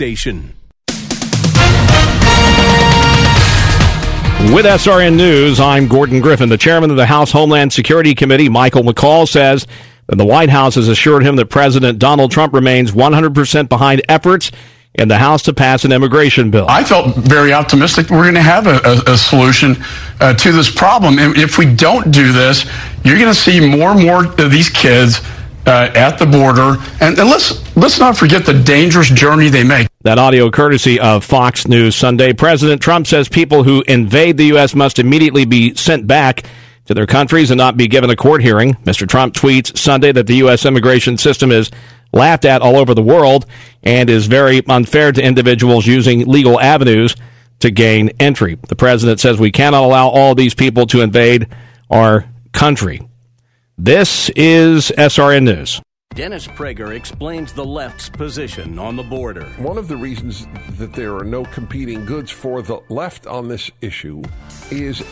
Station. 0.00 0.54
With 4.48 4.64
SRN 4.64 5.14
News, 5.14 5.60
I'm 5.60 5.88
Gordon 5.88 6.22
Griffin. 6.22 6.48
The 6.48 6.56
chairman 6.56 6.88
of 6.88 6.96
the 6.96 7.04
House 7.04 7.30
Homeland 7.30 7.70
Security 7.74 8.14
Committee, 8.14 8.48
Michael 8.48 8.82
McCaul, 8.82 9.28
says 9.28 9.66
that 10.06 10.16
the 10.16 10.24
White 10.24 10.48
House 10.48 10.76
has 10.76 10.88
assured 10.88 11.22
him 11.22 11.36
that 11.36 11.50
President 11.50 11.98
Donald 11.98 12.30
Trump 12.30 12.54
remains 12.54 12.92
100% 12.92 13.68
behind 13.68 14.00
efforts 14.08 14.50
in 14.94 15.08
the 15.08 15.18
House 15.18 15.42
to 15.42 15.52
pass 15.52 15.84
an 15.84 15.92
immigration 15.92 16.50
bill. 16.50 16.64
I 16.66 16.82
felt 16.82 17.14
very 17.16 17.52
optimistic 17.52 18.08
we're 18.08 18.22
going 18.22 18.34
to 18.36 18.40
have 18.40 18.66
a, 18.66 18.80
a, 18.82 19.12
a 19.12 19.18
solution 19.18 19.76
uh, 20.18 20.32
to 20.32 20.50
this 20.50 20.74
problem. 20.74 21.18
And 21.18 21.36
if 21.36 21.58
we 21.58 21.74
don't 21.74 22.10
do 22.10 22.32
this, 22.32 22.64
you're 23.04 23.18
going 23.18 23.28
to 23.28 23.38
see 23.38 23.60
more 23.60 23.90
and 23.90 24.02
more 24.02 24.24
of 24.24 24.50
these 24.50 24.70
kids 24.70 25.20
uh, 25.66 25.90
at 25.94 26.18
the 26.18 26.26
border. 26.26 26.76
And, 27.00 27.18
and 27.18 27.28
let's 27.28 27.76
let's 27.76 27.98
not 27.98 28.16
forget 28.16 28.46
the 28.46 28.54
dangerous 28.54 29.08
journey 29.08 29.48
they 29.48 29.64
make. 29.64 29.89
That 30.02 30.18
audio 30.18 30.50
courtesy 30.50 30.98
of 30.98 31.24
Fox 31.24 31.68
News 31.68 31.94
Sunday. 31.94 32.32
President 32.32 32.80
Trump 32.80 33.06
says 33.06 33.28
people 33.28 33.64
who 33.64 33.84
invade 33.86 34.38
the 34.38 34.46
U.S. 34.46 34.74
must 34.74 34.98
immediately 34.98 35.44
be 35.44 35.74
sent 35.74 36.06
back 36.06 36.44
to 36.86 36.94
their 36.94 37.04
countries 37.04 37.50
and 37.50 37.58
not 37.58 37.76
be 37.76 37.86
given 37.86 38.08
a 38.08 38.16
court 38.16 38.40
hearing. 38.40 38.72
Mr. 38.84 39.06
Trump 39.06 39.34
tweets 39.34 39.76
Sunday 39.76 40.10
that 40.10 40.26
the 40.26 40.36
U.S. 40.36 40.64
immigration 40.64 41.18
system 41.18 41.52
is 41.52 41.70
laughed 42.14 42.46
at 42.46 42.62
all 42.62 42.76
over 42.76 42.94
the 42.94 43.02
world 43.02 43.44
and 43.82 44.08
is 44.08 44.26
very 44.26 44.66
unfair 44.70 45.12
to 45.12 45.22
individuals 45.22 45.86
using 45.86 46.26
legal 46.26 46.58
avenues 46.58 47.14
to 47.58 47.70
gain 47.70 48.08
entry. 48.18 48.54
The 48.68 48.76
president 48.76 49.20
says 49.20 49.38
we 49.38 49.52
cannot 49.52 49.84
allow 49.84 50.08
all 50.08 50.34
these 50.34 50.54
people 50.54 50.86
to 50.86 51.02
invade 51.02 51.46
our 51.90 52.24
country. 52.52 53.06
This 53.76 54.30
is 54.30 54.90
SRN 54.96 55.42
News. 55.42 55.82
Dennis 56.16 56.48
Prager 56.48 56.92
explains 56.92 57.52
the 57.52 57.64
left's 57.64 58.08
position 58.08 58.80
on 58.80 58.96
the 58.96 59.02
border. 59.04 59.44
One 59.58 59.78
of 59.78 59.86
the 59.86 59.96
reasons 59.96 60.44
that 60.70 60.92
there 60.92 61.14
are 61.14 61.22
no 61.22 61.44
competing 61.44 62.04
goods 62.04 62.32
for 62.32 62.62
the 62.62 62.80
left 62.88 63.28
on 63.28 63.46
this 63.46 63.70
issue 63.80 64.20
is 64.72 65.04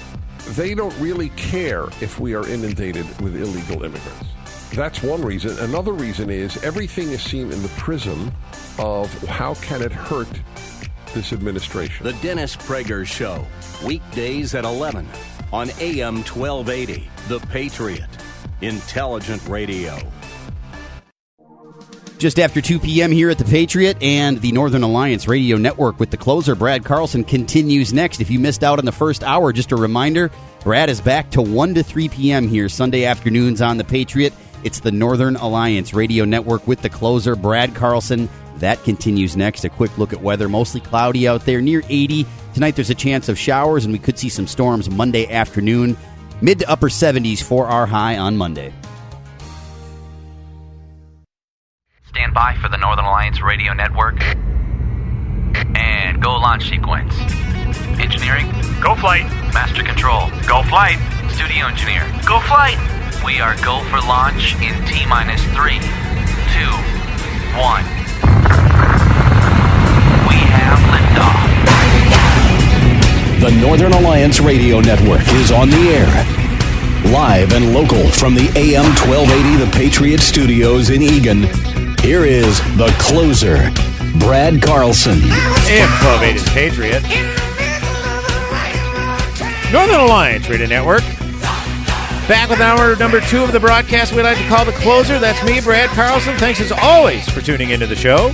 they 0.57 0.75
don't 0.75 0.99
really 0.99 1.29
care 1.31 1.85
if 2.01 2.19
we 2.19 2.35
are 2.35 2.45
inundated 2.49 3.07
with 3.21 3.37
illegal 3.37 3.85
immigrants. 3.85 4.27
That's 4.75 5.01
one 5.01 5.23
reason. 5.23 5.57
Another 5.61 5.93
reason 5.93 6.31
is 6.31 6.61
everything 6.65 7.11
is 7.11 7.23
seen 7.23 7.53
in 7.53 7.63
the 7.63 7.73
prism 7.79 8.33
of 8.81 9.13
how 9.29 9.55
can 9.55 9.83
it 9.83 9.93
hurt 9.93 10.29
this 11.15 11.33
administration. 11.33 12.07
The 12.07 12.13
Dennis 12.15 12.57
Prager 12.57 13.07
Show, 13.07 13.47
weekdays 13.87 14.53
at 14.57 14.65
11 14.65 15.07
on 15.53 15.71
AM 15.79 16.17
1280. 16.25 17.09
The 17.29 17.39
Patriot, 17.47 18.09
intelligent 18.63 19.47
radio. 19.47 19.97
Just 22.19 22.41
after 22.41 22.61
2 22.61 22.81
p.m. 22.81 23.13
here 23.13 23.31
at 23.31 23.39
the 23.39 23.45
Patriot 23.45 23.97
and 24.03 24.41
the 24.41 24.51
Northern 24.51 24.83
Alliance 24.83 25.29
Radio 25.29 25.57
Network 25.57 26.01
with 26.01 26.11
the 26.11 26.17
closer, 26.17 26.57
Brad 26.57 26.85
Carlson, 26.85 27.23
continues 27.23 27.93
next. 27.93 28.21
If 28.21 28.29
you 28.29 28.41
missed 28.41 28.65
out 28.65 28.81
on 28.81 28.85
the 28.85 28.91
first 28.91 29.23
hour, 29.23 29.53
just 29.53 29.71
a 29.71 29.77
reminder 29.77 30.33
Brad 30.65 30.91
is 30.91 31.01
back 31.01 31.31
to 31.31 31.43
1 31.43 31.75
to 31.75 31.85
3 31.85 32.09
p.m. 32.09 32.49
here 32.49 32.69
Sunday 32.69 33.05
afternoons 33.05 33.63
on 33.63 33.77
the 33.77 33.85
Patriot. 33.85 34.33
It's 34.65 34.81
the 34.81 34.91
Northern 34.91 35.37
Alliance 35.37 35.95
Radio 35.95 36.25
Network 36.25 36.67
with 36.67 36.83
the 36.83 36.89
closer, 36.89 37.37
Brad 37.37 37.77
Carlson. 37.77 38.29
That 38.57 38.83
continues 38.83 39.37
next. 39.37 39.65
A 39.65 39.69
quick 39.69 39.97
look 39.97 40.13
at 40.13 40.21
weather. 40.21 40.49
Mostly 40.49 40.81
cloudy 40.81 41.29
out 41.29 41.47
there, 41.47 41.61
near 41.61 41.85
80. 41.89 42.27
Tonight 42.53 42.75
there's 42.75 42.91
a 42.91 42.97
chance 42.97 43.29
of 43.29 43.39
showers, 43.39 43.85
and 43.85 43.93
we 43.93 44.01
could 44.01 44.19
see 44.19 44.29
some 44.29 44.49
storms 44.49 44.91
Monday 44.91 45.33
afternoon. 45.33 45.97
Mid 46.43 46.59
to 46.59 46.69
upper 46.69 46.89
70s 46.89 47.41
for 47.41 47.69
our 47.69 47.87
high 47.87 48.19
on 48.19 48.37
Monday. 48.37 48.73
Stand 52.09 52.33
by 52.33 52.55
for 52.55 52.71
the 52.71 52.79
Northern 52.79 53.05
Alliance 53.05 53.43
Radio 53.43 53.75
Network. 53.75 54.23
And 55.77 56.23
go 56.23 56.39
launch 56.39 56.71
sequence. 56.71 57.13
Engineering, 58.01 58.47
go 58.83 58.95
flight. 58.95 59.27
Master 59.53 59.83
control, 59.83 60.31
go 60.49 60.63
flight. 60.63 60.97
Studio 61.31 61.67
engineer, 61.67 62.09
go 62.25 62.41
flight. 62.41 62.79
We 63.23 63.41
are 63.41 63.57
go 63.57 63.85
for 63.91 64.01
launch 64.01 64.55
in 64.57 64.73
T 64.87 65.05
minus 65.05 65.43
three, 65.53 65.81
two, 66.57 66.73
one. 67.61 67.85
We 70.25 70.41
have 70.49 70.81
liftoff. 70.89 71.45
The 73.41 73.51
Northern 73.61 73.93
Alliance 73.93 74.41
Radio 74.41 74.81
Network 74.81 75.29
is 75.35 75.53
on 75.53 75.69
the 75.69 75.91
air. 75.93 76.09
Live 77.13 77.53
and 77.53 77.75
local 77.75 78.09
from 78.13 78.35
the 78.35 78.49
AM 78.57 78.85
1280 78.97 79.65
The 79.65 79.71
Patriot 79.77 80.21
Studios 80.21 80.89
in 80.89 81.03
Eagan. 81.03 81.88
Here 82.09 82.25
is 82.25 82.59
the 82.79 82.87
closer, 82.99 83.71
Brad 84.19 84.63
Carlson. 84.63 85.19
AM 85.69 85.91
1280 86.01 86.39
The 86.39 86.51
Patriot. 86.55 87.03
Northern 89.71 90.01
Alliance 90.01 90.49
Radio 90.49 90.67
Network. 90.69 91.03
Back 92.27 92.49
with 92.49 92.61
hour 92.61 92.97
number 92.97 93.21
two 93.21 93.45
of 93.45 93.53
the 93.53 93.61
broadcast 93.61 94.15
we 94.15 94.23
like 94.23 94.39
to 94.39 94.49
call 94.49 94.65
the 94.65 94.73
closer. 94.73 95.19
That's 95.19 95.45
me, 95.45 95.61
Brad 95.61 95.91
Carlson. 95.91 96.35
Thanks 96.39 96.63
as 96.63 96.73
always 96.73 97.29
for 97.29 97.43
tuning 97.43 97.69
into 97.69 97.87
the 97.87 97.95
show. 97.95 98.29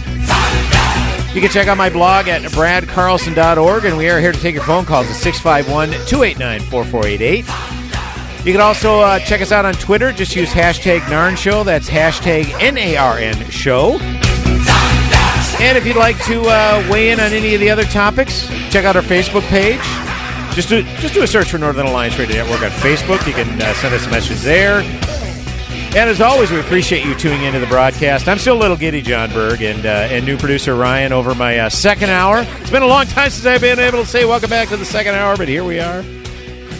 You 1.34 1.40
can 1.40 1.50
check 1.50 1.66
out 1.66 1.76
my 1.76 1.90
blog 1.90 2.28
at 2.28 2.42
bradcarlson.org, 2.42 3.86
and 3.86 3.98
we 3.98 4.08
are 4.08 4.20
here 4.20 4.30
to 4.30 4.38
take 4.38 4.54
your 4.54 4.62
phone 4.62 4.84
calls 4.84 5.08
at 5.08 5.16
651 5.16 5.90
289 6.06 6.60
4488. 6.70 7.83
You 8.44 8.52
can 8.52 8.60
also 8.60 9.00
uh, 9.00 9.18
check 9.20 9.40
us 9.40 9.52
out 9.52 9.64
on 9.64 9.72
Twitter. 9.72 10.12
Just 10.12 10.36
use 10.36 10.52
hashtag 10.52 11.00
NARN 11.08 11.36
Show. 11.36 11.64
That's 11.64 11.88
hashtag 11.88 12.52
N 12.60 12.76
A 12.76 12.96
R 12.96 13.16
N 13.16 13.48
Show. 13.48 13.98
And 15.60 15.78
if 15.78 15.86
you'd 15.86 15.96
like 15.96 16.22
to 16.24 16.42
uh, 16.42 16.86
weigh 16.90 17.10
in 17.10 17.20
on 17.20 17.32
any 17.32 17.54
of 17.54 17.60
the 17.60 17.70
other 17.70 17.84
topics, 17.84 18.46
check 18.70 18.84
out 18.84 18.96
our 18.96 19.02
Facebook 19.02 19.42
page. 19.48 19.80
Just 20.54 20.68
do, 20.68 20.82
just 21.00 21.14
do 21.14 21.22
a 21.22 21.26
search 21.26 21.50
for 21.50 21.56
Northern 21.56 21.86
Alliance 21.86 22.18
Radio 22.18 22.44
Network 22.44 22.60
on 22.62 22.70
Facebook. 22.80 23.26
You 23.26 23.32
can 23.32 23.62
uh, 23.62 23.72
send 23.74 23.94
us 23.94 24.06
a 24.06 24.10
message 24.10 24.40
there. 24.40 24.80
And 25.96 26.10
as 26.10 26.20
always, 26.20 26.50
we 26.50 26.60
appreciate 26.60 27.06
you 27.06 27.14
tuning 27.14 27.44
into 27.44 27.60
the 27.60 27.66
broadcast. 27.66 28.28
I'm 28.28 28.38
still 28.38 28.58
a 28.58 28.60
little 28.60 28.76
giddy, 28.76 29.00
John 29.00 29.30
Berg, 29.30 29.62
and 29.62 29.86
uh, 29.86 30.08
and 30.10 30.26
new 30.26 30.36
producer 30.36 30.74
Ryan 30.74 31.12
over 31.14 31.34
my 31.34 31.60
uh, 31.60 31.70
second 31.70 32.10
hour. 32.10 32.44
It's 32.60 32.70
been 32.70 32.82
a 32.82 32.86
long 32.86 33.06
time 33.06 33.30
since 33.30 33.46
I've 33.46 33.62
been 33.62 33.78
able 33.78 34.00
to 34.00 34.06
say 34.06 34.26
welcome 34.26 34.50
back 34.50 34.68
to 34.68 34.76
the 34.76 34.84
second 34.84 35.14
hour, 35.14 35.36
but 35.36 35.48
here 35.48 35.64
we 35.64 35.80
are. 35.80 36.04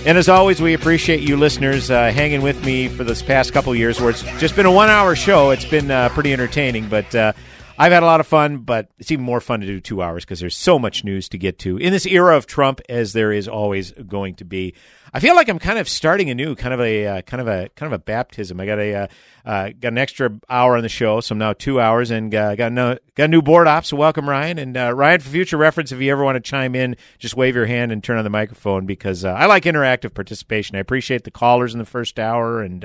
And 0.06 0.18
as 0.18 0.28
always, 0.28 0.60
we 0.60 0.74
appreciate 0.74 1.20
you 1.20 1.38
listeners 1.38 1.90
uh, 1.90 2.12
hanging 2.12 2.42
with 2.42 2.62
me 2.62 2.88
for 2.88 3.04
this 3.04 3.22
past 3.22 3.54
couple 3.54 3.74
years, 3.74 3.98
where 3.98 4.10
it's 4.10 4.22
just 4.38 4.54
been 4.54 4.66
a 4.66 4.70
one-hour 4.70 5.16
show. 5.16 5.48
It's 5.48 5.64
been 5.64 5.90
uh, 5.90 6.10
pretty 6.10 6.30
entertaining, 6.34 6.90
but 6.90 7.14
uh, 7.14 7.32
I've 7.78 7.90
had 7.90 8.02
a 8.02 8.06
lot 8.06 8.20
of 8.20 8.26
fun. 8.26 8.58
But 8.58 8.90
it's 8.98 9.10
even 9.10 9.24
more 9.24 9.40
fun 9.40 9.60
to 9.60 9.66
do 9.66 9.80
two 9.80 10.02
hours 10.02 10.26
because 10.26 10.40
there's 10.40 10.58
so 10.58 10.78
much 10.78 11.04
news 11.04 11.30
to 11.30 11.38
get 11.38 11.58
to 11.60 11.78
in 11.78 11.90
this 11.90 12.04
era 12.04 12.36
of 12.36 12.46
Trump, 12.46 12.82
as 12.86 13.14
there 13.14 13.32
is 13.32 13.48
always 13.48 13.92
going 13.92 14.34
to 14.34 14.44
be. 14.44 14.74
I 15.16 15.20
feel 15.20 15.36
like 15.36 15.48
I'm 15.48 15.60
kind 15.60 15.78
of 15.78 15.88
starting 15.88 16.28
anew, 16.28 16.56
kind 16.56 16.74
of 16.74 16.80
a 16.80 17.06
uh, 17.06 17.22
kind 17.22 17.40
of 17.40 17.46
a 17.46 17.68
kind 17.76 17.86
of 17.86 18.00
a 18.00 18.02
baptism. 18.02 18.58
I 18.58 18.66
got 18.66 18.80
a 18.80 18.94
uh, 18.94 19.06
uh, 19.44 19.70
got 19.78 19.92
an 19.92 19.98
extra 19.98 20.40
hour 20.50 20.76
on 20.76 20.82
the 20.82 20.88
show, 20.88 21.20
so 21.20 21.34
I'm 21.34 21.38
now 21.38 21.52
two 21.52 21.80
hours, 21.80 22.10
and 22.10 22.34
uh, 22.34 22.56
got 22.56 22.72
no, 22.72 22.98
got 23.14 23.26
a 23.26 23.28
new 23.28 23.40
board 23.40 23.68
op. 23.68 23.84
So 23.84 23.96
welcome, 23.96 24.28
Ryan, 24.28 24.58
and 24.58 24.76
uh, 24.76 24.92
Ryan 24.92 25.20
for 25.20 25.28
future 25.28 25.56
reference. 25.56 25.92
If 25.92 26.00
you 26.00 26.10
ever 26.10 26.24
want 26.24 26.34
to 26.34 26.40
chime 26.40 26.74
in, 26.74 26.96
just 27.20 27.36
wave 27.36 27.54
your 27.54 27.66
hand 27.66 27.92
and 27.92 28.02
turn 28.02 28.18
on 28.18 28.24
the 28.24 28.30
microphone 28.30 28.86
because 28.86 29.24
uh, 29.24 29.28
I 29.28 29.46
like 29.46 29.62
interactive 29.62 30.14
participation. 30.14 30.74
I 30.74 30.80
appreciate 30.80 31.22
the 31.22 31.30
callers 31.30 31.74
in 31.74 31.78
the 31.78 31.84
first 31.84 32.18
hour 32.18 32.60
and 32.60 32.84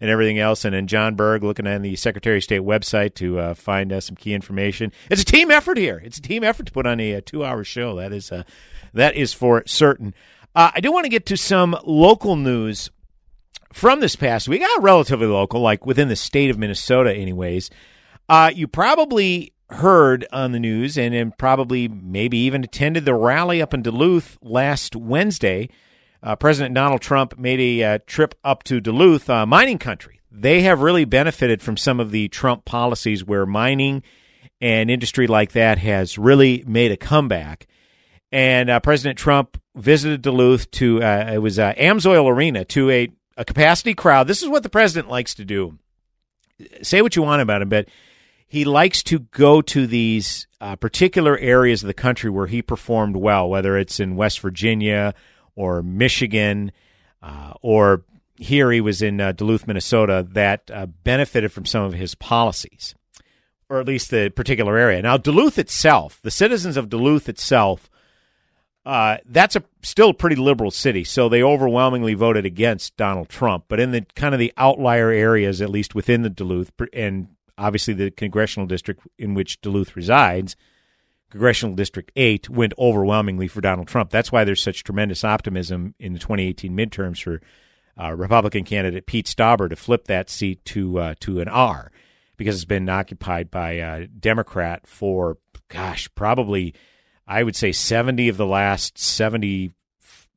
and 0.00 0.10
everything 0.10 0.38
else. 0.38 0.64
And 0.64 0.74
then 0.74 0.86
John 0.86 1.14
Berg 1.14 1.44
looking 1.44 1.66
on 1.66 1.82
the 1.82 1.94
Secretary 1.96 2.38
of 2.38 2.44
State 2.44 2.62
website 2.62 3.14
to 3.16 3.38
uh, 3.38 3.54
find 3.54 3.92
uh, 3.92 4.00
some 4.00 4.16
key 4.16 4.34
information. 4.34 4.92
It's 5.10 5.22
a 5.22 5.26
team 5.26 5.50
effort 5.50 5.78
here. 5.78 6.00
It's 6.04 6.18
a 6.18 6.22
team 6.22 6.42
effort 6.42 6.66
to 6.66 6.72
put 6.72 6.86
on 6.86 6.98
a, 7.00 7.12
a 7.12 7.20
two 7.20 7.44
hour 7.44 7.62
show. 7.62 7.96
That 7.96 8.12
is 8.12 8.32
uh, 8.32 8.44
that 8.94 9.14
is 9.14 9.32
for 9.32 9.62
certain. 9.66 10.14
Uh, 10.54 10.70
I 10.74 10.80
do 10.80 10.92
want 10.92 11.04
to 11.04 11.10
get 11.10 11.26
to 11.26 11.36
some 11.36 11.76
local 11.84 12.36
news 12.36 12.90
from 13.72 14.00
this 14.00 14.16
past 14.16 14.48
week. 14.48 14.60
Got 14.60 14.82
relatively 14.82 15.26
local, 15.26 15.60
like 15.60 15.86
within 15.86 16.08
the 16.08 16.16
state 16.16 16.50
of 16.50 16.58
Minnesota, 16.58 17.14
anyways. 17.14 17.70
Uh, 18.28 18.50
you 18.54 18.66
probably 18.66 19.52
heard 19.70 20.26
on 20.32 20.52
the 20.52 20.58
news 20.58 20.98
and, 20.98 21.14
and 21.14 21.36
probably 21.38 21.88
maybe 21.88 22.38
even 22.38 22.64
attended 22.64 23.04
the 23.04 23.14
rally 23.14 23.62
up 23.62 23.72
in 23.72 23.82
Duluth 23.82 24.38
last 24.42 24.96
Wednesday. 24.96 25.68
Uh, 26.22 26.36
President 26.36 26.74
Donald 26.74 27.00
Trump 27.00 27.38
made 27.38 27.60
a 27.60 27.94
uh, 27.94 27.98
trip 28.06 28.34
up 28.44 28.62
to 28.64 28.80
Duluth, 28.80 29.30
uh, 29.30 29.46
mining 29.46 29.78
country. 29.78 30.20
They 30.30 30.62
have 30.62 30.80
really 30.80 31.04
benefited 31.04 31.62
from 31.62 31.76
some 31.76 31.98
of 31.98 32.10
the 32.10 32.28
Trump 32.28 32.64
policies 32.64 33.24
where 33.24 33.46
mining 33.46 34.02
and 34.60 34.90
industry 34.90 35.26
like 35.26 35.52
that 35.52 35.78
has 35.78 36.18
really 36.18 36.62
made 36.66 36.92
a 36.92 36.96
comeback. 36.96 37.66
And 38.30 38.70
uh, 38.70 38.80
President 38.80 39.18
Trump 39.18 39.59
visited 39.74 40.22
Duluth 40.22 40.70
to 40.72 41.02
uh, 41.02 41.32
it 41.34 41.38
was 41.38 41.58
uh, 41.58 41.72
Amsoil 41.74 42.28
Arena 42.28 42.64
to 42.66 42.90
a, 42.90 43.08
a 43.36 43.44
capacity 43.44 43.94
crowd. 43.94 44.26
This 44.26 44.42
is 44.42 44.48
what 44.48 44.62
the 44.62 44.68
president 44.68 45.08
likes 45.08 45.34
to 45.34 45.44
do. 45.44 45.78
Say 46.82 47.02
what 47.02 47.16
you 47.16 47.22
want 47.22 47.42
about 47.42 47.62
him, 47.62 47.68
but 47.68 47.88
he 48.46 48.64
likes 48.64 49.02
to 49.04 49.20
go 49.20 49.62
to 49.62 49.86
these 49.86 50.46
uh, 50.60 50.76
particular 50.76 51.38
areas 51.38 51.82
of 51.82 51.86
the 51.86 51.94
country 51.94 52.30
where 52.30 52.48
he 52.48 52.62
performed 52.62 53.16
well, 53.16 53.48
whether 53.48 53.78
it's 53.78 54.00
in 54.00 54.16
West 54.16 54.40
Virginia 54.40 55.14
or 55.54 55.82
Michigan, 55.82 56.72
uh, 57.22 57.52
or 57.62 58.04
here 58.36 58.70
he 58.72 58.80
was 58.80 59.02
in 59.02 59.20
uh, 59.20 59.32
Duluth, 59.32 59.66
Minnesota, 59.66 60.26
that 60.32 60.70
uh, 60.72 60.86
benefited 60.86 61.52
from 61.52 61.66
some 61.66 61.84
of 61.84 61.92
his 61.92 62.14
policies, 62.14 62.94
or 63.68 63.78
at 63.78 63.86
least 63.86 64.10
the 64.10 64.30
particular 64.30 64.76
area. 64.78 65.02
Now, 65.02 65.16
Duluth 65.16 65.58
itself, 65.58 66.18
the 66.22 66.30
citizens 66.30 66.76
of 66.76 66.88
Duluth 66.88 67.28
itself, 67.28 67.89
uh, 68.90 69.18
that's 69.24 69.54
a 69.54 69.62
still 69.82 70.10
a 70.10 70.14
pretty 70.14 70.34
liberal 70.34 70.72
city, 70.72 71.04
so 71.04 71.28
they 71.28 71.44
overwhelmingly 71.44 72.14
voted 72.14 72.44
against 72.44 72.96
Donald 72.96 73.28
Trump. 73.28 73.66
But 73.68 73.78
in 73.78 73.92
the 73.92 74.04
kind 74.16 74.34
of 74.34 74.40
the 74.40 74.52
outlier 74.56 75.10
areas, 75.10 75.62
at 75.62 75.70
least 75.70 75.94
within 75.94 76.22
the 76.22 76.28
Duluth 76.28 76.72
and 76.92 77.28
obviously 77.56 77.94
the 77.94 78.10
congressional 78.10 78.66
district 78.66 79.06
in 79.16 79.34
which 79.34 79.60
Duluth 79.60 79.94
resides, 79.94 80.56
congressional 81.30 81.76
district 81.76 82.10
8 82.16 82.50
went 82.50 82.74
overwhelmingly 82.78 83.46
for 83.46 83.60
Donald 83.60 83.86
Trump. 83.86 84.10
That's 84.10 84.32
why 84.32 84.42
there's 84.42 84.60
such 84.60 84.82
tremendous 84.82 85.22
optimism 85.22 85.94
in 86.00 86.12
the 86.12 86.18
2018 86.18 86.76
midterms 86.76 87.22
for 87.22 87.40
uh, 87.96 88.12
Republican 88.12 88.64
candidate 88.64 89.06
Pete 89.06 89.26
Stauber 89.26 89.70
to 89.70 89.76
flip 89.76 90.06
that 90.06 90.28
seat 90.28 90.64
to 90.64 90.98
uh, 90.98 91.14
to 91.20 91.38
an 91.38 91.46
R 91.46 91.92
because 92.36 92.56
it's 92.56 92.64
been 92.64 92.88
occupied 92.88 93.52
by 93.52 93.74
a 93.74 94.08
Democrat 94.08 94.88
for 94.88 95.38
gosh, 95.68 96.12
probably 96.16 96.74
I 97.30 97.44
would 97.44 97.54
say 97.54 97.70
70 97.70 98.28
of 98.28 98.36
the 98.36 98.46
last 98.46 98.98
70 98.98 99.72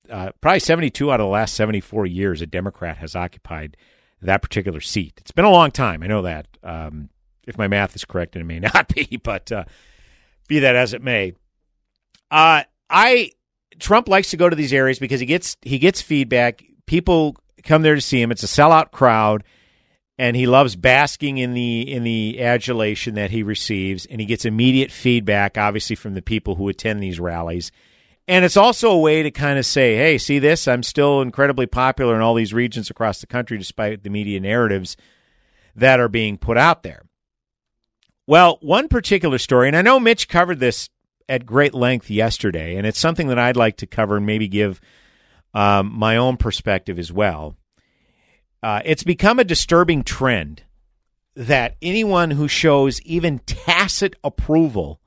uh, 0.10 0.32
probably 0.42 0.60
72 0.60 1.12
out 1.12 1.20
of 1.20 1.26
the 1.26 1.30
last 1.30 1.56
74 1.56 2.06
years 2.06 2.42
a 2.42 2.46
Democrat 2.46 2.98
has 2.98 3.16
occupied 3.16 3.78
that 4.22 4.42
particular 4.42 4.80
seat. 4.80 5.14
It's 5.18 5.32
been 5.32 5.46
a 5.46 5.50
long 5.50 5.72
time. 5.72 6.04
I 6.04 6.08
know 6.08 6.22
that. 6.22 6.48
Um, 6.62 7.10
if 7.48 7.58
my 7.58 7.68
math 7.68 7.96
is 7.96 8.06
correct, 8.06 8.36
and 8.36 8.42
it 8.42 8.46
may 8.46 8.60
not 8.74 8.94
be, 8.94 9.18
but 9.18 9.52
uh, 9.52 9.66
be 10.48 10.60
that 10.60 10.76
as 10.76 10.94
it 10.94 11.02
may, 11.02 11.34
uh, 12.32 12.64
I 12.90 13.32
Trump 13.80 14.08
likes 14.08 14.30
to 14.32 14.38
go 14.38 14.50
to 14.50 14.56
these 14.56 14.72
areas 14.74 15.00
because 15.00 15.20
he 15.20 15.26
gets 15.26 15.58
he 15.62 15.80
gets 15.80 16.02
feedback. 16.02 16.64
People 16.86 17.36
come 17.64 17.82
there 17.82 17.96
to 17.96 18.02
see 18.02 18.22
him. 18.22 18.32
It's 18.32 18.44
a 18.44 18.48
sellout 18.48 18.92
crowd, 18.92 19.44
and 20.18 20.36
he 20.36 20.46
loves 20.46 20.76
basking 20.76 21.38
in 21.38 21.54
the 21.54 21.82
in 21.82 22.04
the 22.04 22.42
adulation 22.42 23.16
that 23.16 23.32
he 23.32 23.44
receives, 23.44 24.06
and 24.06 24.22
he 24.22 24.28
gets 24.28 24.46
immediate 24.46 24.92
feedback, 24.92 25.58
obviously 25.58 25.96
from 25.96 26.14
the 26.14 26.22
people 26.22 26.56
who 26.56 26.70
attend 26.70 27.02
these 27.02 27.20
rallies. 27.20 27.72
And 28.28 28.46
it's 28.46 28.58
also 28.58 28.92
a 28.92 29.00
way 29.00 29.24
to 29.24 29.32
kind 29.32 29.60
of 29.60 29.66
say, 29.66 29.96
"Hey, 29.96 30.18
see 30.18 30.40
this? 30.40 30.68
I'm 30.68 30.84
still 30.84 31.22
incredibly 31.22 31.66
popular 31.66 32.16
in 32.16 32.22
all 32.22 32.36
these 32.36 32.54
regions 32.54 32.90
across 32.90 33.20
the 33.20 33.28
country, 33.28 33.58
despite 33.58 34.04
the 34.04 34.10
media 34.10 34.40
narratives 34.40 34.96
that 35.76 36.00
are 36.00 36.10
being 36.10 36.38
put 36.38 36.58
out 36.58 36.84
there." 36.84 37.04
Well, 38.26 38.60
one 38.62 38.88
particular 38.88 39.38
story, 39.38 39.68
and 39.68 39.76
I 39.76 39.82
know 39.82 40.00
Mitch 40.00 40.30
covered 40.30 40.60
this 40.60 40.90
at 41.28 41.46
great 41.46 41.74
length 41.74 42.10
yesterday, 42.10 42.76
and 42.78 42.88
it's 42.88 43.00
something 43.00 43.28
that 43.28 43.40
I'd 43.40 43.58
like 43.58 43.78
to 43.78 43.88
cover 43.88 44.18
and 44.18 44.26
maybe 44.26 44.48
give 44.48 44.80
um, 45.54 45.92
my 45.94 46.16
own 46.16 46.38
perspective 46.38 46.98
as 46.98 47.12
well. 47.12 47.58
Uh, 48.64 48.82
it's 48.86 49.04
become 49.04 49.40
a 49.40 49.44
disturbing 49.44 50.04
trend 50.04 50.64
that 51.36 51.76
anyone 51.82 52.32
who 52.32 52.48
shows 52.48 53.02
even 53.02 53.40
tacit 53.40 54.16
approval 54.24 55.02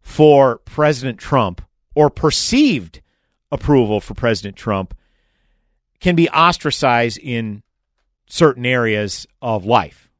for 0.00 0.58
President 0.64 1.18
Trump 1.18 1.62
or 1.94 2.10
perceived 2.10 3.00
approval 3.52 4.00
for 4.00 4.14
President 4.14 4.56
Trump 4.56 4.96
can 6.00 6.16
be 6.16 6.28
ostracized 6.30 7.18
in 7.18 7.62
certain 8.26 8.66
areas 8.66 9.28
of 9.40 9.64
life. 9.64 10.10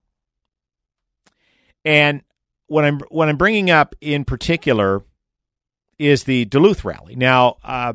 And 1.85 2.23
what 2.69 2.85
I'm 2.85 3.01
what 3.11 3.29
I'm 3.29 3.37
bringing 3.37 3.71
up 3.71 3.97
in 4.01 4.25
particular 4.25 5.03
is 5.99 6.25
the 6.25 6.45
Duluth 6.45 6.85
rally. 6.85 7.17
Now, 7.17 7.57
uh, 7.65 7.95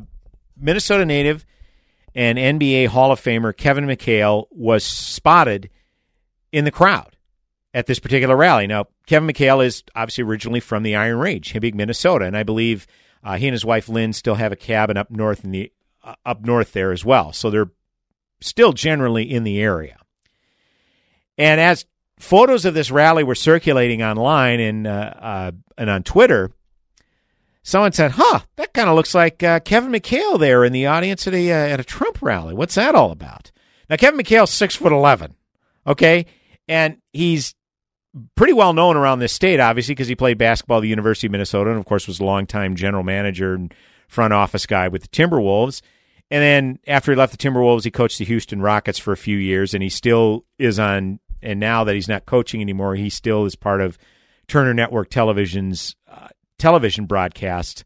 Minnesota 0.58 1.06
native 1.06 1.46
and 2.14 2.38
NBA 2.38 2.88
Hall 2.88 3.12
of 3.12 3.20
Famer 3.20 3.56
Kevin 3.56 3.86
McHale 3.86 4.46
was 4.50 4.84
spotted 4.84 5.70
in 6.50 6.64
the 6.64 6.70
crowd 6.70 7.16
at 7.74 7.86
this 7.86 7.98
particular 7.98 8.36
rally. 8.36 8.66
Now, 8.66 8.86
Kevin 9.06 9.28
McHale 9.28 9.64
is 9.64 9.82
obviously 9.94 10.24
originally 10.24 10.60
from 10.60 10.82
the 10.82 10.94
Iron 10.96 11.18
Range, 11.18 11.52
Hibbing, 11.52 11.74
Minnesota, 11.74 12.24
and 12.24 12.36
I 12.36 12.42
believe 12.42 12.86
uh, 13.24 13.36
he 13.36 13.48
and 13.48 13.54
his 13.54 13.64
wife 13.64 13.88
Lynn 13.88 14.12
still 14.12 14.34
have 14.34 14.52
a 14.52 14.56
cabin 14.56 14.96
up 14.96 15.10
north 15.10 15.44
in 15.44 15.50
the 15.50 15.72
uh, 16.04 16.14
up 16.26 16.44
north 16.44 16.72
there 16.72 16.92
as 16.92 17.04
well. 17.04 17.32
So 17.32 17.50
they're 17.50 17.70
still 18.40 18.72
generally 18.72 19.30
in 19.30 19.44
the 19.44 19.60
area. 19.60 19.98
And 21.38 21.60
as 21.60 21.86
photos 22.18 22.64
of 22.64 22.74
this 22.74 22.90
rally 22.90 23.24
were 23.24 23.34
circulating 23.34 24.02
online 24.02 24.60
and 24.60 24.86
uh, 24.86 25.12
uh, 25.18 25.52
and 25.76 25.90
on 25.90 26.02
Twitter. 26.02 26.50
Someone 27.62 27.92
said, 27.92 28.12
"Huh, 28.12 28.40
that 28.56 28.74
kind 28.74 28.88
of 28.88 28.96
looks 28.96 29.14
like 29.14 29.42
uh, 29.42 29.60
Kevin 29.60 29.92
McHale 29.92 30.38
there 30.38 30.64
in 30.64 30.72
the 30.72 30.86
audience 30.86 31.26
at 31.26 31.34
a 31.34 31.52
uh, 31.52 31.54
at 31.54 31.80
a 31.80 31.84
Trump 31.84 32.20
rally. 32.22 32.54
What's 32.54 32.74
that 32.74 32.94
all 32.94 33.10
about?" 33.10 33.52
Now, 33.88 33.96
Kevin 33.96 34.20
McHale's 34.20 34.50
six 34.50 34.74
foot 34.74 34.92
eleven, 34.92 35.34
okay, 35.86 36.26
and 36.68 36.98
he's 37.12 37.54
pretty 38.34 38.52
well 38.52 38.72
known 38.72 38.96
around 38.96 39.20
this 39.20 39.32
state, 39.32 39.60
obviously, 39.60 39.94
because 39.94 40.08
he 40.08 40.14
played 40.14 40.38
basketball 40.38 40.78
at 40.78 40.82
the 40.82 40.88
University 40.88 41.26
of 41.26 41.32
Minnesota, 41.32 41.70
and 41.70 41.78
of 41.78 41.84
course 41.86 42.06
was 42.06 42.20
a 42.20 42.24
longtime 42.24 42.76
general 42.76 43.02
manager 43.02 43.54
and 43.54 43.72
front 44.08 44.32
office 44.32 44.66
guy 44.66 44.88
with 44.88 45.02
the 45.02 45.08
Timberwolves. 45.08 45.80
And 46.30 46.42
then 46.42 46.78
after 46.86 47.12
he 47.12 47.16
left 47.16 47.38
the 47.38 47.48
Timberwolves, 47.48 47.84
he 47.84 47.90
coached 47.90 48.18
the 48.18 48.24
Houston 48.24 48.62
Rockets 48.62 48.98
for 48.98 49.12
a 49.12 49.16
few 49.16 49.36
years, 49.36 49.74
and 49.74 49.82
he 49.82 49.88
still 49.88 50.44
is 50.58 50.78
on 50.78 51.20
and 51.42 51.58
now 51.58 51.84
that 51.84 51.94
he's 51.94 52.08
not 52.08 52.24
coaching 52.24 52.60
anymore, 52.60 52.94
he 52.94 53.10
still 53.10 53.44
is 53.44 53.56
part 53.56 53.80
of 53.80 53.98
Turner 54.46 54.72
Network 54.72 55.10
Television's 55.10 55.96
uh, 56.10 56.28
television 56.62 57.06
broadcast 57.06 57.84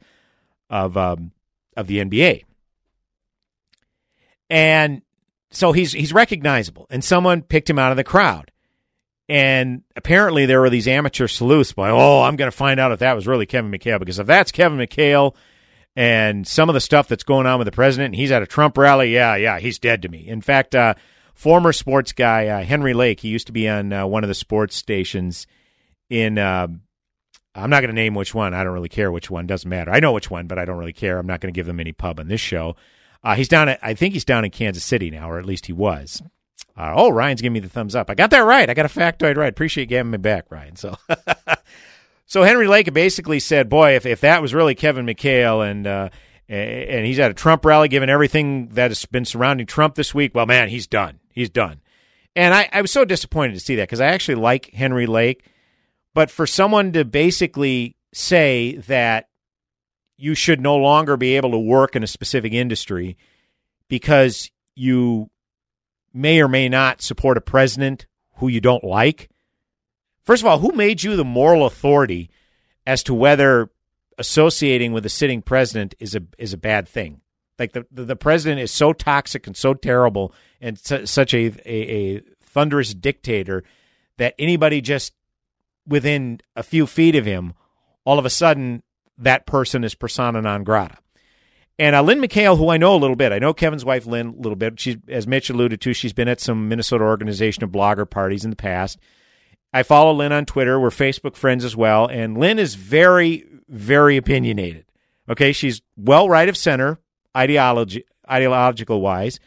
of 0.68 0.96
um, 0.96 1.32
of 1.76 1.86
the 1.86 1.98
NBA. 1.98 2.44
And 4.48 5.02
so 5.50 5.72
he's 5.72 5.92
he's 5.92 6.12
recognizable, 6.12 6.86
and 6.90 7.02
someone 7.02 7.42
picked 7.42 7.68
him 7.68 7.78
out 7.78 7.90
of 7.90 7.96
the 7.96 8.04
crowd. 8.04 8.52
And 9.28 9.82
apparently, 9.96 10.46
there 10.46 10.60
were 10.60 10.70
these 10.70 10.86
amateur 10.86 11.26
sleuths 11.26 11.72
by, 11.72 11.90
oh, 11.90 12.22
I'm 12.22 12.36
going 12.36 12.50
to 12.50 12.56
find 12.56 12.78
out 12.78 12.92
if 12.92 13.00
that 13.00 13.16
was 13.16 13.26
really 13.26 13.46
Kevin 13.46 13.72
McHale 13.72 13.98
because 13.98 14.20
if 14.20 14.26
that's 14.28 14.52
Kevin 14.52 14.78
McHale 14.78 15.34
and 15.96 16.46
some 16.46 16.68
of 16.68 16.74
the 16.74 16.80
stuff 16.80 17.08
that's 17.08 17.24
going 17.24 17.44
on 17.44 17.58
with 17.58 17.64
the 17.66 17.72
president, 17.72 18.12
and 18.12 18.14
he's 18.14 18.30
at 18.30 18.42
a 18.42 18.46
Trump 18.46 18.78
rally, 18.78 19.12
yeah, 19.12 19.34
yeah, 19.34 19.58
he's 19.58 19.80
dead 19.80 20.02
to 20.02 20.08
me. 20.08 20.28
In 20.28 20.42
fact, 20.42 20.76
uh, 20.76 20.94
former 21.34 21.72
sports 21.72 22.12
guy 22.12 22.46
uh, 22.46 22.62
Henry 22.62 22.94
Lake. 22.94 23.18
He 23.18 23.28
used 23.28 23.48
to 23.48 23.52
be 23.52 23.68
on 23.68 23.92
uh, 23.92 24.06
one 24.06 24.22
of 24.22 24.28
the 24.28 24.34
sports 24.34 24.76
stations 24.76 25.46
in. 26.10 26.38
I'm 27.56 27.70
not 27.70 27.80
going 27.80 27.88
to 27.88 27.94
name 27.94 28.14
which 28.14 28.34
one. 28.34 28.54
I 28.54 28.62
don't 28.62 28.74
really 28.74 28.88
care 28.88 29.10
which 29.10 29.30
one. 29.30 29.46
Doesn't 29.46 29.68
matter. 29.68 29.90
I 29.90 30.00
know 30.00 30.12
which 30.12 30.30
one, 30.30 30.46
but 30.46 30.58
I 30.58 30.64
don't 30.64 30.78
really 30.78 30.92
care. 30.92 31.18
I'm 31.18 31.26
not 31.26 31.40
going 31.40 31.52
to 31.52 31.56
give 31.56 31.66
them 31.66 31.80
any 31.80 31.92
pub 31.92 32.20
on 32.20 32.28
this 32.28 32.40
show. 32.40 32.76
Uh, 33.24 33.34
he's 33.34 33.48
down 33.48 33.68
at. 33.68 33.78
I 33.82 33.94
think 33.94 34.14
he's 34.14 34.24
down 34.24 34.44
in 34.44 34.50
Kansas 34.50 34.84
City 34.84 35.10
now, 35.10 35.30
or 35.30 35.38
at 35.38 35.46
least 35.46 35.66
he 35.66 35.72
was. 35.72 36.22
Uh, 36.76 36.92
oh, 36.94 37.08
Ryan's 37.08 37.40
giving 37.40 37.54
me 37.54 37.60
the 37.60 37.68
thumbs 37.68 37.94
up. 37.94 38.10
I 38.10 38.14
got 38.14 38.30
that 38.30 38.40
right. 38.40 38.68
I 38.68 38.74
got 38.74 38.86
a 38.86 38.88
factoid 38.88 39.36
right. 39.36 39.48
Appreciate 39.48 39.90
you 39.90 40.04
me 40.04 40.18
back, 40.18 40.46
Ryan. 40.50 40.76
So. 40.76 40.96
so 42.26 42.42
Henry 42.42 42.68
Lake 42.68 42.92
basically 42.92 43.40
said, 43.40 43.68
"Boy, 43.68 43.96
if, 43.96 44.04
if 44.04 44.20
that 44.20 44.42
was 44.42 44.54
really 44.54 44.74
Kevin 44.74 45.06
McHale 45.06 45.68
and 45.68 45.86
uh, 45.86 46.08
and 46.48 47.06
he's 47.06 47.18
at 47.18 47.30
a 47.30 47.34
Trump 47.34 47.64
rally, 47.64 47.88
given 47.88 48.08
everything 48.08 48.68
that 48.68 48.90
has 48.90 49.04
been 49.06 49.24
surrounding 49.24 49.66
Trump 49.66 49.94
this 49.96 50.14
week, 50.14 50.34
well, 50.34 50.46
man, 50.46 50.68
he's 50.68 50.86
done. 50.86 51.18
He's 51.32 51.50
done. 51.50 51.80
And 52.36 52.54
I, 52.54 52.68
I 52.72 52.82
was 52.82 52.92
so 52.92 53.04
disappointed 53.04 53.54
to 53.54 53.60
see 53.60 53.76
that 53.76 53.84
because 53.84 54.00
I 54.00 54.06
actually 54.06 54.36
like 54.36 54.70
Henry 54.72 55.06
Lake. 55.06 55.44
But 56.16 56.30
for 56.30 56.46
someone 56.46 56.92
to 56.92 57.04
basically 57.04 57.94
say 58.14 58.76
that 58.86 59.28
you 60.16 60.34
should 60.34 60.62
no 60.62 60.76
longer 60.76 61.18
be 61.18 61.36
able 61.36 61.50
to 61.50 61.58
work 61.58 61.94
in 61.94 62.02
a 62.02 62.06
specific 62.06 62.54
industry 62.54 63.18
because 63.86 64.50
you 64.74 65.28
may 66.14 66.40
or 66.40 66.48
may 66.48 66.70
not 66.70 67.02
support 67.02 67.36
a 67.36 67.42
president 67.42 68.06
who 68.36 68.48
you 68.48 68.62
don't 68.62 68.82
like. 68.82 69.28
First 70.24 70.42
of 70.42 70.46
all, 70.46 70.58
who 70.58 70.72
made 70.72 71.02
you 71.02 71.16
the 71.16 71.24
moral 71.24 71.66
authority 71.66 72.30
as 72.86 73.02
to 73.02 73.12
whether 73.12 73.68
associating 74.16 74.94
with 74.94 75.04
a 75.04 75.10
sitting 75.10 75.42
president 75.42 75.94
is 75.98 76.14
a 76.14 76.22
is 76.38 76.54
a 76.54 76.58
bad 76.58 76.88
thing? 76.88 77.20
Like 77.58 77.72
the 77.72 77.84
the, 77.90 78.04
the 78.04 78.16
president 78.16 78.62
is 78.62 78.70
so 78.70 78.94
toxic 78.94 79.46
and 79.46 79.54
so 79.54 79.74
terrible 79.74 80.32
and 80.62 80.78
su- 80.78 81.04
such 81.04 81.34
a, 81.34 81.52
a, 81.66 82.16
a 82.16 82.22
thunderous 82.40 82.94
dictator 82.94 83.64
that 84.16 84.34
anybody 84.38 84.80
just 84.80 85.12
within 85.86 86.40
a 86.54 86.62
few 86.62 86.86
feet 86.86 87.14
of 87.16 87.24
him, 87.24 87.54
all 88.04 88.18
of 88.18 88.24
a 88.24 88.30
sudden 88.30 88.82
that 89.18 89.46
person 89.46 89.84
is 89.84 89.94
persona 89.94 90.42
non 90.42 90.64
grata. 90.64 90.98
And 91.78 91.94
uh, 91.94 92.02
Lynn 92.02 92.20
McHale, 92.20 92.56
who 92.56 92.70
I 92.70 92.78
know 92.78 92.94
a 92.94 92.98
little 92.98 93.16
bit, 93.16 93.32
I 93.32 93.38
know 93.38 93.52
Kevin's 93.52 93.84
wife 93.84 94.06
Lynn 94.06 94.28
a 94.28 94.40
little 94.40 94.56
bit. 94.56 94.80
She's, 94.80 94.96
as 95.08 95.26
Mitch 95.26 95.50
alluded 95.50 95.80
to, 95.82 95.92
she's 95.92 96.14
been 96.14 96.28
at 96.28 96.40
some 96.40 96.68
Minnesota 96.68 97.04
organization 97.04 97.64
of 97.64 97.70
blogger 97.70 98.08
parties 98.08 98.44
in 98.44 98.50
the 98.50 98.56
past. 98.56 98.98
I 99.74 99.82
follow 99.82 100.14
Lynn 100.14 100.32
on 100.32 100.46
Twitter. 100.46 100.80
We're 100.80 100.88
Facebook 100.88 101.36
friends 101.36 101.64
as 101.64 101.76
well. 101.76 102.06
And 102.06 102.38
Lynn 102.38 102.58
is 102.58 102.76
very, 102.76 103.44
very 103.68 104.16
opinionated. 104.16 104.86
Okay. 105.28 105.52
She's 105.52 105.82
well 105.96 106.30
right 106.30 106.48
of 106.48 106.56
center, 106.56 106.98
ideology, 107.36 108.04
ideological 108.30 109.02
wise, 109.02 109.38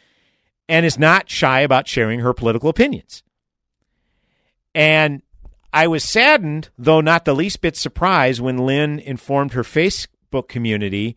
and 0.68 0.86
is 0.86 0.98
not 0.98 1.28
shy 1.28 1.60
about 1.60 1.88
sharing 1.88 2.20
her 2.20 2.32
political 2.32 2.68
opinions. 2.68 3.24
And 4.72 5.22
I 5.72 5.86
was 5.86 6.02
saddened, 6.02 6.70
though 6.76 7.00
not 7.00 7.24
the 7.24 7.34
least 7.34 7.60
bit 7.60 7.76
surprised, 7.76 8.40
when 8.40 8.58
Lynn 8.58 8.98
informed 8.98 9.52
her 9.52 9.62
Facebook 9.62 10.48
community 10.48 11.16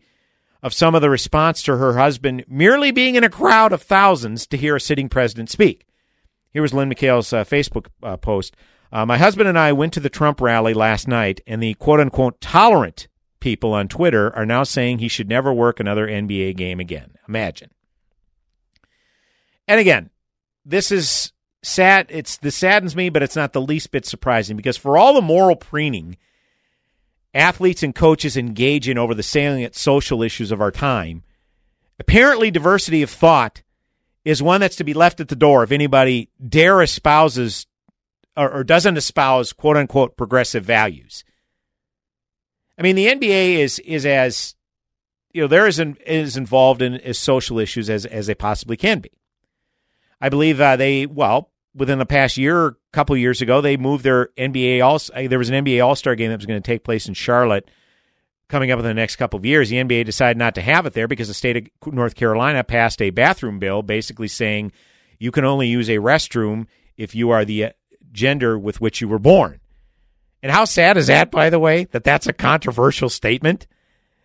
of 0.62 0.72
some 0.72 0.94
of 0.94 1.02
the 1.02 1.10
response 1.10 1.62
to 1.62 1.76
her 1.76 1.98
husband 1.98 2.44
merely 2.48 2.90
being 2.90 3.16
in 3.16 3.24
a 3.24 3.28
crowd 3.28 3.72
of 3.72 3.82
thousands 3.82 4.46
to 4.46 4.56
hear 4.56 4.76
a 4.76 4.80
sitting 4.80 5.08
president 5.08 5.50
speak. 5.50 5.86
Here 6.50 6.62
was 6.62 6.72
Lynn 6.72 6.88
McHale's 6.88 7.32
uh, 7.32 7.44
Facebook 7.44 7.88
uh, 8.02 8.16
post. 8.16 8.56
Uh, 8.90 9.04
my 9.04 9.18
husband 9.18 9.48
and 9.48 9.58
I 9.58 9.72
went 9.72 9.92
to 9.94 10.00
the 10.00 10.08
Trump 10.08 10.40
rally 10.40 10.72
last 10.72 11.08
night, 11.08 11.40
and 11.46 11.62
the 11.62 11.74
quote 11.74 12.00
unquote 12.00 12.40
tolerant 12.40 13.08
people 13.40 13.74
on 13.74 13.88
Twitter 13.88 14.34
are 14.34 14.46
now 14.46 14.62
saying 14.62 14.98
he 14.98 15.08
should 15.08 15.28
never 15.28 15.52
work 15.52 15.80
another 15.80 16.06
NBA 16.06 16.56
game 16.56 16.80
again. 16.80 17.18
Imagine. 17.28 17.70
And 19.68 19.80
again, 19.80 20.10
this 20.64 20.90
is 20.90 21.33
sad. 21.64 22.06
It's 22.08 22.36
this 22.36 22.56
saddens 22.56 22.94
me, 22.94 23.08
but 23.08 23.22
it's 23.22 23.36
not 23.36 23.52
the 23.52 23.60
least 23.60 23.90
bit 23.90 24.06
surprising 24.06 24.56
because 24.56 24.76
for 24.76 24.96
all 24.96 25.14
the 25.14 25.22
moral 25.22 25.56
preening 25.56 26.16
athletes 27.32 27.82
and 27.82 27.94
coaches 27.94 28.36
engage 28.36 28.88
in 28.88 28.98
over 28.98 29.14
the 29.14 29.22
salient 29.22 29.74
social 29.74 30.22
issues 30.22 30.52
of 30.52 30.60
our 30.60 30.70
time, 30.70 31.22
apparently 31.98 32.50
diversity 32.50 33.02
of 33.02 33.10
thought 33.10 33.62
is 34.24 34.42
one 34.42 34.60
that's 34.60 34.76
to 34.76 34.84
be 34.84 34.94
left 34.94 35.20
at 35.20 35.28
the 35.28 35.36
door 35.36 35.62
if 35.62 35.72
anybody 35.72 36.30
dare 36.46 36.80
espouses 36.80 37.66
or, 38.36 38.50
or 38.50 38.64
doesn't 38.64 38.96
espouse 38.96 39.52
quote 39.52 39.76
unquote 39.76 40.16
progressive 40.16 40.64
values. 40.64 41.24
I 42.78 42.82
mean, 42.82 42.96
the 42.96 43.06
NBA 43.06 43.56
is 43.56 43.78
is 43.80 44.04
as 44.06 44.54
you 45.32 45.42
know, 45.42 45.48
they're 45.48 45.66
as, 45.66 45.80
in, 45.80 45.98
as 46.06 46.36
involved 46.36 46.80
in 46.80 46.94
as 46.94 47.18
social 47.18 47.58
issues 47.58 47.90
as 47.90 48.06
as 48.06 48.26
they 48.26 48.34
possibly 48.34 48.76
can 48.76 49.00
be. 49.00 49.10
I 50.20 50.28
believe 50.28 50.60
uh, 50.60 50.76
they 50.76 51.06
well 51.06 51.50
within 51.74 51.98
the 51.98 52.06
past 52.06 52.36
year, 52.36 52.66
a 52.66 52.74
couple 52.92 53.16
years 53.16 53.42
ago, 53.42 53.60
they 53.60 53.76
moved 53.76 54.04
their 54.04 54.28
NBA 54.38 54.84
all. 54.84 55.00
Uh, 55.14 55.28
there 55.28 55.38
was 55.38 55.50
an 55.50 55.64
NBA 55.64 55.84
All 55.84 55.96
Star 55.96 56.14
game 56.14 56.30
that 56.30 56.38
was 56.38 56.46
going 56.46 56.60
to 56.60 56.66
take 56.66 56.84
place 56.84 57.08
in 57.08 57.14
Charlotte 57.14 57.68
coming 58.48 58.70
up 58.70 58.78
in 58.78 58.84
the 58.84 58.94
next 58.94 59.16
couple 59.16 59.38
of 59.38 59.44
years. 59.44 59.70
The 59.70 59.76
NBA 59.76 60.04
decided 60.04 60.36
not 60.36 60.54
to 60.54 60.62
have 60.62 60.86
it 60.86 60.92
there 60.92 61.08
because 61.08 61.28
the 61.28 61.34
state 61.34 61.56
of 61.84 61.92
North 61.92 62.14
Carolina 62.14 62.62
passed 62.62 63.02
a 63.02 63.10
bathroom 63.10 63.58
bill, 63.58 63.82
basically 63.82 64.28
saying 64.28 64.72
you 65.18 65.30
can 65.30 65.44
only 65.44 65.66
use 65.66 65.88
a 65.88 65.96
restroom 65.96 66.66
if 66.96 67.14
you 67.14 67.30
are 67.30 67.44
the 67.44 67.66
uh, 67.66 67.70
gender 68.12 68.58
with 68.58 68.80
which 68.80 69.00
you 69.00 69.08
were 69.08 69.18
born. 69.18 69.60
And 70.42 70.52
how 70.52 70.66
sad 70.66 70.96
is 70.96 71.06
that, 71.06 71.30
by 71.30 71.48
the 71.48 71.58
way, 71.58 71.84
that 71.84 72.04
that's 72.04 72.26
a 72.26 72.32
controversial 72.32 73.08
statement? 73.08 73.66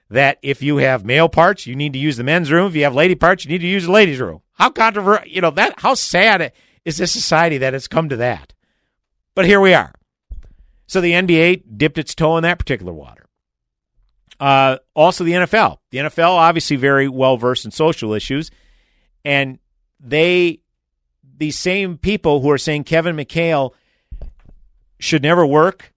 That 0.10 0.38
if 0.42 0.62
you 0.62 0.78
have 0.78 1.06
male 1.06 1.30
parts, 1.30 1.66
you 1.66 1.76
need 1.76 1.94
to 1.94 2.00
use 2.00 2.18
the 2.18 2.24
men's 2.24 2.52
room. 2.52 2.68
If 2.68 2.76
you 2.76 2.84
have 2.84 2.96
lady 2.96 3.16
parts, 3.16 3.46
you 3.46 3.52
need 3.52 3.60
to 3.60 3.68
use 3.68 3.86
the 3.86 3.92
ladies' 3.92 4.20
room. 4.20 4.42
How 4.54 4.70
controversial, 4.72 5.28
you 5.28 5.40
know, 5.40 5.52
that, 5.52 5.80
how 5.80 5.94
sad 5.94 6.52
is 6.86 6.98
this 6.98 7.12
society 7.12 7.58
that 7.60 7.74
has 7.74 7.88
come 7.88 8.10
to 8.10 8.18
that? 8.18 8.54
But 9.36 9.46
here 9.46 9.60
we 9.60 9.74
are. 9.74 9.94
So 10.88 11.02
the 11.02 11.14
NBA 11.14 11.78
dipped 11.78 11.98
its 11.98 12.16
toe 12.16 12.38
in 12.38 12.44
that 12.44 12.60
particular 12.60 12.94
water. 12.94 13.26
Uh, 14.40 14.78
also, 14.96 15.24
the 15.24 15.34
NFL. 15.34 15.78
The 15.92 16.00
NFL, 16.00 16.32
obviously, 16.32 16.78
very 16.78 17.08
well 17.08 17.38
versed 17.38 17.66
in 17.66 17.72
social 17.72 18.14
issues. 18.14 18.52
And 19.26 19.60
they, 20.00 20.62
these 21.38 21.58
same 21.58 21.98
people 21.98 22.42
who 22.42 22.50
are 22.50 22.58
saying 22.58 22.86
Kevin 22.86 23.16
McHale 23.16 23.74
should 25.00 25.24
never 25.24 25.46
work 25.46 25.94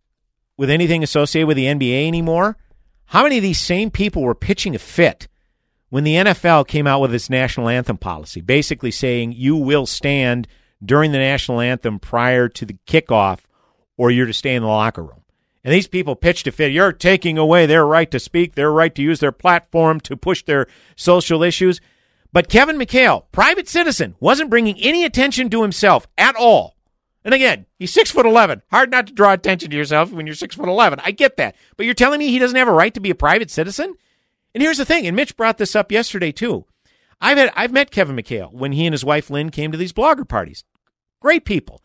with 0.56 0.70
anything 0.70 1.02
associated 1.02 1.46
with 1.46 1.56
the 1.56 1.66
NBA 1.66 2.06
anymore, 2.06 2.56
how 3.06 3.22
many 3.22 3.36
of 3.36 3.42
these 3.42 3.60
same 3.60 3.90
people 3.90 4.22
were 4.22 4.34
pitching 4.34 4.74
a 4.74 4.78
fit 4.78 5.28
when 5.90 6.04
the 6.04 6.14
NFL 6.14 6.66
came 6.68 6.86
out 6.86 7.00
with 7.00 7.14
its 7.14 7.28
national 7.28 7.68
anthem 7.68 7.98
policy, 7.98 8.40
basically 8.40 8.90
saying 8.90 9.32
you 9.32 9.56
will 9.56 9.86
stand 9.86 10.48
during 10.84 11.12
the 11.12 11.18
national 11.18 11.60
anthem 11.60 11.98
prior 11.98 12.48
to 12.48 12.66
the 12.66 12.76
kickoff, 12.86 13.40
or 13.96 14.10
you're 14.10 14.26
to 14.26 14.32
stay 14.32 14.54
in 14.54 14.62
the 14.62 14.68
locker 14.68 15.02
room. 15.02 15.22
And 15.64 15.72
these 15.72 15.86
people 15.86 16.16
pitched 16.16 16.46
a 16.48 16.52
fit. 16.52 16.72
You're 16.72 16.92
taking 16.92 17.38
away 17.38 17.66
their 17.66 17.86
right 17.86 18.10
to 18.10 18.18
speak, 18.18 18.54
their 18.54 18.72
right 18.72 18.92
to 18.94 19.02
use 19.02 19.20
their 19.20 19.30
platform 19.30 20.00
to 20.00 20.16
push 20.16 20.42
their 20.42 20.66
social 20.96 21.42
issues. 21.42 21.80
But 22.32 22.48
Kevin 22.48 22.78
McHale, 22.78 23.24
private 23.30 23.68
citizen, 23.68 24.16
wasn't 24.18 24.50
bringing 24.50 24.76
any 24.80 25.04
attention 25.04 25.50
to 25.50 25.62
himself 25.62 26.08
at 26.18 26.34
all. 26.34 26.76
And 27.24 27.32
again, 27.32 27.66
he's 27.78 27.92
six 27.92 28.10
foot 28.10 28.26
eleven. 28.26 28.62
Hard 28.70 28.90
not 28.90 29.06
to 29.06 29.12
draw 29.12 29.32
attention 29.32 29.70
to 29.70 29.76
yourself 29.76 30.10
when 30.10 30.26
you're 30.26 30.34
six 30.34 30.56
foot 30.56 30.68
eleven. 30.68 30.98
I 31.04 31.12
get 31.12 31.36
that. 31.36 31.54
But 31.76 31.86
you're 31.86 31.94
telling 31.94 32.18
me 32.18 32.28
he 32.28 32.40
doesn't 32.40 32.56
have 32.56 32.66
a 32.66 32.72
right 32.72 32.92
to 32.94 33.00
be 33.00 33.10
a 33.10 33.14
private 33.14 33.50
citizen? 33.50 33.94
And 34.54 34.62
here's 34.62 34.78
the 34.78 34.84
thing, 34.84 35.06
and 35.06 35.14
Mitch 35.14 35.36
brought 35.36 35.58
this 35.58 35.76
up 35.76 35.92
yesterday 35.92 36.32
too. 36.32 36.64
I've 37.20 37.38
had 37.38 37.52
I've 37.54 37.70
met 37.70 37.92
Kevin 37.92 38.16
McHale 38.16 38.52
when 38.52 38.72
he 38.72 38.86
and 38.86 38.92
his 38.92 39.04
wife 39.04 39.30
Lynn 39.30 39.50
came 39.50 39.70
to 39.70 39.78
these 39.78 39.92
blogger 39.92 40.28
parties. 40.28 40.64
Great 41.22 41.44
people. 41.44 41.80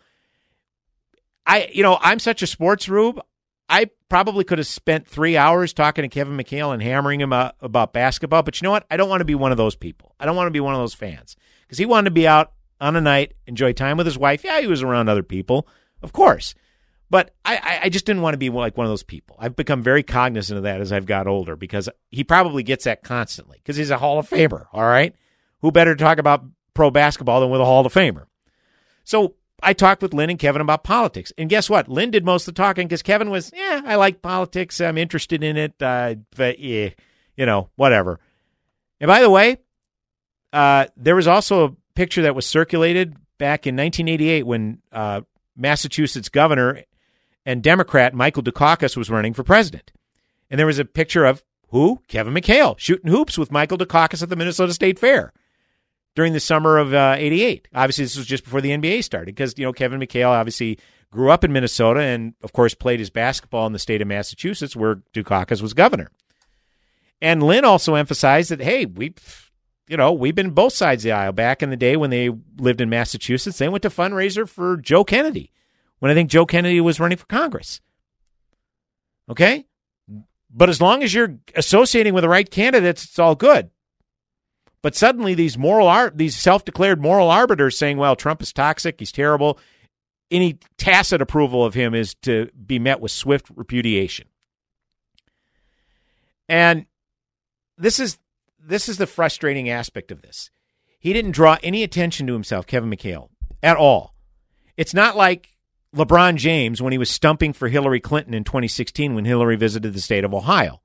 I, 1.45 1.69
you 1.71 1.83
know, 1.83 1.99
I'm 2.01 2.17
such 2.17 2.41
a 2.41 2.47
sports 2.47 2.89
rube. 2.89 3.21
I 3.69 3.91
probably 4.09 4.43
could 4.43 4.57
have 4.57 4.67
spent 4.67 5.07
three 5.07 5.37
hours 5.37 5.73
talking 5.73 6.01
to 6.01 6.09
Kevin 6.09 6.35
McHale 6.35 6.73
and 6.73 6.81
hammering 6.81 7.21
him 7.21 7.31
uh, 7.31 7.51
about 7.61 7.93
basketball. 7.93 8.41
But 8.41 8.59
you 8.59 8.65
know 8.65 8.71
what? 8.71 8.87
I 8.89 8.97
don't 8.97 9.09
want 9.09 9.21
to 9.21 9.25
be 9.25 9.35
one 9.35 9.51
of 9.51 9.57
those 9.57 9.75
people. 9.75 10.15
I 10.19 10.25
don't 10.25 10.35
want 10.35 10.47
to 10.47 10.51
be 10.51 10.59
one 10.59 10.73
of 10.73 10.79
those 10.79 10.95
fans 10.95 11.35
because 11.61 11.77
he 11.77 11.85
wanted 11.85 12.05
to 12.05 12.13
be 12.13 12.27
out 12.27 12.51
on 12.81 12.95
a 12.95 13.01
night, 13.01 13.33
enjoy 13.45 13.73
time 13.73 13.97
with 13.97 14.07
his 14.07 14.17
wife. 14.17 14.43
Yeah, 14.43 14.59
he 14.59 14.67
was 14.67 14.81
around 14.81 15.07
other 15.07 15.23
people, 15.23 15.67
of 16.01 16.13
course. 16.13 16.55
But 17.09 17.33
I, 17.45 17.81
I 17.83 17.89
just 17.89 18.05
didn't 18.05 18.21
want 18.23 18.33
to 18.33 18.39
be 18.39 18.49
like 18.49 18.75
one 18.75 18.85
of 18.85 18.91
those 18.91 19.03
people. 19.03 19.37
I've 19.39 19.55
become 19.55 19.81
very 19.83 20.03
cognizant 20.03 20.57
of 20.57 20.63
that 20.63 20.81
as 20.81 20.91
I've 20.91 21.05
got 21.05 21.27
older 21.27 21.55
because 21.55 21.87
he 22.09 22.23
probably 22.23 22.63
gets 22.63 22.83
that 22.85 23.03
constantly 23.03 23.59
because 23.59 23.77
he's 23.77 23.91
a 23.91 23.97
Hall 23.97 24.19
of 24.19 24.27
Famer. 24.29 24.65
All 24.73 24.83
right. 24.83 25.15
Who 25.61 25.71
better 25.71 25.95
to 25.95 26.03
talk 26.03 26.17
about 26.17 26.43
pro 26.73 26.91
basketball 26.91 27.39
than 27.41 27.49
with 27.49 27.61
a 27.61 27.65
Hall 27.65 27.85
of 27.85 27.93
Famer? 27.93 28.25
So 29.07 29.35
I 29.63 29.71
talked 29.71 30.01
with 30.01 30.13
Lynn 30.13 30.29
and 30.29 30.37
Kevin 30.37 30.61
about 30.61 30.83
politics. 30.83 31.31
And 31.37 31.49
guess 31.49 31.69
what? 31.69 31.87
Lynn 31.87 32.11
did 32.11 32.25
most 32.25 32.45
of 32.45 32.53
the 32.53 32.61
talking 32.61 32.87
because 32.87 33.01
Kevin 33.01 33.29
was, 33.29 33.53
yeah, 33.55 33.81
I 33.85 33.95
like 33.95 34.21
politics. 34.21 34.81
I'm 34.81 34.97
interested 34.97 35.43
in 35.43 35.55
it. 35.55 35.81
Uh, 35.81 36.15
but 36.35 36.59
yeah, 36.59 36.89
you 37.37 37.45
know, 37.45 37.69
whatever. 37.77 38.19
And 38.99 39.07
by 39.07 39.21
the 39.21 39.29
way, 39.29 39.59
uh, 40.51 40.87
there 40.97 41.15
was 41.15 41.25
also 41.25 41.65
a 41.65 41.75
picture 41.95 42.23
that 42.23 42.35
was 42.35 42.45
circulated 42.45 43.15
back 43.37 43.65
in 43.65 43.77
1988 43.77 44.45
when 44.45 44.81
uh, 44.91 45.21
Massachusetts 45.55 46.27
governor 46.27 46.83
and 47.45 47.63
Democrat 47.63 48.13
Michael 48.13 48.43
Dukakis 48.43 48.97
was 48.97 49.09
running 49.09 49.33
for 49.33 49.43
president. 49.43 49.93
And 50.49 50.59
there 50.59 50.67
was 50.67 50.79
a 50.79 50.85
picture 50.85 51.23
of 51.23 51.45
who? 51.69 52.01
Kevin 52.09 52.33
McHale 52.33 52.77
shooting 52.77 53.09
hoops 53.09 53.37
with 53.37 53.53
Michael 53.53 53.77
Dukakis 53.77 54.21
at 54.21 54.27
the 54.27 54.35
Minnesota 54.35 54.73
State 54.73 54.99
Fair 54.99 55.31
during 56.17 56.33
the 56.33 56.39
summer 56.39 56.79
of 56.79 56.95
uh, 56.95 57.13
88. 57.15 57.67
Obviously, 57.75 58.03
this 58.03 58.17
was 58.17 58.25
just 58.25 58.43
before 58.43 58.59
the 58.59 58.71
NBA 58.71 59.03
started 59.03 59.27
because, 59.27 59.53
you 59.55 59.63
know, 59.63 59.71
Kevin 59.71 59.99
McHale 59.99 60.29
obviously 60.29 60.79
grew 61.11 61.29
up 61.29 61.43
in 61.43 61.53
Minnesota 61.53 61.99
and, 61.99 62.33
of 62.41 62.53
course, 62.53 62.73
played 62.73 62.99
his 62.99 63.11
basketball 63.11 63.67
in 63.67 63.73
the 63.73 63.77
state 63.77 64.01
of 64.01 64.07
Massachusetts 64.07 64.75
where 64.75 64.95
Dukakis 65.13 65.61
was 65.61 65.75
governor. 65.75 66.09
And 67.21 67.43
Lynn 67.43 67.65
also 67.65 67.93
emphasized 67.93 68.49
that, 68.49 68.61
hey, 68.61 68.87
we, 68.87 69.13
you 69.87 69.95
know, 69.95 70.11
we've 70.11 70.33
been 70.33 70.49
both 70.49 70.73
sides 70.73 71.05
of 71.05 71.09
the 71.09 71.11
aisle. 71.11 71.33
Back 71.33 71.61
in 71.61 71.69
the 71.69 71.77
day 71.77 71.95
when 71.95 72.09
they 72.09 72.31
lived 72.57 72.81
in 72.81 72.89
Massachusetts, 72.89 73.59
they 73.59 73.69
went 73.69 73.83
to 73.83 73.91
fundraiser 73.91 74.49
for 74.49 74.75
Joe 74.75 75.03
Kennedy 75.03 75.51
when 75.99 76.09
I 76.09 76.15
think 76.15 76.31
Joe 76.31 76.47
Kennedy 76.47 76.81
was 76.81 76.99
running 76.99 77.19
for 77.19 77.27
Congress. 77.27 77.79
Okay? 79.29 79.67
But 80.49 80.69
as 80.69 80.81
long 80.81 81.03
as 81.03 81.13
you're 81.13 81.37
associating 81.53 82.15
with 82.15 82.23
the 82.23 82.29
right 82.29 82.49
candidates, 82.49 83.03
it's 83.03 83.19
all 83.19 83.35
good. 83.35 83.69
But 84.81 84.95
suddenly, 84.95 85.33
these 85.33 85.57
moral 85.57 85.87
art, 85.87 86.17
these 86.17 86.35
self-declared 86.35 87.01
moral 87.01 87.29
arbiters 87.29 87.77
saying, 87.77 87.97
"Well, 87.97 88.15
Trump 88.15 88.41
is 88.41 88.53
toxic. 88.53 88.99
He's 88.99 89.11
terrible." 89.11 89.59
Any 90.29 90.59
tacit 90.77 91.21
approval 91.21 91.63
of 91.65 91.73
him 91.73 91.95
is 91.95 92.13
to 92.23 92.49
be 92.65 92.79
met 92.79 92.99
with 92.99 93.11
swift 93.11 93.47
repudiation. 93.55 94.27
And 96.49 96.85
this 97.77 97.99
is 97.99 98.19
this 98.59 98.89
is 98.89 98.97
the 98.97 99.07
frustrating 99.07 99.69
aspect 99.69 100.11
of 100.11 100.21
this. 100.21 100.51
He 100.99 101.13
didn't 101.13 101.31
draw 101.31 101.57
any 101.63 101.83
attention 101.83 102.27
to 102.27 102.33
himself, 102.33 102.67
Kevin 102.67 102.89
McHale, 102.89 103.29
at 103.63 103.77
all. 103.77 104.13
It's 104.75 104.93
not 104.93 105.15
like 105.15 105.55
LeBron 105.95 106.35
James 106.35 106.81
when 106.81 106.91
he 106.91 106.97
was 106.97 107.09
stumping 107.09 107.53
for 107.53 107.69
Hillary 107.69 107.99
Clinton 107.99 108.33
in 108.33 108.43
2016 108.43 109.15
when 109.15 109.25
Hillary 109.25 109.55
visited 109.55 109.93
the 109.93 110.01
state 110.01 110.23
of 110.23 110.33
Ohio 110.33 110.81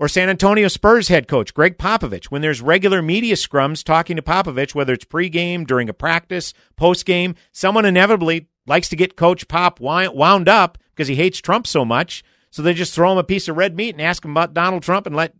or 0.00 0.08
San 0.08 0.30
Antonio 0.30 0.66
Spurs 0.66 1.08
head 1.08 1.28
coach 1.28 1.52
Gregg 1.52 1.76
Popovich 1.76 2.24
when 2.26 2.40
there's 2.40 2.62
regular 2.62 3.02
media 3.02 3.34
scrums 3.34 3.84
talking 3.84 4.16
to 4.16 4.22
Popovich, 4.22 4.74
whether 4.74 4.94
it's 4.94 5.04
pregame, 5.04 5.66
during 5.66 5.90
a 5.90 5.92
practice, 5.92 6.54
postgame, 6.80 7.36
someone 7.52 7.84
inevitably 7.84 8.48
likes 8.66 8.88
to 8.88 8.96
get 8.96 9.14
Coach 9.14 9.46
Pop 9.46 9.78
wound 9.78 10.48
up 10.48 10.78
because 10.94 11.06
he 11.06 11.16
hates 11.16 11.38
Trump 11.38 11.66
so 11.66 11.84
much. 11.84 12.24
So 12.50 12.62
they 12.62 12.72
just 12.72 12.94
throw 12.94 13.12
him 13.12 13.18
a 13.18 13.24
piece 13.24 13.46
of 13.46 13.58
red 13.58 13.76
meat 13.76 13.94
and 13.94 14.00
ask 14.00 14.24
him 14.24 14.30
about 14.30 14.54
Donald 14.54 14.82
Trump 14.82 15.06
and 15.06 15.14
let 15.14 15.34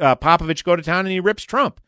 uh, 0.00 0.14
Popovich 0.14 0.62
go 0.62 0.76
to 0.76 0.82
town 0.82 1.00
and 1.00 1.12
he 1.12 1.18
rips 1.18 1.42
Trump. 1.42 1.80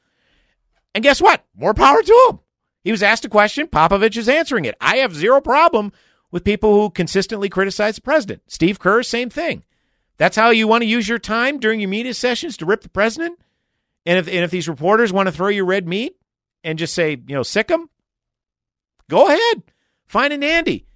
And 0.96 1.04
guess 1.04 1.22
what? 1.22 1.44
More 1.54 1.72
power 1.72 2.02
to 2.02 2.26
him. 2.28 2.40
He 2.82 2.90
was 2.90 3.02
asked 3.02 3.24
a 3.26 3.28
question. 3.28 3.68
Popovich 3.68 4.16
is 4.16 4.28
answering 4.28 4.64
it. 4.64 4.74
I 4.80 4.96
have 4.96 5.14
zero 5.14 5.40
problem 5.40 5.92
with 6.32 6.42
people 6.42 6.74
who 6.74 6.90
consistently 6.90 7.48
criticize 7.48 7.94
the 7.94 8.02
president. 8.02 8.42
Steve 8.48 8.80
Kerr, 8.80 9.04
same 9.04 9.30
thing. 9.30 9.62
That's 10.18 10.36
how 10.36 10.50
you 10.50 10.68
want 10.68 10.82
to 10.82 10.88
use 10.88 11.08
your 11.08 11.18
time 11.18 11.58
during 11.58 11.80
your 11.80 11.88
media 11.88 12.12
sessions 12.12 12.56
to 12.58 12.66
rip 12.66 12.82
the 12.82 12.88
president? 12.88 13.38
And 14.04 14.18
if, 14.18 14.26
and 14.26 14.38
if 14.38 14.50
these 14.50 14.68
reporters 14.68 15.12
want 15.12 15.28
to 15.28 15.32
throw 15.32 15.48
you 15.48 15.64
red 15.64 15.88
meat 15.88 16.16
and 16.62 16.78
just 16.78 16.92
say, 16.92 17.10
you 17.10 17.34
know, 17.34 17.42
sick 17.42 17.68
them, 17.68 17.88
go 19.08 19.26
ahead. 19.26 19.62
Find 20.06 20.32
an 20.32 20.42
Andy. 20.42 20.86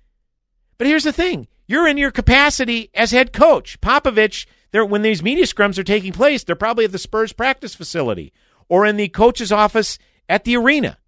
But 0.77 0.87
here's 0.87 1.05
the 1.05 1.13
thing 1.13 1.47
you're 1.67 1.87
in 1.87 1.99
your 1.99 2.11
capacity 2.11 2.91
as 2.95 3.13
head 3.13 3.33
coach. 3.33 3.81
Popovich, 3.81 4.47
when 4.73 5.03
these 5.03 5.23
media 5.23 5.45
scrums 5.45 5.79
are 5.79 5.85
taking 5.85 6.13
place, 6.13 6.43
they're 6.43 6.57
probably 6.57 6.85
at 6.85 6.93
the 6.93 6.99
Spurs 6.99 7.33
practice 7.33 7.75
facility 7.75 8.33
or 8.69 8.85
in 8.85 8.97
the 8.97 9.09
coach's 9.09 9.53
office 9.53 9.99
at 10.29 10.45
the 10.45 10.57
arena. 10.57 10.99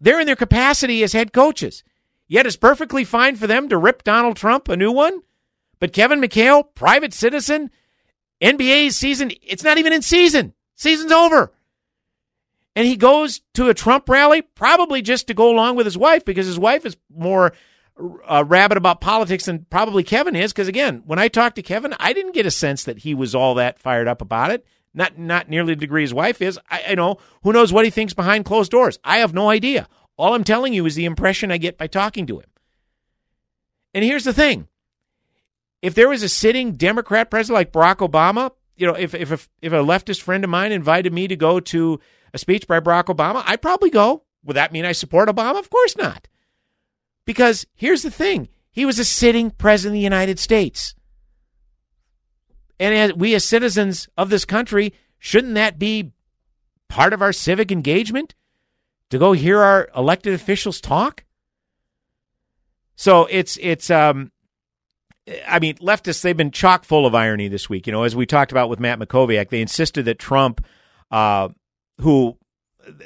They're 0.00 0.20
in 0.20 0.26
their 0.26 0.36
capacity 0.36 1.02
as 1.02 1.12
head 1.12 1.32
coaches. 1.32 1.84
Yet 2.26 2.46
it's 2.46 2.56
perfectly 2.56 3.04
fine 3.04 3.36
for 3.36 3.46
them 3.46 3.68
to 3.68 3.78
rip 3.78 4.02
Donald 4.02 4.36
Trump 4.36 4.68
a 4.68 4.76
new 4.76 4.90
one. 4.90 5.20
But 5.84 5.92
Kevin 5.92 6.18
McHale, 6.18 6.64
private 6.74 7.12
citizen, 7.12 7.70
NBA 8.40 8.90
season, 8.92 9.32
it's 9.42 9.62
not 9.62 9.76
even 9.76 9.92
in 9.92 10.00
season. 10.00 10.54
Season's 10.76 11.12
over. 11.12 11.52
And 12.74 12.86
he 12.86 12.96
goes 12.96 13.42
to 13.52 13.68
a 13.68 13.74
Trump 13.74 14.08
rally, 14.08 14.40
probably 14.40 15.02
just 15.02 15.26
to 15.26 15.34
go 15.34 15.50
along 15.50 15.76
with 15.76 15.84
his 15.84 15.98
wife, 15.98 16.24
because 16.24 16.46
his 16.46 16.58
wife 16.58 16.86
is 16.86 16.96
more 17.14 17.52
uh, 18.26 18.44
rabid 18.46 18.78
about 18.78 19.02
politics 19.02 19.44
than 19.44 19.66
probably 19.68 20.02
Kevin 20.02 20.34
is. 20.34 20.54
Because 20.54 20.68
again, 20.68 21.02
when 21.04 21.18
I 21.18 21.28
talked 21.28 21.56
to 21.56 21.62
Kevin, 21.62 21.94
I 22.00 22.14
didn't 22.14 22.32
get 22.32 22.46
a 22.46 22.50
sense 22.50 22.84
that 22.84 23.00
he 23.00 23.12
was 23.12 23.34
all 23.34 23.52
that 23.56 23.78
fired 23.78 24.08
up 24.08 24.22
about 24.22 24.52
it. 24.52 24.64
Not 24.94 25.18
not 25.18 25.50
nearly 25.50 25.74
the 25.74 25.80
degree 25.80 26.00
his 26.00 26.14
wife 26.14 26.40
is. 26.40 26.58
I, 26.70 26.82
I 26.88 26.94
know 26.94 27.18
who 27.42 27.52
knows 27.52 27.74
what 27.74 27.84
he 27.84 27.90
thinks 27.90 28.14
behind 28.14 28.46
closed 28.46 28.70
doors. 28.70 28.98
I 29.04 29.18
have 29.18 29.34
no 29.34 29.50
idea. 29.50 29.86
All 30.16 30.32
I'm 30.32 30.44
telling 30.44 30.72
you 30.72 30.86
is 30.86 30.94
the 30.94 31.04
impression 31.04 31.52
I 31.52 31.58
get 31.58 31.76
by 31.76 31.88
talking 31.88 32.26
to 32.28 32.38
him. 32.38 32.48
And 33.92 34.02
here's 34.02 34.24
the 34.24 34.32
thing: 34.32 34.66
if 35.84 35.94
there 35.94 36.08
was 36.08 36.22
a 36.22 36.30
sitting 36.30 36.72
Democrat 36.72 37.30
president 37.30 37.56
like 37.56 37.72
Barack 37.72 37.96
Obama, 37.96 38.50
you 38.74 38.86
know, 38.86 38.94
if 38.94 39.14
if 39.14 39.30
a, 39.30 39.38
if 39.60 39.70
a 39.74 39.84
leftist 39.84 40.22
friend 40.22 40.42
of 40.42 40.48
mine 40.48 40.72
invited 40.72 41.12
me 41.12 41.28
to 41.28 41.36
go 41.36 41.60
to 41.60 42.00
a 42.32 42.38
speech 42.38 42.66
by 42.66 42.80
Barack 42.80 43.14
Obama, 43.14 43.42
I'd 43.44 43.60
probably 43.60 43.90
go. 43.90 44.24
Would 44.44 44.56
that 44.56 44.72
mean 44.72 44.86
I 44.86 44.92
support 44.92 45.28
Obama? 45.28 45.58
Of 45.58 45.68
course 45.68 45.94
not. 45.94 46.26
Because 47.26 47.66
here's 47.74 48.00
the 48.00 48.10
thing: 48.10 48.48
he 48.70 48.86
was 48.86 48.98
a 48.98 49.04
sitting 49.04 49.50
president 49.50 49.92
of 49.92 49.98
the 49.98 50.04
United 50.04 50.38
States. 50.38 50.94
And 52.80 52.94
as 52.94 53.12
we, 53.12 53.34
as 53.34 53.44
citizens 53.44 54.08
of 54.16 54.30
this 54.30 54.46
country, 54.46 54.94
shouldn't 55.18 55.54
that 55.54 55.78
be 55.78 56.12
part 56.88 57.12
of 57.12 57.20
our 57.20 57.32
civic 57.32 57.70
engagement 57.70 58.34
to 59.10 59.18
go 59.18 59.32
hear 59.32 59.60
our 59.60 59.90
elected 59.94 60.32
officials 60.32 60.80
talk? 60.80 61.24
So 62.96 63.26
it's 63.26 63.58
it's 63.60 63.90
um, 63.90 64.32
I 65.46 65.58
mean, 65.58 65.76
leftists 65.76 66.22
they've 66.22 66.36
been 66.36 66.50
chock 66.50 66.84
full 66.84 67.06
of 67.06 67.14
irony 67.14 67.48
this 67.48 67.68
week. 67.68 67.86
You 67.86 67.92
know, 67.92 68.02
as 68.02 68.14
we 68.14 68.26
talked 68.26 68.52
about 68.52 68.68
with 68.68 68.80
Matt 68.80 68.98
Mackowiak, 68.98 69.48
they 69.48 69.62
insisted 69.62 70.04
that 70.04 70.18
Trump, 70.18 70.64
uh, 71.10 71.48
who 72.00 72.36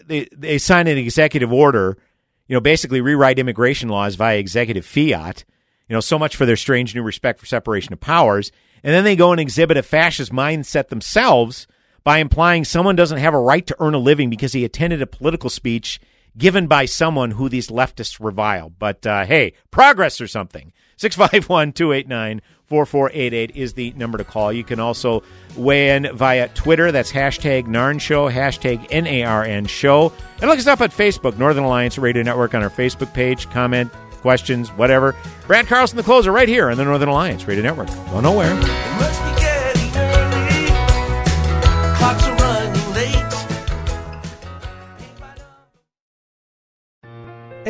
they 0.07 0.29
they 0.37 0.59
signed 0.59 0.89
an 0.89 0.99
executive 0.99 1.53
order, 1.53 1.97
you 2.49 2.55
know, 2.55 2.61
basically 2.61 3.01
rewrite 3.01 3.39
immigration 3.39 3.89
laws 3.89 4.17
via 4.17 4.39
executive 4.39 4.85
fiat. 4.85 5.45
You 5.89 5.95
know, 5.95 6.01
so 6.01 6.19
much 6.19 6.37
for 6.37 6.45
their 6.45 6.57
strange 6.57 6.95
new 6.95 7.03
respect 7.03 7.41
for 7.41 7.47
separation 7.47 7.93
of 7.93 8.01
powers. 8.01 8.53
And 8.83 8.95
then 8.95 9.05
they 9.05 9.17
go 9.17 9.33
and 9.33 9.41
exhibit 9.41 9.77
a 9.77 9.83
fascist 9.83 10.33
mindset 10.33 10.89
themselves 10.89 11.67
by 12.05 12.19
implying 12.19 12.65
someone 12.65 12.97
doesn't 12.97 13.19
have 13.19 13.35
a 13.35 13.41
right 13.41 13.67
to 13.67 13.77
earn 13.81 13.95
a 13.95 13.99
living 13.99 14.31
because 14.31 14.53
he 14.53 14.65
attended 14.65 15.03
a 15.03 15.07
political 15.07 15.51
speech 15.51 16.01
given 16.37 16.67
by 16.67 16.85
someone 16.85 17.33
who 17.33 17.49
these 17.49 17.69
leftists 17.69 18.23
revile. 18.23 18.71
But 18.71 19.07
uh, 19.07 19.25
hey, 19.25 19.55
progress 19.71 20.21
or 20.21 20.29
something. 20.29 20.73
651 20.99 21.73
289 21.73 22.43
4488 22.67 23.57
is 23.57 23.73
the 23.73 23.93
number 23.93 24.19
to 24.19 24.25
call. 24.25 24.53
You 24.53 24.63
can 24.63 24.79
also 24.79 25.23
weigh 25.57 25.97
in 25.97 26.15
via 26.15 26.49
Twitter. 26.49 26.93
That's 26.93 27.11
hashtag 27.11 27.67
NARN 27.67 27.99
Show, 27.99 28.29
hashtag 28.29 28.87
N 28.91 29.07
A 29.07 29.23
R 29.23 29.43
N 29.43 29.65
Show. 29.65 30.13
And 30.41 30.51
look 30.51 30.59
us 30.59 30.67
up 30.67 30.83
at 30.83 30.91
Facebook, 30.91 31.39
Northern 31.39 31.65
Alliance 31.65 31.97
Radio 31.97 32.23
Network 32.23 32.55
on 32.55 32.63
our 32.63 32.71
Facebook 32.71 33.15
page. 33.15 33.49
Comment, 33.51 33.91
questions, 34.21 34.69
whatever. 34.71 35.17
Brad 35.47 35.67
Carlson, 35.67 35.97
the 35.97 36.03
closer, 36.03 36.31
right 36.31 36.49
here 36.49 36.71
on 36.71 36.77
the 36.77 36.85
Northern 36.85 37.09
Alliance 37.09 37.47
Radio 37.47 37.63
Network. 37.63 37.89
Go 38.11 38.21
nowhere. 38.21 39.38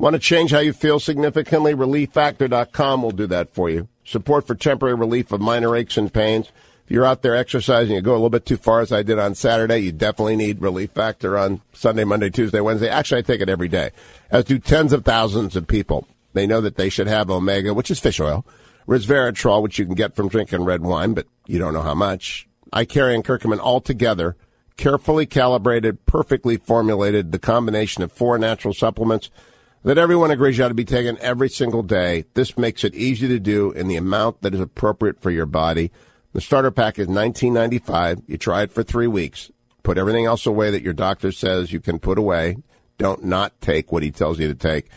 Want 0.00 0.14
to 0.14 0.18
change 0.18 0.50
how 0.50 0.60
you 0.60 0.72
feel 0.72 0.98
significantly? 0.98 1.74
ReliefFactor.com 1.74 3.02
will 3.02 3.10
do 3.10 3.26
that 3.26 3.52
for 3.52 3.68
you. 3.68 3.86
Support 4.02 4.46
for 4.46 4.54
temporary 4.54 4.94
relief 4.94 5.30
of 5.30 5.42
minor 5.42 5.76
aches 5.76 5.98
and 5.98 6.10
pains 6.10 6.50
If 6.86 6.90
you're 6.90 7.04
out 7.04 7.20
there 7.20 7.36
exercising, 7.36 7.94
you 7.94 8.00
go 8.00 8.12
a 8.12 8.14
little 8.14 8.30
bit 8.30 8.46
too 8.46 8.56
far, 8.56 8.80
as 8.80 8.92
I 8.92 9.02
did 9.02 9.18
on 9.18 9.34
Saturday, 9.34 9.80
you 9.80 9.92
definitely 9.92 10.36
need 10.36 10.62
Relief 10.62 10.92
Factor 10.92 11.36
on 11.36 11.60
Sunday, 11.74 12.04
Monday, 12.04 12.30
Tuesday, 12.30 12.60
Wednesday. 12.60 12.88
Actually, 12.88 13.18
I 13.18 13.22
take 13.22 13.42
it 13.42 13.50
every 13.50 13.68
day, 13.68 13.90
as 14.30 14.44
do 14.44 14.58
tens 14.58 14.94
of 14.94 15.04
thousands 15.04 15.54
of 15.54 15.66
people. 15.66 16.08
They 16.32 16.46
know 16.46 16.62
that 16.62 16.76
they 16.76 16.88
should 16.88 17.06
have 17.06 17.30
Omega, 17.30 17.74
which 17.74 17.90
is 17.90 18.00
fish 18.00 18.20
oil, 18.20 18.46
resveratrol, 18.88 19.62
which 19.62 19.78
you 19.78 19.84
can 19.84 19.94
get 19.94 20.16
from 20.16 20.30
drinking 20.30 20.64
red 20.64 20.80
wine, 20.80 21.12
but 21.12 21.26
you 21.46 21.58
don't 21.58 21.74
know 21.74 21.82
how 21.82 21.94
much. 21.94 22.48
Icariin 22.72 23.16
and 23.16 23.24
curcumin 23.24 23.60
all 23.60 23.82
together, 23.82 24.34
carefully 24.78 25.26
calibrated, 25.26 26.06
perfectly 26.06 26.56
formulated, 26.56 27.32
the 27.32 27.38
combination 27.38 28.02
of 28.02 28.10
four 28.10 28.38
natural 28.38 28.72
supplements 28.72 29.28
that 29.82 29.98
everyone 29.98 30.30
agrees 30.30 30.58
you 30.58 30.64
ought 30.64 30.68
to 30.68 30.74
be 30.74 30.84
taking 30.84 31.18
every 31.18 31.48
single 31.48 31.82
day. 31.82 32.24
This 32.34 32.58
makes 32.58 32.84
it 32.84 32.94
easy 32.94 33.28
to 33.28 33.38
do 33.38 33.72
in 33.72 33.88
the 33.88 33.96
amount 33.96 34.42
that 34.42 34.54
is 34.54 34.60
appropriate 34.60 35.20
for 35.20 35.30
your 35.30 35.46
body. 35.46 35.90
The 36.32 36.40
starter 36.40 36.70
pack 36.70 36.98
is 36.98 37.08
$19.95. 37.08 38.22
You 38.26 38.38
try 38.38 38.62
it 38.62 38.72
for 38.72 38.82
three 38.82 39.06
weeks. 39.06 39.50
Put 39.82 39.98
everything 39.98 40.26
else 40.26 40.46
away 40.46 40.70
that 40.70 40.82
your 40.82 40.92
doctor 40.92 41.32
says 41.32 41.72
you 41.72 41.80
can 41.80 41.98
put 41.98 42.18
away. 42.18 42.58
Don't 42.98 43.24
not 43.24 43.58
take 43.60 43.90
what 43.90 44.02
he 44.02 44.10
tells 44.10 44.38
you 44.38 44.46
to 44.48 44.54
take. 44.54 44.90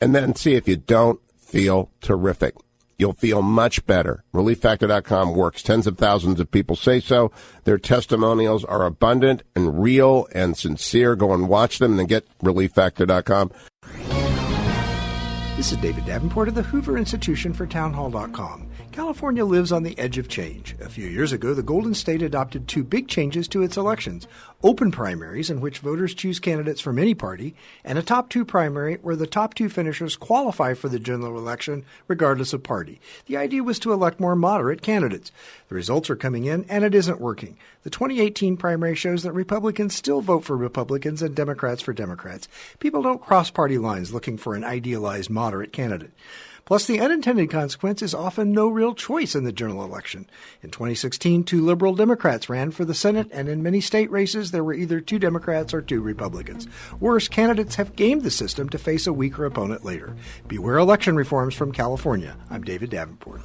And 0.00 0.14
then 0.14 0.34
see 0.34 0.54
if 0.54 0.66
you 0.66 0.76
don't 0.76 1.20
feel 1.36 1.90
terrific. 2.00 2.54
You'll 2.98 3.12
feel 3.12 3.40
much 3.40 3.84
better. 3.86 4.24
ReliefFactor.com 4.34 5.34
works. 5.34 5.62
Tens 5.62 5.86
of 5.86 5.96
thousands 5.96 6.40
of 6.40 6.50
people 6.50 6.76
say 6.76 7.00
so. 7.00 7.32
Their 7.64 7.78
testimonials 7.78 8.64
are 8.64 8.84
abundant 8.84 9.42
and 9.54 9.82
real 9.82 10.26
and 10.34 10.56
sincere. 10.56 11.16
Go 11.16 11.32
and 11.32 11.48
watch 11.48 11.78
them 11.78 11.98
and 11.98 12.08
get 12.08 12.26
ReliefFactor.com. 12.40 13.52
This 15.60 15.72
is 15.72 15.76
David 15.76 16.06
Davenport 16.06 16.48
of 16.48 16.54
the 16.54 16.62
Hoover 16.62 16.96
Institution 16.96 17.52
for 17.52 17.66
Townhall.com. 17.66 18.69
California 18.92 19.44
lives 19.44 19.70
on 19.70 19.84
the 19.84 19.96
edge 20.00 20.18
of 20.18 20.28
change. 20.28 20.74
A 20.80 20.88
few 20.88 21.06
years 21.06 21.32
ago, 21.32 21.54
the 21.54 21.62
Golden 21.62 21.94
State 21.94 22.22
adopted 22.22 22.66
two 22.66 22.82
big 22.82 23.06
changes 23.06 23.46
to 23.48 23.62
its 23.62 23.76
elections 23.76 24.26
open 24.64 24.90
primaries, 24.90 25.48
in 25.48 25.60
which 25.60 25.78
voters 25.78 26.12
choose 26.12 26.40
candidates 26.40 26.80
from 26.80 26.98
any 26.98 27.14
party, 27.14 27.54
and 27.84 27.98
a 27.98 28.02
top 28.02 28.28
two 28.28 28.44
primary, 28.44 28.96
where 28.96 29.14
the 29.14 29.28
top 29.28 29.54
two 29.54 29.68
finishers 29.68 30.16
qualify 30.16 30.74
for 30.74 30.88
the 30.88 30.98
general 30.98 31.38
election 31.38 31.84
regardless 32.08 32.52
of 32.52 32.62
party. 32.64 33.00
The 33.26 33.36
idea 33.36 33.62
was 33.62 33.78
to 33.78 33.92
elect 33.92 34.18
more 34.18 34.36
moderate 34.36 34.82
candidates. 34.82 35.30
The 35.68 35.76
results 35.76 36.10
are 36.10 36.16
coming 36.16 36.44
in, 36.44 36.66
and 36.68 36.84
it 36.84 36.94
isn't 36.94 37.20
working. 37.20 37.56
The 37.84 37.90
2018 37.90 38.56
primary 38.56 38.96
shows 38.96 39.22
that 39.22 39.32
Republicans 39.32 39.94
still 39.94 40.20
vote 40.20 40.44
for 40.44 40.56
Republicans 40.56 41.22
and 41.22 41.34
Democrats 41.34 41.80
for 41.80 41.92
Democrats. 41.92 42.48
People 42.80 43.02
don't 43.02 43.22
cross 43.22 43.50
party 43.50 43.78
lines 43.78 44.12
looking 44.12 44.36
for 44.36 44.56
an 44.56 44.64
idealized 44.64 45.30
moderate 45.30 45.72
candidate. 45.72 46.12
Plus, 46.64 46.86
the 46.86 47.00
unintended 47.00 47.50
consequence 47.50 48.02
is 48.02 48.14
often 48.14 48.52
no 48.52 48.68
real 48.68 48.94
choice 48.94 49.34
in 49.34 49.44
the 49.44 49.52
general 49.52 49.84
election. 49.84 50.28
In 50.62 50.70
2016, 50.70 51.44
two 51.44 51.64
liberal 51.64 51.94
Democrats 51.94 52.48
ran 52.48 52.70
for 52.70 52.84
the 52.84 52.94
Senate, 52.94 53.28
and 53.32 53.48
in 53.48 53.62
many 53.62 53.80
state 53.80 54.10
races, 54.10 54.50
there 54.50 54.64
were 54.64 54.74
either 54.74 55.00
two 55.00 55.18
Democrats 55.18 55.74
or 55.74 55.82
two 55.82 56.00
Republicans. 56.00 56.66
Worse, 56.98 57.28
candidates 57.28 57.76
have 57.76 57.96
gamed 57.96 58.22
the 58.22 58.30
system 58.30 58.68
to 58.68 58.78
face 58.78 59.06
a 59.06 59.12
weaker 59.12 59.44
opponent 59.44 59.84
later. 59.84 60.16
Beware 60.48 60.78
election 60.78 61.16
reforms 61.16 61.54
from 61.54 61.72
California. 61.72 62.36
I'm 62.50 62.62
David 62.62 62.90
Davenport. 62.90 63.40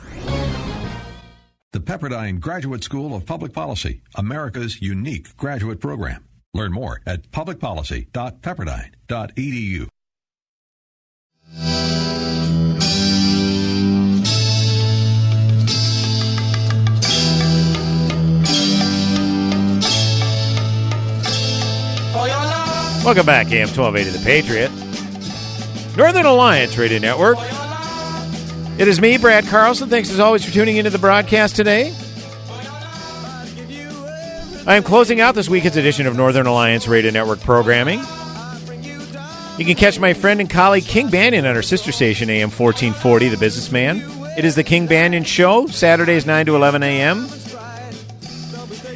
The 1.72 1.80
Pepperdine 1.82 2.40
Graduate 2.40 2.86
School 2.86 3.14
of 3.14 3.26
Public 3.26 3.52
Policy, 3.52 4.02
America's 4.16 4.82
unique 4.82 5.36
graduate 5.36 5.82
program. 5.82 6.24
Learn 6.54 6.72
more 6.72 7.02
at 7.06 7.30
publicpolicy.pepperdine.edu. 7.32 9.88
Welcome 23.06 23.28
back, 23.28 23.52
AM 23.52 23.68
1280 23.68 24.18
The 24.18 24.26
Patriot. 24.26 25.96
Northern 25.96 26.26
Alliance 26.26 26.76
Radio 26.76 26.98
Network. 26.98 27.38
It 28.80 28.88
is 28.88 29.00
me, 29.00 29.20
Brad 29.20 29.46
Carlson. 29.46 29.90
Thanks 29.90 30.10
as 30.10 30.20
always 30.20 30.44
for 30.44 30.52
tuning 30.52 30.78
into 30.78 30.90
the 30.90 30.98
broadcast 30.98 31.56
today. 31.56 31.94
I 34.66 34.76
am 34.76 34.82
closing 34.82 35.22
out 35.22 35.36
this 35.36 35.48
week's 35.48 35.68
edition 35.76 36.08
of 36.08 36.18
Northern 36.18 36.48
Alliance 36.48 36.88
Radio 36.88 37.12
Network 37.12 37.42
programming. 37.42 38.00
You 39.60 39.66
can 39.66 39.76
catch 39.76 40.00
my 40.00 40.16
friend 40.16 40.40
and 40.40 40.50
colleague 40.50 40.86
King 40.86 41.10
Banaian 41.10 41.48
on 41.48 41.56
our 41.56 41.62
sister 41.62 41.92
station, 41.92 42.28
AM 42.32 42.50
1440, 42.50 43.28
The 43.28 43.38
Businessman. 43.38 44.02
It 44.36 44.46
is 44.46 44.56
the 44.56 44.64
King 44.64 44.88
Banaian 44.88 45.28
Show, 45.28 45.68
Saturdays 45.68 46.26
9 46.26 46.48
to 46.48 46.56
11 46.56 46.82
a.m. 46.82 47.28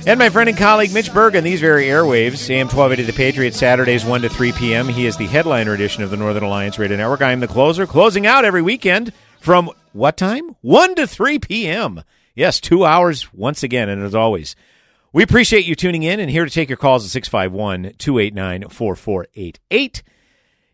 And 0.09 0.17
my 0.17 0.31
friend 0.31 0.49
and 0.49 0.57
colleague 0.57 0.91
Mitch 0.91 1.13
Berg 1.13 1.35
on 1.35 1.43
these 1.43 1.61
very 1.61 1.85
airwaves, 1.85 2.49
AM 2.49 2.65
1280 2.65 3.03
The 3.03 3.15
Patriot, 3.15 3.53
Saturdays 3.53 4.03
1 4.03 4.23
to 4.23 4.29
3 4.29 4.51
p.m. 4.53 4.87
He 4.87 5.05
is 5.05 5.17
the 5.17 5.27
headliner 5.27 5.71
edition 5.75 6.01
of 6.01 6.09
the 6.09 6.17
Northern 6.17 6.41
Alliance 6.41 6.79
Radio 6.79 6.97
Network. 6.97 7.21
I 7.21 7.31
am 7.31 7.41
the 7.41 7.47
closer, 7.47 7.85
closing 7.85 8.25
out 8.25 8.43
every 8.43 8.63
weekend 8.63 9.13
from 9.39 9.69
what 9.93 10.17
time? 10.17 10.55
1 10.61 10.95
to 10.95 11.05
3 11.05 11.37
p.m. 11.37 12.01
Yes, 12.33 12.59
two 12.59 12.85
hours 12.85 13.31
once 13.31 13.61
again. 13.61 13.87
And 13.87 14.01
as 14.01 14.15
always, 14.15 14.55
we 15.13 15.21
appreciate 15.21 15.65
you 15.65 15.75
tuning 15.75 16.01
in 16.01 16.19
and 16.19 16.31
here 16.31 16.43
to 16.43 16.49
take 16.49 16.69
your 16.69 16.77
calls 16.77 17.05
at 17.05 17.11
651 17.11 17.93
289 17.99 18.69
4488. 18.69 20.03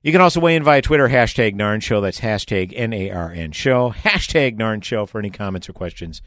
You 0.02 0.12
can 0.14 0.22
also 0.22 0.40
weigh 0.40 0.56
in 0.56 0.64
via 0.64 0.82
Twitter, 0.82 1.10
hashtag 1.10 1.56
Narn 1.56 1.82
Show. 1.82 2.00
That's 2.00 2.22
hashtag 2.22 2.72
N 2.74 2.94
A 2.94 3.12
R 3.12 3.34
N 3.34 3.52
Show. 3.52 3.90
Hashtag 3.98 4.58
Narn 4.58 4.82
Show 4.82 5.06
for 5.06 5.20
any 5.20 5.30
comments 5.30 5.68
or 5.68 5.74
questions 5.74 6.22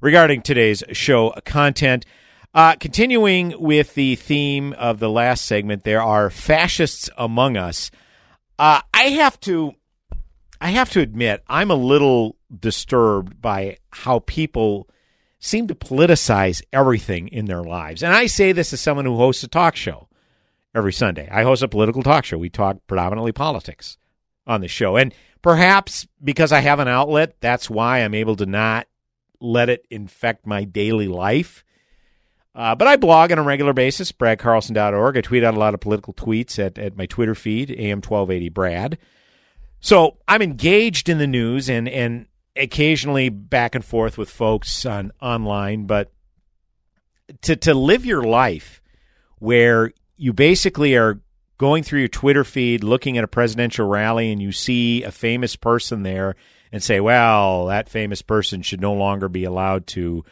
regarding 0.00 0.42
today's 0.42 0.84
show 0.92 1.34
content. 1.44 2.06
Uh, 2.56 2.74
continuing 2.76 3.54
with 3.60 3.92
the 3.92 4.16
theme 4.16 4.72
of 4.78 4.98
the 4.98 5.10
last 5.10 5.44
segment, 5.44 5.84
there 5.84 6.00
are 6.00 6.30
fascists 6.30 7.10
among 7.18 7.54
us. 7.54 7.90
Uh, 8.58 8.80
I 8.94 9.10
have 9.10 9.38
to, 9.40 9.74
I 10.58 10.70
have 10.70 10.88
to 10.92 11.00
admit, 11.00 11.42
I'm 11.48 11.70
a 11.70 11.74
little 11.74 12.36
disturbed 12.58 13.42
by 13.42 13.76
how 13.90 14.20
people 14.20 14.88
seem 15.38 15.66
to 15.66 15.74
politicize 15.74 16.62
everything 16.72 17.28
in 17.28 17.44
their 17.44 17.62
lives. 17.62 18.02
And 18.02 18.14
I 18.14 18.24
say 18.24 18.52
this 18.52 18.72
as 18.72 18.80
someone 18.80 19.04
who 19.04 19.18
hosts 19.18 19.44
a 19.44 19.48
talk 19.48 19.76
show 19.76 20.08
every 20.74 20.94
Sunday. 20.94 21.28
I 21.30 21.42
host 21.42 21.62
a 21.62 21.68
political 21.68 22.02
talk 22.02 22.24
show. 22.24 22.38
We 22.38 22.48
talk 22.48 22.78
predominantly 22.86 23.32
politics 23.32 23.98
on 24.46 24.62
the 24.62 24.68
show. 24.68 24.96
And 24.96 25.12
perhaps 25.42 26.08
because 26.24 26.52
I 26.52 26.60
have 26.60 26.78
an 26.78 26.88
outlet, 26.88 27.36
that's 27.40 27.68
why 27.68 27.98
I'm 27.98 28.14
able 28.14 28.36
to 28.36 28.46
not 28.46 28.88
let 29.42 29.68
it 29.68 29.84
infect 29.90 30.46
my 30.46 30.64
daily 30.64 31.06
life. 31.06 31.62
Uh, 32.56 32.74
but 32.74 32.88
I 32.88 32.96
blog 32.96 33.30
on 33.32 33.38
a 33.38 33.42
regular 33.42 33.74
basis, 33.74 34.12
bradcarlson.org. 34.12 35.18
I 35.18 35.20
tweet 35.20 35.44
out 35.44 35.54
a 35.54 35.58
lot 35.58 35.74
of 35.74 35.80
political 35.80 36.14
tweets 36.14 36.58
at, 36.58 36.78
at 36.78 36.96
my 36.96 37.04
Twitter 37.04 37.34
feed, 37.34 37.68
AM1280Brad. 37.68 38.96
So 39.80 40.16
I'm 40.26 40.40
engaged 40.40 41.10
in 41.10 41.18
the 41.18 41.26
news 41.26 41.68
and, 41.68 41.86
and 41.86 42.26
occasionally 42.56 43.28
back 43.28 43.74
and 43.74 43.84
forth 43.84 44.16
with 44.16 44.30
folks 44.30 44.86
on 44.86 45.12
online, 45.20 45.84
but 45.84 46.10
to, 47.42 47.56
to 47.56 47.74
live 47.74 48.06
your 48.06 48.22
life 48.22 48.80
where 49.38 49.92
you 50.16 50.32
basically 50.32 50.96
are 50.96 51.20
going 51.58 51.82
through 51.82 52.00
your 52.00 52.08
Twitter 52.08 52.42
feed, 52.42 52.82
looking 52.82 53.18
at 53.18 53.24
a 53.24 53.28
presidential 53.28 53.86
rally, 53.86 54.32
and 54.32 54.40
you 54.40 54.50
see 54.50 55.02
a 55.02 55.12
famous 55.12 55.56
person 55.56 56.04
there 56.04 56.36
and 56.72 56.82
say, 56.82 57.00
well, 57.00 57.66
that 57.66 57.90
famous 57.90 58.22
person 58.22 58.62
should 58.62 58.80
no 58.80 58.94
longer 58.94 59.28
be 59.28 59.44
allowed 59.44 59.86
to 59.88 60.24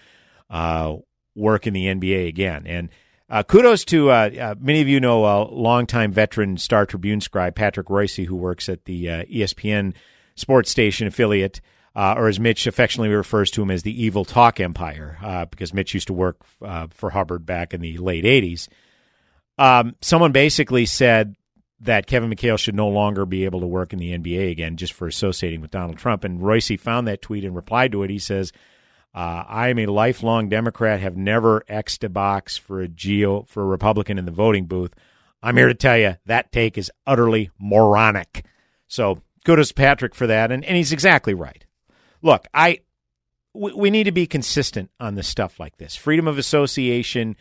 uh, 0.49 0.97
work 1.35 1.67
in 1.67 1.75
the 1.75 1.87
NBA 1.87 2.29
again. 2.29 2.65
And 2.67 2.89
uh, 3.31 3.43
kudos 3.43 3.85
to 3.87 4.11
uh, 4.11 4.31
uh, 4.39 4.55
many 4.61 4.81
of 4.81 4.89
you 4.89 5.01
know 5.01 5.25
a 5.25 5.49
longtime 5.51 6.13
veteran 6.13 6.57
Star 6.57 6.87
Tribune 6.87 7.21
scribe 7.21 7.55
Patrick 7.55 7.89
Reusse, 7.89 8.27
who 8.27 8.37
works 8.37 8.69
at 8.69 8.85
the 8.85 9.11
uh, 9.11 9.25
ESPN 9.25 9.95
sports 10.37 10.71
station 10.71 11.07
affiliate, 11.07 11.61
uh, 11.97 12.15
or 12.17 12.29
as 12.29 12.39
Mitch 12.39 12.67
affectionately 12.67 13.15
refers 13.15 13.51
to 13.53 13.63
him 13.63 13.71
as 13.71 13.83
the 13.83 14.03
Evil 14.03 14.25
Talk 14.25 14.61
Empire, 14.61 15.19
uh, 15.23 15.47
because 15.47 15.73
Mitch 15.73 15.95
used 15.95 16.09
to 16.09 16.13
work 16.13 16.45
for 16.91 17.11
Hubbard 17.11 17.47
back 17.47 17.73
in 17.73 17.81
the 17.81 17.97
late 17.99 18.25
'80s. 18.25 18.69
Um, 19.57 19.95
someone 20.01 20.33
basically 20.33 20.85
said 20.85 21.35
that 21.81 22.07
Kevin 22.07 22.31
McHale 22.31 22.59
should 22.59 22.75
no 22.75 22.89
longer 22.89 23.27
be 23.27 23.45
able 23.45 23.61
to 23.61 23.67
work 23.67 23.93
in 23.93 23.99
the 23.99 24.17
NBA 24.17 24.51
again 24.51 24.77
just 24.77 24.93
for 24.93 25.07
associating 25.07 25.61
with 25.61 25.71
Donald 25.71 25.99
Trump. 25.99 26.25
And 26.25 26.41
Reusse 26.41 26.79
found 26.79 27.07
that 27.07 27.23
tweet 27.23 27.45
and 27.45 27.55
replied 27.55 27.93
to 27.93 28.03
it. 28.03 28.11
He 28.11 28.19
says, 28.19 28.53
uh, 29.15 29.45
I 29.47 29.69
am 29.69 29.79
a 29.79 29.87
lifelong 29.87 30.49
Democrat, 30.49 31.01
have 31.01 31.17
never 31.17 31.63
X'd 31.69 32.03
a 32.03 32.09
box 32.09 32.57
for 32.57 32.81
a 32.81 32.89
geo 32.89 33.45
for 33.45 33.63
a 33.63 33.67
Republican 33.67 34.19
in 34.19 34.25
the 34.25 34.33
voting 34.33 34.67
booth. 34.67 34.93
I'm 35.43 35.57
here 35.57 35.69
to 35.69 35.75
tell 35.75 35.99
you 35.99 36.17
that 36.27 36.51
take 36.51 36.77
is 36.77 36.91
utterly 37.07 37.51
moronic. 37.59 38.45
So 38.89 39.21
kudos 39.45 39.73
Patrick 39.73 40.15
for 40.15 40.27
that, 40.27 40.51
and, 40.51 40.65
and 40.65 40.77
he's 40.77 40.93
exactly 40.93 41.35
right. 41.35 41.65
Look, 42.23 42.47
I 42.53 42.81
we, 43.53 43.73
we 43.73 43.91
need 43.91 44.05
to 44.05 44.13
be 44.13 44.27
consistent 44.27 44.91
on 44.99 45.15
this 45.15 45.29
stuff 45.29 45.61
like 45.61 45.77
this. 45.77 45.95
Freedom 45.95 46.27
of 46.27 46.39
association 46.39 47.37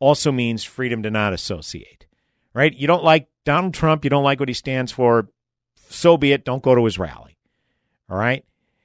also 0.00 0.32
means 0.32 0.64
freedom 0.64 1.02
to 1.04 1.10
not 1.10 1.32
associate. 1.32 2.06
Right? 2.54 2.74
You 2.74 2.86
don't 2.86 3.04
like 3.04 3.28
Donald 3.44 3.74
Trump, 3.74 4.04
you 4.04 4.10
don't 4.10 4.24
like 4.24 4.40
what 4.40 4.48
he 4.48 4.54
stands 4.54 4.90
for, 4.92 5.28
so 5.88 6.16
be 6.16 6.32
it. 6.32 6.44
Don't 6.44 6.62
go 6.62 6.74
to 6.74 6.84
his 6.84 6.98
rally. 6.98 7.38
All 8.10 8.16
right? 8.16 8.44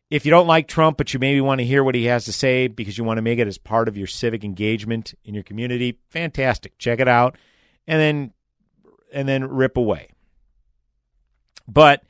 If 0.10 0.26
you 0.26 0.30
don't 0.30 0.48
like 0.48 0.67
Trump, 0.67 0.98
but 0.98 1.13
you 1.13 1.20
maybe 1.20 1.41
want 1.41 1.60
to 1.60 1.65
hear 1.65 1.84
what 1.84 1.96
he 1.96 2.06
has 2.06 2.26
to 2.26 2.34
say 2.34 2.67
because 2.67 2.98
you 2.98 3.04
want 3.04 3.17
to 3.17 3.22
make 3.22 3.39
it 3.39 3.48
as 3.48 3.58
part 3.58 3.88
of 3.88 3.98
your 3.98 4.08
civic 4.08 4.43
engagement 4.43 5.13
in 5.26 5.34
your 5.34 5.43
community, 5.43 6.00
fantastic. 6.10 6.78
Check 6.78 7.00
it 7.00 7.08
out, 7.08 7.38
and 7.88 8.00
then 8.00 8.34
and 9.12 9.28
then 9.28 9.46
rip 9.46 9.76
away. 9.76 10.10
But 11.67 12.04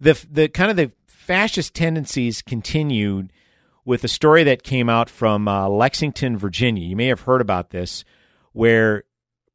the 0.00 0.24
the 0.30 0.48
kind 0.48 0.70
of 0.70 0.76
the 0.76 0.92
fascist 1.06 1.74
tendencies 1.74 2.42
continued 2.42 3.32
with 3.84 4.02
a 4.02 4.08
story 4.08 4.44
that 4.44 4.62
came 4.62 4.88
out 4.88 5.08
from 5.08 5.46
uh, 5.46 5.68
Lexington, 5.68 6.36
Virginia. 6.36 6.86
You 6.86 6.96
may 6.96 7.06
have 7.06 7.22
heard 7.22 7.40
about 7.40 7.70
this, 7.70 8.04
where 8.52 9.04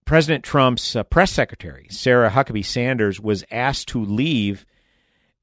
President 0.06 0.43
Trump's 0.43 0.96
uh, 0.96 1.04
press 1.04 1.32
secretary 1.32 1.88
Sarah 1.89 2.30
Huckabee 2.30 2.65
Sanders 2.65 3.19
was 3.19 3.43
asked 3.52 3.89
to 3.89 4.04
leave 4.04 4.65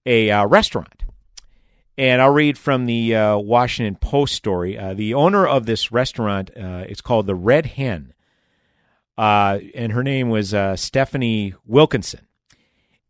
a 0.07 0.31
uh, 0.31 0.46
restaurant 0.46 1.05
and 2.00 2.22
I'll 2.22 2.32
read 2.32 2.56
from 2.56 2.86
the 2.86 3.14
uh, 3.14 3.36
Washington 3.36 3.94
Post 3.94 4.34
story. 4.34 4.78
Uh, 4.78 4.94
the 4.94 5.12
owner 5.12 5.46
of 5.46 5.66
this 5.66 5.92
restaurant, 5.92 6.50
uh, 6.56 6.86
it's 6.88 7.02
called 7.02 7.26
the 7.26 7.34
Red 7.34 7.66
Hen, 7.66 8.14
uh, 9.18 9.58
and 9.74 9.92
her 9.92 10.02
name 10.02 10.30
was 10.30 10.54
uh, 10.54 10.76
Stephanie 10.76 11.52
Wilkinson. 11.66 12.26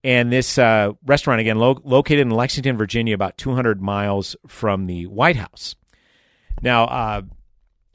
And 0.03 0.33
this 0.33 0.59
uh, 0.59 0.95
restaurant, 1.07 1.41
again, 1.41 1.61
lo- 1.61 1.81
located 1.85 2.19
in 2.19 2.31
Lexington, 2.31 2.77
Virginia, 2.77 3.15
about 3.15 3.39
200 3.39 3.81
miles 3.81 4.35
from 4.49 4.89
the 4.89 5.07
White 5.07 5.37
House. 5.37 5.77
Now, 6.61 7.23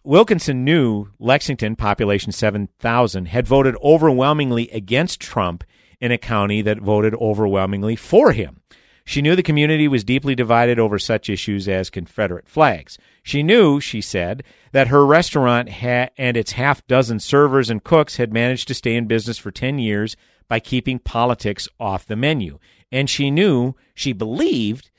Wilkinson 0.05 0.63
knew 0.63 1.07
Lexington, 1.19 1.75
population 1.75 2.31
7,000, 2.31 3.25
had 3.25 3.45
voted 3.45 3.75
overwhelmingly 3.83 4.69
against 4.69 5.19
Trump 5.19 5.65
in 5.99 6.13
a 6.13 6.17
county 6.17 6.61
that 6.61 6.79
voted 6.79 7.13
overwhelmingly 7.15 7.97
for 7.97 8.31
him. 8.31 8.61
She 9.05 9.21
knew 9.21 9.35
the 9.35 9.43
community 9.43 9.87
was 9.87 10.03
deeply 10.03 10.33
divided 10.33 10.79
over 10.79 10.97
such 10.97 11.29
issues 11.29 11.67
as 11.67 11.91
Confederate 11.91 12.49
flags. 12.49 12.97
She 13.21 13.43
knew, 13.43 13.79
she 13.79 14.01
said, 14.01 14.43
that 14.71 14.87
her 14.87 15.05
restaurant 15.05 15.69
ha- 15.69 16.09
and 16.17 16.35
its 16.35 16.53
half 16.53 16.85
dozen 16.87 17.19
servers 17.19 17.69
and 17.69 17.83
cooks 17.83 18.17
had 18.17 18.33
managed 18.33 18.67
to 18.67 18.73
stay 18.73 18.95
in 18.95 19.05
business 19.05 19.37
for 19.37 19.51
10 19.51 19.77
years 19.77 20.17
by 20.47 20.59
keeping 20.59 20.97
politics 20.97 21.67
off 21.79 22.07
the 22.07 22.15
menu. 22.15 22.57
And 22.91 23.07
she 23.09 23.29
knew, 23.29 23.75
she 23.93 24.11
believed, 24.11 24.89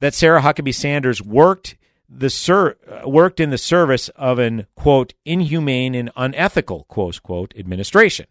that 0.00 0.14
Sarah 0.14 0.42
Huckabee 0.42 0.74
Sanders 0.74 1.22
worked 1.22 1.76
the 2.14 2.76
worked 3.06 3.40
in 3.40 3.50
the 3.50 3.58
service 3.58 4.10
of 4.10 4.38
an 4.38 4.66
quote 4.74 5.14
inhumane 5.24 5.94
and 5.94 6.10
unethical 6.14 6.84
quote 6.84 7.22
quote 7.22 7.54
administration. 7.56 8.26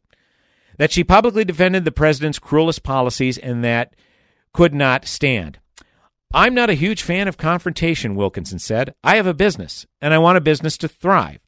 That 0.78 0.91
she 0.91 1.04
publicly 1.04 1.46
defended 1.46 1.86
the 1.86 1.91
president's 1.91 2.38
cruelest 2.38 2.84
policies 2.84 3.38
and 3.38 3.63
that 3.63 3.96
could 4.53 4.73
not 4.73 5.05
stand. 5.05 5.59
I'm 6.33 6.53
not 6.53 6.69
a 6.69 6.75
huge 6.75 7.01
fan 7.01 7.27
of 7.27 7.37
confrontation, 7.37 8.15
Wilkinson 8.15 8.59
said. 8.59 8.93
I 9.03 9.17
have 9.17 9.27
a 9.27 9.33
business, 9.33 9.85
and 10.01 10.13
I 10.13 10.17
want 10.17 10.37
a 10.37 10.41
business 10.41 10.77
to 10.77 10.87
thrive. 10.87 11.39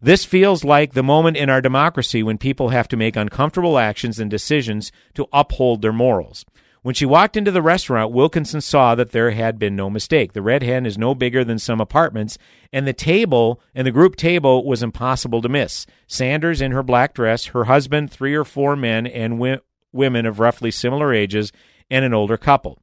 This 0.00 0.24
feels 0.24 0.64
like 0.64 0.92
the 0.92 1.02
moment 1.02 1.36
in 1.36 1.48
our 1.48 1.60
democracy 1.60 2.22
when 2.22 2.36
people 2.36 2.70
have 2.70 2.88
to 2.88 2.96
make 2.96 3.16
uncomfortable 3.16 3.78
actions 3.78 4.18
and 4.18 4.30
decisions 4.30 4.92
to 5.14 5.28
uphold 5.32 5.82
their 5.82 5.92
morals. 5.92 6.44
When 6.82 6.94
she 6.94 7.06
walked 7.06 7.36
into 7.38 7.50
the 7.50 7.62
restaurant, 7.62 8.12
Wilkinson 8.12 8.60
saw 8.60 8.94
that 8.94 9.12
there 9.12 9.30
had 9.30 9.58
been 9.58 9.74
no 9.74 9.88
mistake. 9.88 10.34
The 10.34 10.42
Red 10.42 10.62
Hen 10.62 10.84
is 10.84 10.98
no 10.98 11.14
bigger 11.14 11.42
than 11.42 11.58
some 11.58 11.80
apartments, 11.80 12.36
and 12.74 12.86
the 12.86 12.92
table 12.92 13.58
and 13.74 13.86
the 13.86 13.90
group 13.90 14.16
table 14.16 14.66
was 14.66 14.82
impossible 14.82 15.40
to 15.40 15.48
miss. 15.48 15.86
Sanders 16.06 16.60
in 16.60 16.72
her 16.72 16.82
black 16.82 17.14
dress, 17.14 17.46
her 17.46 17.64
husband, 17.64 18.10
three 18.10 18.34
or 18.34 18.44
four 18.44 18.76
men 18.76 19.06
and 19.06 19.34
wi- 19.34 19.60
women 19.92 20.26
of 20.26 20.40
roughly 20.40 20.70
similar 20.70 21.14
ages, 21.14 21.52
and 21.94 22.04
an 22.04 22.12
older 22.12 22.36
couple. 22.36 22.80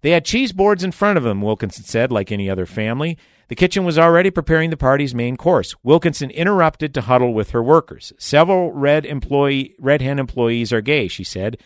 They 0.00 0.10
had 0.10 0.24
cheese 0.24 0.52
boards 0.52 0.82
in 0.82 0.90
front 0.90 1.16
of 1.16 1.24
them, 1.24 1.42
Wilkinson 1.42 1.84
said, 1.84 2.10
like 2.10 2.32
any 2.32 2.50
other 2.50 2.66
family. 2.66 3.16
The 3.46 3.54
kitchen 3.54 3.84
was 3.84 3.98
already 3.98 4.30
preparing 4.30 4.70
the 4.70 4.76
party's 4.76 5.14
main 5.14 5.36
course. 5.36 5.74
Wilkinson 5.82 6.30
interrupted 6.30 6.92
to 6.94 7.02
huddle 7.02 7.32
with 7.32 7.50
her 7.50 7.62
workers. 7.62 8.12
Several 8.18 8.72
Red 8.72 9.06
employee 9.06 9.74
Red 9.78 10.02
Hen 10.02 10.18
employees 10.18 10.72
are 10.72 10.80
gay, 10.80 11.06
she 11.08 11.24
said. 11.24 11.56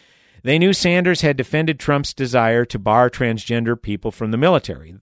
They 0.43 0.59
knew 0.59 0.73
Sanders 0.73 1.23
had 1.23 1.37
defended 1.37 1.81
Trump's 1.81 2.13
desire 2.13 2.65
to 2.67 2.79
bar 2.79 3.09
transgender 3.09 3.81
people 3.81 4.11
from 4.11 4.33
the 4.33 4.37
military. 4.37 4.95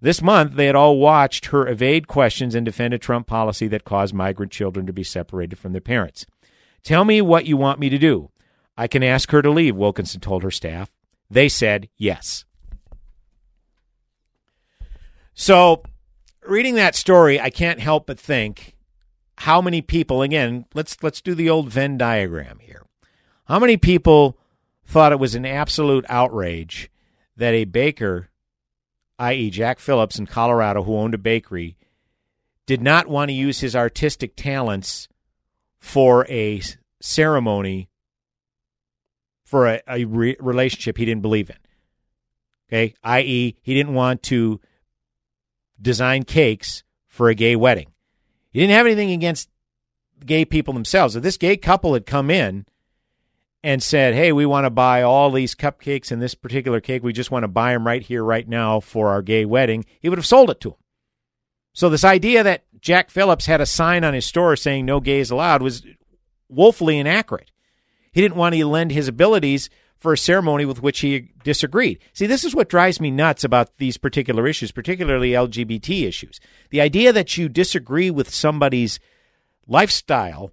This 0.00 0.22
month, 0.22 0.54
they 0.54 0.66
had 0.66 0.76
all 0.76 0.98
watched 0.98 1.46
her 1.46 1.66
evade 1.66 2.06
questions 2.06 2.54
and 2.54 2.64
defend 2.64 2.94
a 2.94 2.98
Trump 2.98 3.26
policy 3.26 3.66
that 3.68 3.84
caused 3.84 4.14
migrant 4.14 4.52
children 4.52 4.86
to 4.86 4.92
be 4.92 5.02
separated 5.02 5.56
from 5.56 5.72
their 5.72 5.80
parents. 5.80 6.26
Tell 6.82 7.04
me 7.04 7.20
what 7.20 7.46
you 7.46 7.56
want 7.56 7.80
me 7.80 7.88
to 7.88 7.98
do. 7.98 8.30
I 8.76 8.86
can 8.86 9.02
ask 9.02 9.30
her 9.32 9.42
to 9.42 9.50
leave, 9.50 9.76
Wilkinson 9.76 10.20
told 10.20 10.44
her 10.44 10.52
staff. 10.52 10.90
They 11.30 11.48
said 11.48 11.88
yes. 11.96 12.44
So, 15.34 15.82
reading 16.42 16.74
that 16.76 16.96
story, 16.96 17.40
I 17.40 17.50
can't 17.50 17.80
help 17.80 18.06
but 18.06 18.18
think 18.18 18.74
how 19.38 19.62
many 19.62 19.80
people 19.80 20.22
again, 20.22 20.64
let's 20.74 20.96
let's 21.02 21.20
do 21.20 21.34
the 21.34 21.48
old 21.48 21.70
Venn 21.70 21.96
diagram 21.96 22.58
here. 22.60 22.84
How 23.44 23.60
many 23.60 23.76
people 23.76 24.36
thought 24.84 25.12
it 25.12 25.20
was 25.20 25.36
an 25.36 25.46
absolute 25.46 26.04
outrage 26.08 26.90
that 27.36 27.54
a 27.54 27.64
baker, 27.64 28.30
i.e., 29.18 29.50
Jack 29.50 29.78
Phillips 29.78 30.18
in 30.18 30.26
Colorado, 30.26 30.82
who 30.82 30.96
owned 30.96 31.14
a 31.14 31.18
bakery, 31.18 31.76
did 32.66 32.82
not 32.82 33.06
want 33.06 33.28
to 33.28 33.32
use 33.32 33.60
his 33.60 33.76
artistic 33.76 34.34
talents 34.34 35.08
for 35.78 36.26
a 36.28 36.60
ceremony 37.00 37.88
for 39.48 39.66
a, 39.66 39.80
a 39.88 40.04
re- 40.04 40.36
relationship 40.40 40.98
he 40.98 41.06
didn't 41.06 41.22
believe 41.22 41.48
in. 41.48 41.56
Okay, 42.68 42.94
i.e., 43.02 43.56
he 43.62 43.74
didn't 43.74 43.94
want 43.94 44.22
to 44.24 44.60
design 45.80 46.24
cakes 46.24 46.82
for 47.06 47.30
a 47.30 47.34
gay 47.34 47.56
wedding. 47.56 47.86
He 48.50 48.60
didn't 48.60 48.74
have 48.74 48.84
anything 48.84 49.10
against 49.10 49.48
gay 50.26 50.44
people 50.44 50.74
themselves. 50.74 51.16
If 51.16 51.22
this 51.22 51.38
gay 51.38 51.56
couple 51.56 51.94
had 51.94 52.04
come 52.04 52.30
in 52.30 52.66
and 53.64 53.82
said, 53.82 54.12
"Hey, 54.12 54.32
we 54.32 54.44
want 54.44 54.66
to 54.66 54.70
buy 54.70 55.00
all 55.00 55.30
these 55.30 55.54
cupcakes 55.54 56.12
and 56.12 56.20
this 56.20 56.34
particular 56.34 56.82
cake. 56.82 57.02
We 57.02 57.14
just 57.14 57.30
want 57.30 57.44
to 57.44 57.48
buy 57.48 57.72
them 57.72 57.86
right 57.86 58.02
here, 58.02 58.22
right 58.22 58.46
now 58.46 58.80
for 58.80 59.08
our 59.08 59.22
gay 59.22 59.46
wedding," 59.46 59.86
he 59.98 60.10
would 60.10 60.18
have 60.18 60.26
sold 60.26 60.50
it 60.50 60.60
to 60.60 60.70
them. 60.70 60.78
So 61.72 61.88
this 61.88 62.04
idea 62.04 62.42
that 62.42 62.64
Jack 62.82 63.08
Phillips 63.08 63.46
had 63.46 63.62
a 63.62 63.66
sign 63.66 64.04
on 64.04 64.12
his 64.12 64.26
store 64.26 64.56
saying 64.56 64.84
"No 64.84 65.00
gays 65.00 65.30
allowed" 65.30 65.62
was 65.62 65.86
woefully 66.50 66.98
inaccurate. 66.98 67.50
He 68.12 68.20
didn't 68.20 68.36
want 68.36 68.54
to 68.54 68.66
lend 68.66 68.92
his 68.92 69.08
abilities 69.08 69.70
for 69.98 70.12
a 70.12 70.18
ceremony 70.18 70.64
with 70.64 70.82
which 70.82 71.00
he 71.00 71.32
disagreed. 71.42 71.98
See, 72.12 72.26
this 72.26 72.44
is 72.44 72.54
what 72.54 72.68
drives 72.68 73.00
me 73.00 73.10
nuts 73.10 73.42
about 73.42 73.76
these 73.78 73.96
particular 73.96 74.46
issues, 74.46 74.70
particularly 74.70 75.30
LGBT 75.30 76.06
issues. 76.06 76.40
The 76.70 76.80
idea 76.80 77.12
that 77.12 77.36
you 77.36 77.48
disagree 77.48 78.10
with 78.10 78.32
somebody's 78.32 79.00
lifestyle 79.66 80.52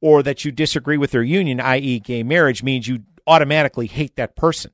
or 0.00 0.22
that 0.22 0.44
you 0.44 0.50
disagree 0.50 0.96
with 0.96 1.10
their 1.10 1.22
union, 1.22 1.60
i.e., 1.60 1.98
gay 1.98 2.22
marriage, 2.22 2.62
means 2.62 2.88
you 2.88 3.04
automatically 3.26 3.86
hate 3.86 4.16
that 4.16 4.36
person. 4.36 4.70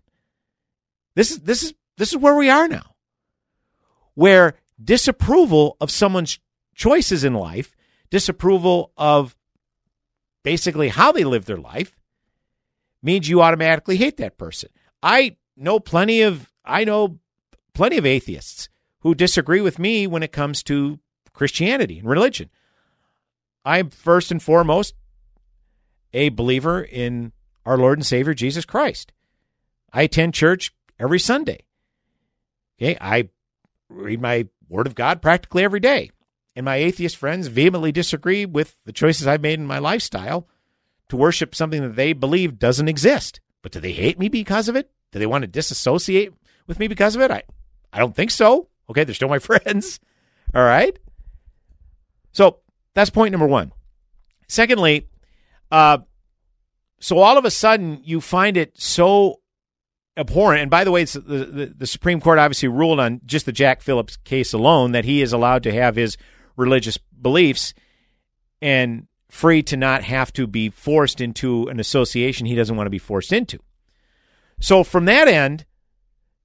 This 1.15 1.31
is 1.31 1.41
this 1.41 1.63
is 1.63 1.75
this 1.97 2.11
is 2.11 2.17
where 2.17 2.37
we 2.37 2.49
are 2.49 2.69
now, 2.69 2.95
where 4.15 4.55
disapproval 4.83 5.77
of 5.81 5.91
someone's 5.91 6.39
choices 6.75 7.25
in 7.25 7.35
life, 7.35 7.77
disapproval 8.11 8.93
of 8.97 9.37
basically 10.43 10.89
how 10.89 11.13
they 11.13 11.25
live 11.25 11.45
their 11.45 11.59
life, 11.59 11.95
means 13.03 13.29
you 13.29 13.43
automatically 13.43 13.97
hate 13.97 14.17
that 14.19 14.39
person. 14.39 14.71
I 15.03 15.37
know 15.57 15.81
plenty 15.81 16.23
of 16.23 16.51
I 16.65 16.85
know 16.85 17.19
plenty 17.75 17.99
of 17.99 18.07
atheists 18.07 18.69
who 19.01 19.15
disagree 19.15 19.61
with 19.61 19.79
me 19.79 20.07
when 20.07 20.23
it 20.23 20.33
comes 20.33 20.63
to 20.65 21.01
Christianity 21.33 21.99
and 21.99 22.09
religion. 22.09 22.51
I'm 23.65 23.91
first 23.91 24.31
and 24.31 24.43
foremost 24.43 24.95
a 26.13 26.29
believer 26.29 26.83
in 26.83 27.33
our 27.65 27.77
Lord 27.77 27.99
and 27.99 28.07
Savior 28.07 28.35
Jesus 28.35 28.65
Christ. 28.65 29.13
I 29.93 30.03
attend 30.03 30.35
church 30.35 30.75
every 30.99 31.19
Sunday. 31.19 31.61
Okay, 32.81 32.97
I 33.01 33.29
read 33.89 34.21
my 34.21 34.49
Word 34.69 34.87
of 34.87 34.95
God 34.95 35.23
practically 35.23 35.65
every 35.65 35.81
day. 35.81 36.11
And 36.55 36.65
my 36.65 36.77
atheist 36.77 37.17
friends 37.17 37.47
vehemently 37.47 37.93
disagree 37.93 38.45
with 38.45 38.77
the 38.85 38.93
choices 38.93 39.27
I've 39.27 39.41
made 39.41 39.59
in 39.59 39.67
my 39.67 39.79
lifestyle 39.79 40.47
to 41.13 41.17
worship 41.19 41.55
something 41.55 41.83
that 41.83 41.95
they 41.95 42.15
believe 42.15 42.59
doesn't 42.59 42.89
exist. 42.89 43.39
But 43.61 43.73
do 43.73 43.81
they 43.81 43.93
hate 43.93 44.19
me 44.19 44.31
because 44.31 44.67
of 44.71 44.77
it? 44.77 44.91
Do 45.11 45.19
they 45.19 45.27
want 45.27 45.43
to 45.43 45.47
disassociate 45.47 46.33
with 46.67 46.79
me 46.79 46.89
because 46.89 47.15
of 47.15 47.21
it? 47.21 47.31
I, 47.31 47.43
I 47.93 47.99
don't 47.99 48.17
think 48.17 48.31
so. 48.31 48.69
Okay, 48.89 49.05
they're 49.05 49.15
still 49.15 49.29
my 49.29 49.39
friends. 49.39 50.01
All 50.55 50.65
right. 50.65 50.99
So 52.33 52.61
that's 52.95 53.11
point 53.11 53.33
number 53.33 53.47
one. 53.47 53.73
Secondly, 54.49 55.07
uh, 55.71 55.99
so 56.99 57.19
all 57.19 57.37
of 57.37 57.45
a 57.45 57.51
sudden 57.51 58.01
you 58.05 58.23
find 58.23 58.57
it 58.57 58.81
so 58.81 59.41
abhorrent. 60.17 60.63
And 60.63 60.71
by 60.71 60.83
the 60.83 60.91
way, 60.91 61.05
the, 61.05 61.21
the, 61.21 61.75
the 61.77 61.87
Supreme 61.87 62.23
Court 62.23 62.39
obviously 62.39 62.69
ruled 62.69 63.01
on 63.01 63.21
just 63.27 63.45
the 63.45 63.53
Jack 63.53 63.83
Phillips 63.83 64.17
case 64.17 64.55
alone 64.55 64.93
that 64.93 65.05
he 65.05 65.21
is 65.21 65.35
allowed 65.35 65.63
to 65.65 65.73
have 65.73 65.95
his 65.95 66.17
religious 66.57 66.97
beliefs 66.97 67.75
and 68.63 69.09
free 69.33 69.63
to 69.63 69.79
not 69.79 70.05
have 70.05 70.31
to 70.31 70.47
be 70.47 70.69
forced 70.69 71.19
into 71.19 71.67
an 71.69 71.81
association 71.81 72.47
he 72.47 72.55
doesn't 72.55 72.77
want 72.77 72.85
to 72.87 72.91
be 72.91 72.99
forced 72.99 73.33
into. 73.33 73.59
So 74.61 74.85
from 74.85 75.07
that 75.07 75.27
end, 75.27 75.65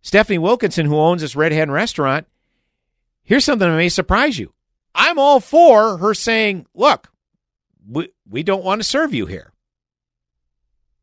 Stephanie 0.01 0.37
Wilkinson, 0.37 0.85
who 0.85 0.95
owns 0.95 1.21
this 1.21 1.35
Red 1.35 1.51
Hen 1.51 1.69
restaurant, 1.69 2.27
here's 3.23 3.43
something 3.43 3.69
that 3.69 3.75
may 3.75 3.89
surprise 3.89 4.39
you. 4.39 4.53
I'm 4.95 5.19
all 5.19 5.41
for 5.41 5.97
her 5.97 6.13
saying, 6.13 6.65
look, 6.73 7.11
we, 7.85 8.07
we 8.25 8.41
don't 8.41 8.63
want 8.63 8.79
to 8.79 8.87
serve 8.87 9.13
you 9.13 9.25
here. 9.25 9.51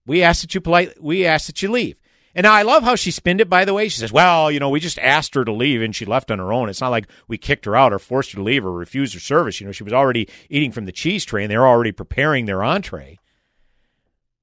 We 0.07 0.23
ask 0.23 0.41
that 0.41 0.55
you 0.55 0.63
polite 0.63 1.03
we 1.03 1.27
ask 1.27 1.47
that 1.47 1.61
you 1.61 1.71
leave. 1.71 1.97
And 2.35 2.45
now 2.45 2.53
I 2.53 2.63
love 2.63 2.83
how 2.83 2.97
she 2.97 3.13
spinned 3.13 3.41
it, 3.41 3.49
by 3.49 3.65
the 3.65 3.75
way. 3.75 3.89
She 3.89 4.01
says, 4.01 4.13
well, 4.13 4.51
you 4.51 4.59
know, 4.59 4.69
we 4.69 4.81
just 4.81 4.99
asked 4.99 5.35
her 5.35 5.45
to 5.45 5.53
leave 5.53 5.83
and 5.83 5.95
she 5.95 6.05
left 6.05 6.31
on 6.31 6.41
her 6.41 6.53
own. 6.53 6.69
It's 6.69 6.81
not 6.81 6.91
like 6.91 7.07
we 7.29 7.39
kicked 7.39 7.65
her 7.65 7.77
out 7.77 7.93
or 7.93 8.01
forced 8.01 8.33
her 8.33 8.37
to 8.37 8.43
leave 8.43 8.67
or 8.67 8.73
refused 8.73 9.15
her 9.15 9.21
service. 9.21 9.61
You 9.61 9.67
know, 9.67 9.73
she 9.73 9.85
was 9.85 9.93
already 9.93 10.29
eating 10.51 10.73
from 10.73 10.87
the 10.87 10.93
cheese 10.93 11.25
tray 11.25 11.45
and 11.45 11.51
they 11.51 11.57
were 11.57 11.69
already 11.69 11.93
preparing 11.93 12.47
their 12.47 12.65
entree. 12.65 13.19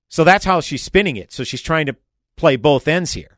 So 0.07 0.23
that's 0.23 0.45
how 0.45 0.61
she's 0.61 0.83
spinning 0.83 1.17
it. 1.17 1.33
So 1.33 1.43
she's 1.43 1.61
trying 1.61 1.85
to 1.87 1.95
play 2.37 2.55
both 2.55 2.87
ends 2.87 3.13
here. 3.13 3.37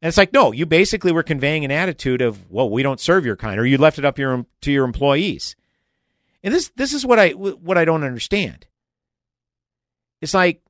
And 0.00 0.08
it's 0.08 0.18
like, 0.18 0.32
no, 0.32 0.50
you 0.50 0.66
basically 0.66 1.12
were 1.12 1.22
conveying 1.22 1.64
an 1.64 1.70
attitude 1.70 2.20
of, 2.20 2.50
well, 2.50 2.68
we 2.68 2.82
don't 2.82 2.98
serve 2.98 3.24
your 3.24 3.36
kind, 3.36 3.60
or 3.60 3.64
you 3.64 3.78
left 3.78 4.00
it 4.00 4.04
up 4.04 4.18
your, 4.18 4.44
to 4.62 4.72
your 4.72 4.84
employees. 4.84 5.54
And 6.42 6.52
this, 6.52 6.72
this 6.74 6.92
is 6.92 7.06
what 7.06 7.20
I, 7.20 7.30
what 7.30 7.78
I 7.78 7.84
don't 7.84 8.02
understand. 8.02 8.66
It's 10.20 10.34
like, 10.34 10.60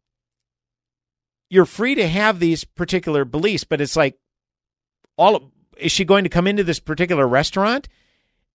you're 1.53 1.67
free 1.67 1.95
to 1.95 2.09
have 2.09 2.41
these 2.41 2.65
particular 2.65 3.27
beliefs, 3.27 3.63
but 3.63 3.79
it's 3.79 3.95
like 3.95 4.17
all 5.19 5.53
is 5.77 5.93
she 5.93 6.03
going 6.03 6.25
to 6.25 6.31
come 6.31 6.47
into 6.47 6.65
this 6.65 6.81
particular 6.81 7.29
restaurant 7.29 7.89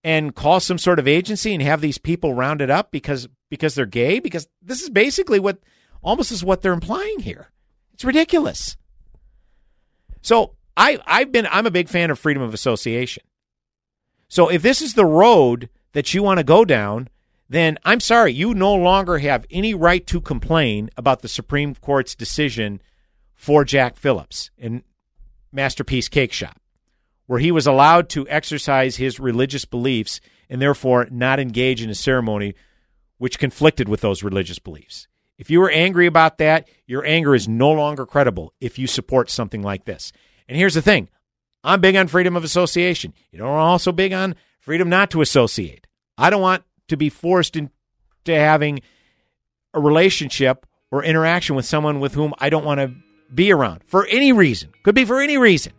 and 0.02 0.34
call 0.34 0.58
some 0.58 0.78
sort 0.78 0.98
of 0.98 1.06
agency 1.06 1.54
and 1.54 1.62
have 1.62 1.80
these 1.80 1.98
people 1.98 2.34
rounded 2.34 2.70
up 2.70 2.90
because 2.90 3.28
because 3.50 3.76
they're 3.76 3.86
gay? 3.86 4.18
Because 4.18 4.48
this 4.60 4.82
is 4.82 4.90
basically 4.90 5.38
what 5.38 5.60
almost 6.02 6.32
is 6.32 6.42
what 6.42 6.60
they're 6.60 6.72
implying 6.72 7.20
here. 7.20 7.52
It's 7.94 8.04
ridiculous. 8.04 8.76
So 10.20 10.56
I 10.76 10.98
I've 11.06 11.30
been 11.30 11.46
I'm 11.52 11.66
a 11.66 11.70
big 11.70 11.88
fan 11.88 12.10
of 12.10 12.18
freedom 12.18 12.42
of 12.42 12.52
association. 12.52 13.22
So 14.26 14.48
if 14.48 14.60
this 14.60 14.82
is 14.82 14.94
the 14.94 15.06
road 15.06 15.68
that 15.92 16.14
you 16.14 16.24
want 16.24 16.38
to 16.38 16.44
go 16.44 16.64
down, 16.64 17.10
then 17.48 17.78
I'm 17.84 18.00
sorry, 18.00 18.32
you 18.32 18.54
no 18.54 18.74
longer 18.74 19.18
have 19.18 19.46
any 19.50 19.74
right 19.74 20.06
to 20.08 20.20
complain 20.20 20.90
about 20.96 21.22
the 21.22 21.28
Supreme 21.28 21.74
Court's 21.74 22.14
decision 22.14 22.82
for 23.34 23.64
Jack 23.64 23.96
Phillips 23.96 24.50
in 24.58 24.82
Masterpiece 25.50 26.08
Cake 26.08 26.32
Shop, 26.32 26.60
where 27.26 27.38
he 27.38 27.50
was 27.50 27.66
allowed 27.66 28.08
to 28.10 28.28
exercise 28.28 28.96
his 28.96 29.18
religious 29.18 29.64
beliefs 29.64 30.20
and 30.50 30.60
therefore 30.60 31.06
not 31.10 31.40
engage 31.40 31.82
in 31.82 31.90
a 31.90 31.94
ceremony 31.94 32.54
which 33.16 33.38
conflicted 33.38 33.88
with 33.88 34.00
those 34.00 34.22
religious 34.22 34.58
beliefs. 34.58 35.08
If 35.38 35.50
you 35.50 35.60
were 35.60 35.70
angry 35.70 36.06
about 36.06 36.38
that, 36.38 36.68
your 36.86 37.04
anger 37.06 37.34
is 37.34 37.48
no 37.48 37.70
longer 37.70 38.04
credible 38.04 38.52
if 38.60 38.78
you 38.78 38.86
support 38.86 39.30
something 39.30 39.62
like 39.62 39.84
this. 39.84 40.12
And 40.48 40.56
here's 40.56 40.74
the 40.74 40.82
thing 40.82 41.08
I'm 41.62 41.80
big 41.80 41.96
on 41.96 42.08
freedom 42.08 42.36
of 42.36 42.44
association. 42.44 43.14
You 43.30 43.38
know, 43.38 43.46
I'm 43.46 43.60
also 43.60 43.92
big 43.92 44.12
on 44.12 44.34
freedom 44.60 44.88
not 44.88 45.10
to 45.12 45.20
associate. 45.20 45.86
I 46.16 46.30
don't 46.30 46.42
want 46.42 46.64
to 46.88 46.96
be 46.96 47.08
forced 47.08 47.56
into 47.56 47.70
having 48.26 48.80
a 49.74 49.80
relationship 49.80 50.66
or 50.90 51.04
interaction 51.04 51.54
with 51.54 51.64
someone 51.64 52.00
with 52.00 52.14
whom 52.14 52.34
I 52.38 52.50
don't 52.50 52.64
want 52.64 52.80
to 52.80 52.92
be 53.32 53.52
around 53.52 53.82
for 53.84 54.06
any 54.06 54.32
reason. 54.32 54.70
Could 54.82 54.94
be 54.94 55.04
for 55.04 55.20
any 55.20 55.36
reason. 55.38 55.72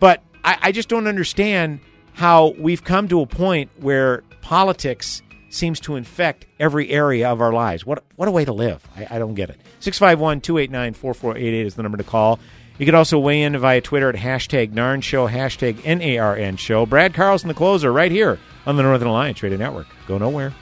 But 0.00 0.22
I, 0.44 0.58
I 0.62 0.72
just 0.72 0.88
don't 0.88 1.06
understand 1.06 1.80
how 2.14 2.54
we've 2.58 2.84
come 2.84 3.08
to 3.08 3.20
a 3.20 3.26
point 3.26 3.70
where 3.78 4.22
politics 4.40 5.22
seems 5.50 5.80
to 5.80 5.96
infect 5.96 6.46
every 6.58 6.90
area 6.90 7.30
of 7.30 7.40
our 7.40 7.52
lives. 7.52 7.86
What 7.86 8.04
what 8.16 8.28
a 8.28 8.30
way 8.30 8.44
to 8.44 8.52
live. 8.52 8.86
I, 8.96 9.06
I 9.16 9.18
don't 9.18 9.34
get 9.34 9.50
it. 9.50 9.60
651 9.80 10.40
289 10.40 10.94
4488 10.94 11.66
is 11.66 11.74
the 11.74 11.82
number 11.82 11.98
to 11.98 12.04
call. 12.04 12.38
You 12.76 12.86
can 12.86 12.96
also 12.96 13.20
weigh 13.20 13.42
in 13.42 13.56
via 13.56 13.80
Twitter 13.80 14.08
at 14.08 14.16
hashtag 14.16 14.72
NARN 14.72 15.02
Show, 15.02 15.28
hashtag 15.28 15.80
N-A-R-N 15.84 16.56
Show. 16.56 16.86
Brad 16.86 17.14
Carlson, 17.14 17.46
the 17.46 17.54
closer, 17.54 17.92
right 17.92 18.10
here 18.10 18.40
on 18.66 18.76
the 18.76 18.82
Northern 18.82 19.06
Alliance 19.06 19.42
Radio 19.44 19.58
Network. 19.58 19.86
Go 20.08 20.18
nowhere. 20.18 20.52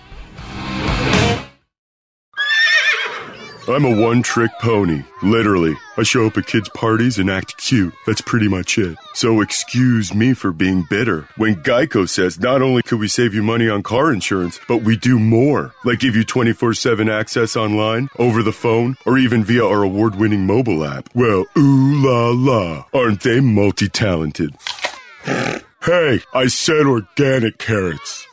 I'm 3.69 3.85
a 3.85 4.01
one 4.01 4.23
trick 4.23 4.51
pony. 4.61 5.05
Literally. 5.23 5.77
I 5.97 6.03
show 6.03 6.27
up 6.27 6.37
at 6.37 6.47
kids' 6.47 6.69
parties 6.71 7.19
and 7.19 7.31
act 7.31 7.57
cute. 7.59 7.95
That's 8.07 8.21
pretty 8.21 8.49
much 8.49 8.77
it. 8.77 8.99
So 9.15 9.41
excuse 9.41 10.13
me 10.13 10.35
for 10.35 10.53
being 10.53 10.85
bitter. 10.91 11.29
When 11.37 11.57
Geico 11.57 12.09
says 12.09 12.41
not 12.41 12.61
only 12.61 12.83
could 12.83 12.99
we 12.99 13.07
save 13.07 13.35
you 13.35 13.43
money 13.43 13.69
on 13.69 13.85
car 13.85 14.13
insurance, 14.13 14.59
but 14.67 14.79
we 14.79 14.97
do 14.97 15.19
more. 15.19 15.75
Like 15.85 16.01
give 16.01 16.17
you 16.17 16.25
24 16.25 16.75
7 16.75 17.09
access 17.09 17.57
online, 17.57 18.09
over 18.19 18.43
the 18.43 18.53
phone, 18.53 18.97
or 19.07 19.17
even 19.17 19.45
via 19.45 19.65
our 19.65 19.85
award 19.85 20.17
winning 20.17 20.45
mobile 20.45 20.85
app. 20.85 21.09
Well, 21.15 21.45
ooh 21.57 22.05
la 22.05 22.31
la. 22.31 22.85
Aren't 22.93 23.21
they 23.21 23.39
multi 23.41 23.89
talented? 23.89 24.57
hey, 25.25 26.21
I 26.35 26.47
said 26.49 26.87
organic 26.87 27.59
carrots. 27.59 28.27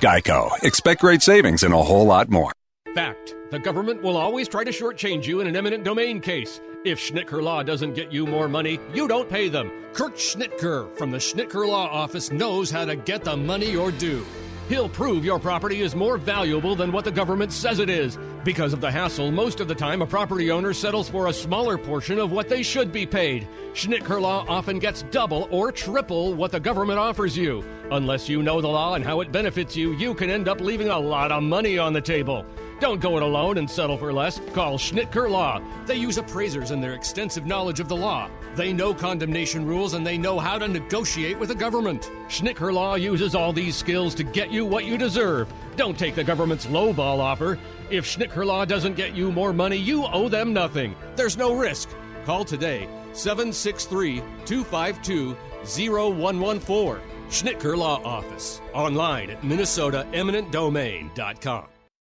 Geico. 0.00 0.62
Expect 0.62 1.00
great 1.00 1.22
savings 1.22 1.64
and 1.64 1.74
a 1.74 1.82
whole 1.82 2.06
lot 2.06 2.30
more. 2.30 2.52
Fact. 2.94 3.34
The 3.52 3.58
government 3.58 4.02
will 4.02 4.16
always 4.16 4.48
try 4.48 4.64
to 4.64 4.70
shortchange 4.70 5.26
you 5.26 5.42
in 5.42 5.46
an 5.46 5.56
eminent 5.56 5.84
domain 5.84 6.22
case. 6.22 6.58
If 6.86 6.98
Schnitker 6.98 7.42
Law 7.42 7.62
doesn't 7.62 7.92
get 7.92 8.10
you 8.10 8.26
more 8.26 8.48
money, 8.48 8.80
you 8.94 9.06
don't 9.06 9.28
pay 9.28 9.50
them. 9.50 9.70
Kurt 9.92 10.14
Schnitker 10.14 10.96
from 10.96 11.10
the 11.10 11.18
Schnitker 11.18 11.68
Law 11.68 11.86
Office 11.86 12.32
knows 12.32 12.70
how 12.70 12.86
to 12.86 12.96
get 12.96 13.24
the 13.24 13.36
money 13.36 13.70
you're 13.70 13.92
due. 13.92 14.24
He'll 14.70 14.88
prove 14.88 15.22
your 15.22 15.38
property 15.38 15.82
is 15.82 15.94
more 15.94 16.16
valuable 16.16 16.74
than 16.74 16.92
what 16.92 17.04
the 17.04 17.10
government 17.10 17.52
says 17.52 17.78
it 17.78 17.90
is. 17.90 18.16
Because 18.42 18.72
of 18.72 18.80
the 18.80 18.90
hassle, 18.90 19.30
most 19.30 19.60
of 19.60 19.68
the 19.68 19.74
time 19.74 20.00
a 20.00 20.06
property 20.06 20.50
owner 20.50 20.72
settles 20.72 21.10
for 21.10 21.26
a 21.26 21.32
smaller 21.32 21.76
portion 21.76 22.18
of 22.18 22.32
what 22.32 22.48
they 22.48 22.62
should 22.62 22.90
be 22.90 23.04
paid. 23.04 23.46
Schnitker 23.74 24.18
Law 24.18 24.46
often 24.48 24.78
gets 24.78 25.02
double 25.10 25.46
or 25.50 25.70
triple 25.70 26.32
what 26.32 26.52
the 26.52 26.58
government 26.58 26.98
offers 26.98 27.36
you. 27.36 27.62
Unless 27.90 28.30
you 28.30 28.42
know 28.42 28.62
the 28.62 28.68
law 28.68 28.94
and 28.94 29.04
how 29.04 29.20
it 29.20 29.30
benefits 29.30 29.76
you, 29.76 29.92
you 29.98 30.14
can 30.14 30.30
end 30.30 30.48
up 30.48 30.62
leaving 30.62 30.88
a 30.88 30.98
lot 30.98 31.30
of 31.30 31.42
money 31.42 31.76
on 31.76 31.92
the 31.92 32.00
table. 32.00 32.46
Don't 32.82 33.00
go 33.00 33.16
it 33.16 33.22
alone 33.22 33.56
and 33.58 33.70
settle 33.70 33.96
for 33.96 34.12
less. 34.12 34.40
Call 34.54 34.76
Schnitker 34.76 35.30
Law. 35.30 35.62
They 35.86 35.94
use 35.94 36.18
appraisers 36.18 36.72
and 36.72 36.82
their 36.82 36.94
extensive 36.94 37.46
knowledge 37.46 37.78
of 37.78 37.86
the 37.86 37.94
law. 37.94 38.28
They 38.56 38.72
know 38.72 38.92
condemnation 38.92 39.64
rules 39.64 39.94
and 39.94 40.04
they 40.04 40.18
know 40.18 40.40
how 40.40 40.58
to 40.58 40.66
negotiate 40.66 41.38
with 41.38 41.50
the 41.50 41.54
government. 41.54 42.10
Schnitker 42.26 42.72
Law 42.72 42.96
uses 42.96 43.36
all 43.36 43.52
these 43.52 43.76
skills 43.76 44.16
to 44.16 44.24
get 44.24 44.50
you 44.50 44.66
what 44.66 44.84
you 44.84 44.98
deserve. 44.98 45.46
Don't 45.76 45.96
take 45.96 46.16
the 46.16 46.24
government's 46.24 46.66
lowball 46.66 47.20
offer. 47.20 47.56
If 47.88 48.04
Schnitker 48.04 48.44
Law 48.44 48.64
doesn't 48.64 48.96
get 48.96 49.14
you 49.14 49.30
more 49.30 49.52
money, 49.52 49.76
you 49.76 50.04
owe 50.06 50.28
them 50.28 50.52
nothing. 50.52 50.96
There's 51.14 51.36
no 51.36 51.54
risk. 51.54 51.88
Call 52.24 52.44
today 52.44 52.88
763 53.12 54.24
252 54.44 55.36
0114. 55.62 57.00
Schnitker 57.28 57.76
Law 57.76 58.02
Office. 58.02 58.60
Online 58.74 59.30
at 59.30 59.40
MinnesotaEminentDomain.com. 59.42 61.71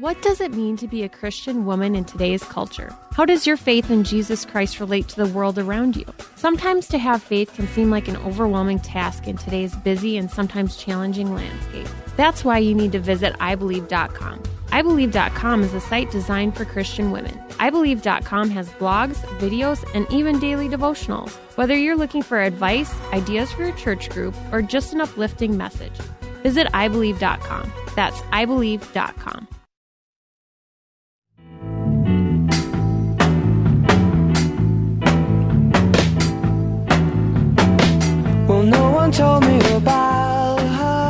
What 0.00 0.22
does 0.22 0.40
it 0.40 0.54
mean 0.54 0.76
to 0.76 0.86
be 0.86 1.02
a 1.02 1.08
Christian 1.08 1.66
woman 1.66 1.96
in 1.96 2.04
today's 2.04 2.44
culture? 2.44 2.94
How 3.14 3.24
does 3.24 3.48
your 3.48 3.56
faith 3.56 3.90
in 3.90 4.04
Jesus 4.04 4.44
Christ 4.44 4.78
relate 4.78 5.08
to 5.08 5.16
the 5.16 5.26
world 5.26 5.58
around 5.58 5.96
you? 5.96 6.04
Sometimes 6.36 6.86
to 6.90 6.98
have 6.98 7.20
faith 7.20 7.52
can 7.52 7.66
seem 7.66 7.90
like 7.90 8.06
an 8.06 8.16
overwhelming 8.18 8.78
task 8.78 9.26
in 9.26 9.36
today's 9.36 9.74
busy 9.74 10.16
and 10.16 10.30
sometimes 10.30 10.76
challenging 10.76 11.34
landscape. 11.34 11.88
That's 12.16 12.44
why 12.44 12.58
you 12.58 12.76
need 12.76 12.92
to 12.92 13.00
visit 13.00 13.32
iBelieve.com. 13.40 14.38
iBelieve.com 14.68 15.62
is 15.64 15.74
a 15.74 15.80
site 15.80 16.12
designed 16.12 16.56
for 16.56 16.64
Christian 16.64 17.10
women. 17.10 17.36
iBelieve.com 17.58 18.50
has 18.50 18.68
blogs, 18.74 19.16
videos, 19.40 19.84
and 19.96 20.06
even 20.12 20.38
daily 20.38 20.68
devotionals. 20.68 21.32
Whether 21.56 21.76
you're 21.76 21.96
looking 21.96 22.22
for 22.22 22.40
advice, 22.40 22.94
ideas 23.12 23.50
for 23.50 23.64
your 23.64 23.74
church 23.74 24.10
group, 24.10 24.36
or 24.52 24.62
just 24.62 24.92
an 24.92 25.00
uplifting 25.00 25.56
message, 25.56 25.98
visit 26.44 26.68
iBelieve.com. 26.68 27.72
That's 27.96 28.20
iBelieve.com. 28.20 29.48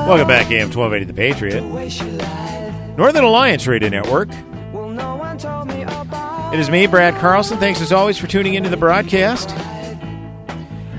Welcome 0.09 0.29
back, 0.29 0.51
AM 0.51 0.71
1280 0.71 1.05
The 1.05 1.13
Patriot. 1.13 1.61
Northern 2.97 3.25
Alliance 3.25 3.67
Radio 3.67 3.89
Network. 3.89 4.29
It 6.53 6.59
is 6.61 6.71
me, 6.71 6.87
Brad 6.87 7.15
Carlson. 7.17 7.59
Thanks 7.59 7.81
as 7.81 7.93
always 7.93 8.17
for 8.17 8.27
tuning 8.27 8.55
into 8.55 8.71
the 8.71 8.77
broadcast. 8.77 9.51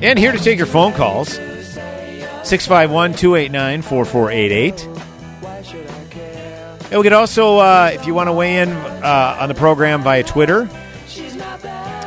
And 0.02 0.20
here 0.20 0.32
to 0.32 0.38
take 0.38 0.58
your 0.58 0.68
phone 0.68 0.94
calls 0.94 1.30
651 1.34 3.14
289 3.16 3.82
4488. 3.82 4.86
And 6.92 6.98
we 6.98 7.04
could 7.04 7.14
also, 7.14 7.58
uh, 7.58 7.92
if 7.94 8.06
you 8.08 8.14
want 8.14 8.28
to 8.28 8.34
weigh 8.34 8.58
in 8.58 8.70
uh, 8.70 9.38
on 9.40 9.50
the 9.50 9.56
program 9.56 10.02
via 10.04 10.24
Twitter, 10.24 10.66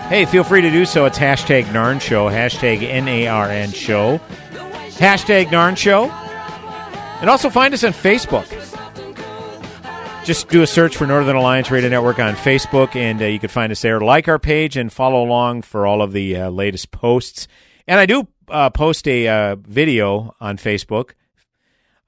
hey, 0.08 0.24
feel 0.24 0.44
free 0.44 0.60
to 0.60 0.70
do 0.70 0.84
so. 0.84 1.04
It's 1.06 1.18
hashtag 1.18 1.64
NARN 1.66 2.00
Show, 2.00 2.28
hashtag 2.28 2.82
N 2.82 3.08
A 3.08 3.26
R 3.28 3.48
N 3.50 3.70
Show, 3.72 4.20
hashtag 4.96 5.46
NARN 5.46 5.76
Show. 5.76 6.10
And 7.20 7.30
also 7.30 7.50
find 7.50 7.72
us 7.72 7.84
on 7.84 7.92
Facebook. 7.92 8.48
Just 10.24 10.48
do 10.48 10.62
a 10.62 10.66
search 10.66 10.96
for 10.96 11.06
Northern 11.06 11.34
Alliance 11.34 11.70
Radio 11.70 11.88
Network 11.88 12.20
on 12.20 12.34
Facebook, 12.34 12.94
and 12.94 13.20
uh, 13.20 13.24
you 13.24 13.40
can 13.40 13.48
find 13.48 13.72
us 13.72 13.82
there. 13.82 14.00
Like 14.00 14.28
our 14.28 14.38
page 14.38 14.76
and 14.76 14.92
follow 14.92 15.24
along 15.24 15.62
for 15.62 15.86
all 15.86 16.00
of 16.00 16.12
the 16.12 16.36
uh, 16.36 16.50
latest 16.50 16.92
posts. 16.92 17.48
And 17.88 17.98
I 17.98 18.06
do 18.06 18.28
uh, 18.48 18.70
post 18.70 19.08
a 19.08 19.26
uh, 19.26 19.56
video 19.56 20.34
on 20.40 20.58
Facebook 20.58 21.12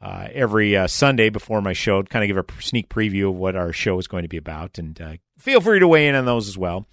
uh, 0.01 0.29
every 0.33 0.77
uh, 0.77 0.87
Sunday 0.87 1.29
before 1.29 1.61
my 1.61 1.73
show 1.73 2.03
to 2.03 2.09
kind 2.09 2.23
of 2.23 2.29
give 2.29 2.37
a 2.37 2.63
sneak 2.63 2.89
preview 2.89 3.31
of 3.31 3.37
what 3.37 3.57
our 3.57 3.73
show 3.73 3.99
is 3.99 4.07
going 4.07 4.23
to 4.23 4.29
be 4.29 4.37
about. 4.37 4.79
And 4.79 5.19
feel 5.39 5.61
free 5.61 5.81
to 5.81 5.89
weigh 5.89 6.07
in 6.07 6.15
on 6.15 6.25
those 6.25 6.47
as 6.47 6.57
well. 6.57 6.87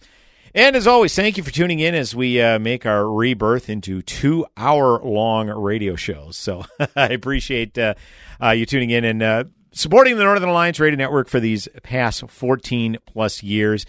And 0.54 0.76
as 0.76 0.88
always, 0.88 1.16
thank 1.16 1.38
you 1.38 1.44
for 1.44 1.52
tuning 1.52 1.80
in 1.80 1.96
as 1.96 2.14
we 2.14 2.42
uh, 2.42 2.60
make 2.60 2.86
our 2.86 3.10
rebirth 3.10 3.70
into 3.70 4.02
two 4.02 4.46
hour 4.58 5.00
long 5.02 5.50
radio 5.50 5.96
shows. 5.96 6.36
So 6.36 6.66
I 6.96 7.08
appreciate 7.08 7.78
uh, 7.78 7.94
uh, 8.42 8.50
you 8.50 8.66
tuning 8.66 8.90
in 8.90 9.06
and 9.06 9.50
supporting 9.72 10.18
the 10.18 10.24
Northern 10.24 10.50
Alliance 10.50 10.80
Radio 10.80 10.98
Network 10.98 11.30
for 11.30 11.40
these 11.40 11.68
past 11.84 12.28
14 12.28 12.98
plus 13.06 13.42
years. 13.44 13.86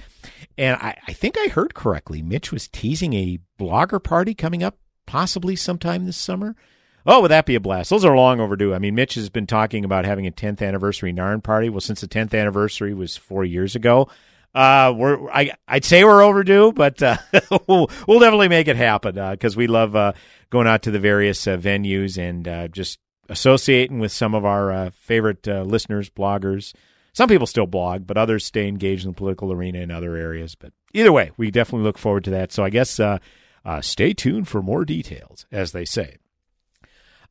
And 0.56 0.76
I, 0.76 0.96
I 1.06 1.12
think 1.12 1.36
I 1.38 1.48
heard 1.48 1.74
correctly. 1.74 2.22
Mitch 2.22 2.52
was 2.52 2.68
teasing 2.68 3.14
a 3.14 3.38
blogger 3.58 4.02
party 4.02 4.34
coming 4.34 4.62
up 4.62 4.78
possibly 5.06 5.56
sometime 5.56 6.06
this 6.06 6.16
summer. 6.16 6.54
Oh, 7.04 7.20
would 7.22 7.32
that 7.32 7.46
be 7.46 7.56
a 7.56 7.60
blast? 7.60 7.90
Those 7.90 8.04
are 8.04 8.16
long 8.16 8.38
overdue. 8.38 8.74
I 8.74 8.78
mean, 8.78 8.94
Mitch 8.94 9.14
has 9.14 9.28
been 9.28 9.46
talking 9.46 9.84
about 9.84 10.04
having 10.04 10.26
a 10.26 10.30
10th 10.30 10.62
anniversary 10.62 11.12
Narn 11.12 11.42
party. 11.42 11.68
Well, 11.68 11.80
since 11.80 12.00
the 12.00 12.06
10th 12.06 12.38
anniversary 12.38 12.94
was 12.94 13.16
four 13.16 13.44
years 13.44 13.74
ago, 13.74 14.08
uh, 14.54 14.92
we're 14.94 15.30
I 15.30 15.52
I'd 15.66 15.84
say 15.84 16.04
we're 16.04 16.22
overdue, 16.22 16.72
but 16.72 17.02
uh, 17.02 17.16
we'll 17.66 17.90
we'll 18.06 18.20
definitely 18.20 18.48
make 18.48 18.68
it 18.68 18.76
happen 18.76 19.14
because 19.14 19.56
uh, 19.56 19.58
we 19.58 19.66
love 19.66 19.96
uh, 19.96 20.12
going 20.50 20.66
out 20.66 20.82
to 20.82 20.90
the 20.90 20.98
various 20.98 21.46
uh, 21.46 21.56
venues 21.56 22.18
and 22.18 22.46
uh, 22.46 22.68
just 22.68 22.98
associating 23.28 23.98
with 23.98 24.12
some 24.12 24.34
of 24.34 24.44
our 24.44 24.90
favorite 24.90 25.46
listeners, 25.46 26.10
bloggers. 26.10 26.74
Some 27.14 27.28
people 27.28 27.46
still 27.46 27.66
blog, 27.66 28.06
but 28.06 28.16
others 28.16 28.44
stay 28.44 28.68
engaged 28.68 29.04
in 29.04 29.12
the 29.12 29.16
political 29.16 29.52
arena 29.52 29.78
in 29.80 29.90
other 29.90 30.16
areas. 30.16 30.54
But 30.54 30.72
either 30.92 31.12
way, 31.12 31.30
we 31.36 31.50
definitely 31.50 31.84
look 31.84 31.98
forward 31.98 32.24
to 32.24 32.30
that. 32.30 32.52
So 32.52 32.64
I 32.64 32.70
guess 32.70 33.00
stay 33.80 34.12
tuned 34.12 34.48
for 34.48 34.62
more 34.62 34.84
details, 34.84 35.46
as 35.50 35.72
they 35.72 35.84
say. 35.84 36.16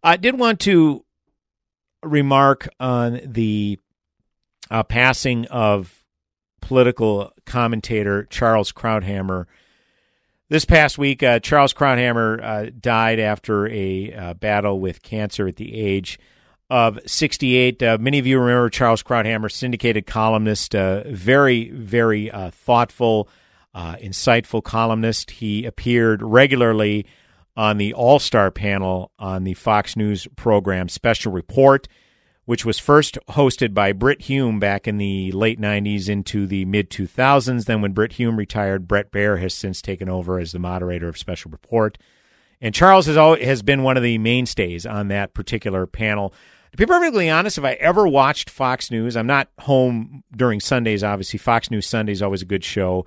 I 0.03 0.17
did 0.17 0.39
want 0.39 0.59
to 0.61 1.03
remark 2.01 2.67
on 2.79 3.21
the 3.23 3.77
passing 4.87 5.45
of 5.47 6.00
political 6.61 7.33
commentator 7.45 8.23
Charles 8.25 8.71
Krauthammer. 8.71 9.45
This 10.49 10.65
past 10.65 10.97
week, 10.97 11.23
uh, 11.23 11.39
Charles 11.39 11.73
Krauthammer 11.73 12.43
uh, 12.43 12.71
died 12.79 13.19
after 13.19 13.67
a 13.67 14.13
uh, 14.13 14.33
battle 14.33 14.79
with 14.79 15.01
cancer 15.01 15.47
at 15.47 15.55
the 15.55 15.73
age 15.75 16.19
of 16.69 16.99
68. 17.05 17.81
Uh, 17.81 17.97
many 17.99 18.19
of 18.19 18.27
you 18.27 18.39
remember 18.39 18.69
Charles 18.69 19.03
Krauthammer, 19.03 19.51
syndicated 19.51 20.05
columnist, 20.05 20.75
uh, 20.75 21.03
very, 21.07 21.69
very 21.71 22.29
uh, 22.31 22.51
thoughtful, 22.51 23.27
insightful 23.75 24.63
columnist. 24.63 25.31
He 25.31 25.65
appeared 25.65 26.21
regularly 26.21 27.05
on 27.55 27.77
the 27.77 27.93
All 27.93 28.19
Star 28.19 28.51
panel 28.51 29.11
on 29.19 29.43
the 29.43 29.53
Fox 29.53 29.95
News 29.95 30.27
program 30.35 30.89
Special 30.89 31.31
Report 31.31 31.87
which 32.51 32.65
was 32.65 32.77
first 32.77 33.17
hosted 33.29 33.73
by 33.73 33.93
Brit 33.93 34.23
Hume 34.23 34.59
back 34.59 34.85
in 34.85 34.97
the 34.97 35.31
late 35.31 35.57
90s 35.57 36.09
into 36.09 36.45
the 36.45 36.65
mid 36.65 36.89
2000s. 36.89 37.63
Then, 37.63 37.81
when 37.81 37.93
Brit 37.93 38.11
Hume 38.11 38.35
retired, 38.35 38.89
Bret 38.89 39.09
Baier 39.09 39.39
has 39.39 39.53
since 39.53 39.81
taken 39.81 40.09
over 40.09 40.37
as 40.37 40.51
the 40.51 40.59
moderator 40.59 41.07
of 41.07 41.17
Special 41.17 41.49
Report. 41.49 41.97
And 42.59 42.75
Charles 42.75 43.05
has, 43.05 43.15
always, 43.15 43.45
has 43.45 43.61
been 43.61 43.83
one 43.83 43.95
of 43.95 44.03
the 44.03 44.17
mainstays 44.17 44.85
on 44.85 45.07
that 45.07 45.33
particular 45.33 45.87
panel. 45.87 46.33
To 46.71 46.77
be 46.77 46.85
perfectly 46.85 47.29
honest, 47.29 47.57
if 47.57 47.63
I 47.63 47.75
ever 47.75 48.05
watched 48.05 48.49
Fox 48.49 48.91
News, 48.91 49.15
I'm 49.15 49.27
not 49.27 49.47
home 49.59 50.25
during 50.35 50.59
Sundays, 50.59 51.05
obviously. 51.05 51.39
Fox 51.39 51.71
News 51.71 51.87
Sunday 51.87 52.11
is 52.11 52.21
always 52.21 52.41
a 52.41 52.45
good 52.45 52.65
show 52.65 53.05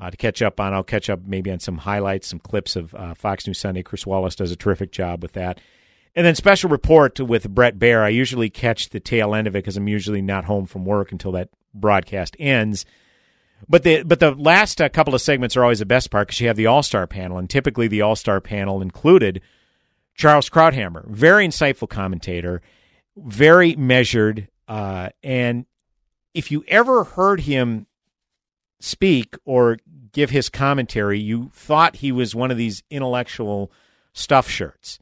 uh, 0.00 0.10
to 0.10 0.16
catch 0.16 0.40
up 0.40 0.58
on. 0.58 0.72
I'll 0.72 0.82
catch 0.82 1.10
up 1.10 1.20
maybe 1.26 1.50
on 1.50 1.60
some 1.60 1.76
highlights, 1.76 2.28
some 2.28 2.38
clips 2.38 2.76
of 2.76 2.94
uh, 2.94 3.12
Fox 3.12 3.46
News 3.46 3.58
Sunday. 3.58 3.82
Chris 3.82 4.06
Wallace 4.06 4.36
does 4.36 4.52
a 4.52 4.56
terrific 4.56 4.90
job 4.90 5.22
with 5.22 5.34
that. 5.34 5.60
And 6.14 6.24
then 6.24 6.34
special 6.34 6.70
report 6.70 7.20
with 7.20 7.50
Bret 7.50 7.78
Baier. 7.78 8.02
I 8.02 8.08
usually 8.08 8.48
catch 8.48 8.88
the 8.88 9.00
tail 9.00 9.34
end 9.34 9.46
of 9.46 9.54
it 9.54 9.58
because 9.58 9.76
I'm 9.76 9.88
usually 9.88 10.22
not 10.22 10.44
home 10.44 10.66
from 10.66 10.84
work 10.84 11.12
until 11.12 11.32
that 11.32 11.50
broadcast 11.74 12.36
ends. 12.38 12.86
But 13.68 13.82
the 13.82 14.02
but 14.02 14.20
the 14.20 14.32
last 14.32 14.80
uh, 14.80 14.88
couple 14.88 15.14
of 15.14 15.20
segments 15.20 15.56
are 15.56 15.62
always 15.62 15.78
the 15.78 15.86
best 15.86 16.10
part 16.10 16.28
because 16.28 16.40
you 16.40 16.48
have 16.48 16.56
the 16.56 16.66
All 16.66 16.82
Star 16.82 17.06
panel, 17.06 17.38
and 17.38 17.48
typically 17.48 17.88
the 17.88 18.02
All 18.02 18.16
Star 18.16 18.40
panel 18.40 18.82
included 18.82 19.40
Charles 20.14 20.48
Krauthammer, 20.48 21.08
very 21.08 21.46
insightful 21.46 21.88
commentator, 21.88 22.60
very 23.16 23.74
measured, 23.76 24.48
uh, 24.68 25.10
and 25.22 25.66
if 26.34 26.50
you 26.50 26.64
ever 26.68 27.04
heard 27.04 27.40
him 27.40 27.86
speak 28.78 29.36
or 29.44 29.78
give 30.12 30.30
his 30.30 30.48
commentary, 30.48 31.18
you 31.18 31.50
thought 31.54 31.96
he 31.96 32.12
was 32.12 32.34
one 32.34 32.50
of 32.50 32.58
these 32.58 32.82
intellectual 32.90 33.72
stuff 34.12 34.48
shirts 34.48 34.98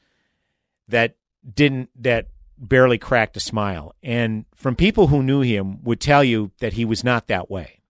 that 0.89 1.16
didn't 1.55 1.91
that 2.03 2.28
barely 2.57 2.99
cracked 2.99 3.37
a 3.37 3.41
smile. 3.41 3.95
And 4.03 4.45
from 4.55 4.76
people 4.76 5.09
who 5.09 5.22
knew 5.22 5.41
him 5.41 5.82
would 5.82 6.01
tell 6.01 6.22
you 6.22 6.53
that 6.61 6.74
he 6.74 6.85
was 6.85 7.05
not 7.05 7.26
that 7.28 7.51
way. 7.51 7.80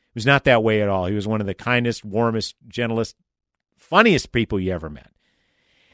He 0.00 0.12
was 0.14 0.26
not 0.26 0.44
that 0.44 0.62
way 0.62 0.82
at 0.82 0.88
all. 0.88 1.06
He 1.06 1.14
was 1.14 1.28
one 1.28 1.40
of 1.40 1.46
the 1.46 1.54
kindest, 1.54 2.04
warmest, 2.04 2.56
gentlest, 2.66 3.16
funniest 3.76 4.32
people 4.32 4.58
you 4.58 4.72
ever 4.72 4.90
met. 4.90 5.10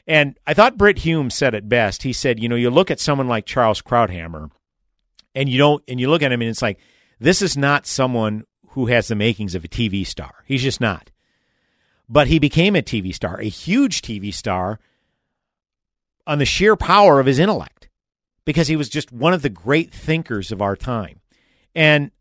And 0.07 0.37
I 0.45 0.53
thought 0.53 0.77
Brit 0.77 0.99
Hume 0.99 1.29
said 1.29 1.53
it 1.53 1.69
best. 1.69 2.03
He 2.03 2.13
said, 2.13 2.39
you 2.39 2.49
know, 2.49 2.55
you 2.55 2.69
look 2.69 2.91
at 2.91 2.99
someone 2.99 3.27
like 3.27 3.45
Charles 3.45 3.81
Krauthammer 3.81 4.51
and 5.33 5.49
you 5.49 5.57
don't 5.57 5.83
and 5.87 5.99
you 5.99 6.09
look 6.09 6.21
at 6.21 6.31
him 6.31 6.41
and 6.41 6.49
it's 6.49 6.61
like 6.61 6.79
this 7.19 7.41
is 7.41 7.57
not 7.57 7.87
someone 7.87 8.45
who 8.69 8.87
has 8.87 9.07
the 9.07 9.15
makings 9.15 9.55
of 9.55 9.63
a 9.63 9.69
TV 9.69 10.05
star. 10.05 10.43
He's 10.45 10.61
just 10.61 10.81
not. 10.81 11.11
But 12.07 12.27
he 12.27 12.37
became 12.37 12.75
a 12.75 12.83
TV 12.83 13.15
star, 13.15 13.39
a 13.39 13.49
huge 13.49 14.01
TV 14.01 14.33
star 14.33 14.79
on 16.27 16.39
the 16.39 16.45
sheer 16.45 16.75
power 16.75 17.19
of 17.19 17.25
his 17.25 17.39
intellect 17.39 17.89
because 18.45 18.67
he 18.67 18.75
was 18.75 18.89
just 18.89 19.11
one 19.11 19.33
of 19.33 19.41
the 19.41 19.49
great 19.49 19.91
thinkers 19.91 20.51
of 20.51 20.61
our 20.61 20.75
time. 20.75 21.19
And 21.73 22.11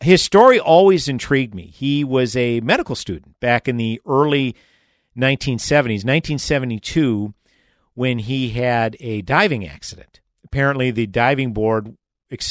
his 0.00 0.22
story 0.22 0.58
always 0.58 1.08
intrigued 1.08 1.54
me. 1.54 1.66
He 1.66 2.04
was 2.04 2.34
a 2.36 2.60
medical 2.60 2.94
student 2.94 3.38
back 3.40 3.68
in 3.68 3.76
the 3.76 4.00
early 4.06 4.56
1970s, 5.16 6.04
1972, 6.04 7.34
when 7.94 8.20
he 8.20 8.50
had 8.50 8.96
a 9.00 9.22
diving 9.22 9.66
accident. 9.66 10.20
Apparently, 10.44 10.90
the 10.90 11.06
diving 11.06 11.52
board 11.52 11.96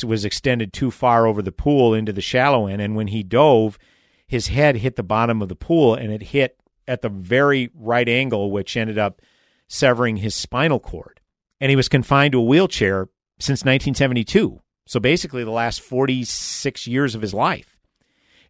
was 0.03 0.25
extended 0.25 0.73
too 0.73 0.91
far 0.91 1.25
over 1.25 1.41
the 1.41 1.51
pool 1.51 1.93
into 1.93 2.13
the 2.13 2.21
shallow 2.21 2.67
end, 2.67 2.81
and 2.81 2.95
when 2.95 3.07
he 3.07 3.23
dove, 3.23 3.79
his 4.27 4.49
head 4.49 4.77
hit 4.77 4.95
the 4.95 5.03
bottom 5.03 5.41
of 5.41 5.49
the 5.49 5.55
pool 5.55 5.95
and 5.95 6.11
it 6.11 6.21
hit 6.21 6.57
at 6.87 7.01
the 7.01 7.09
very 7.09 7.71
right 7.73 8.07
angle, 8.07 8.51
which 8.51 8.77
ended 8.77 8.97
up 8.97 9.21
severing 9.70 10.17
his 10.17 10.36
spinal 10.36 10.82
cord. 10.82 11.22
And 11.61 11.70
he 11.70 11.78
was 11.78 11.88
confined 11.88 12.34
to 12.34 12.39
a 12.39 12.43
wheelchair 12.43 13.07
since 13.39 13.61
1972. 13.61 14.59
So 14.86 14.99
basically, 14.99 15.43
the 15.43 15.51
last 15.51 15.80
46 15.82 16.88
years 16.88 17.15
of 17.15 17.22
his 17.22 17.34
life. 17.34 17.78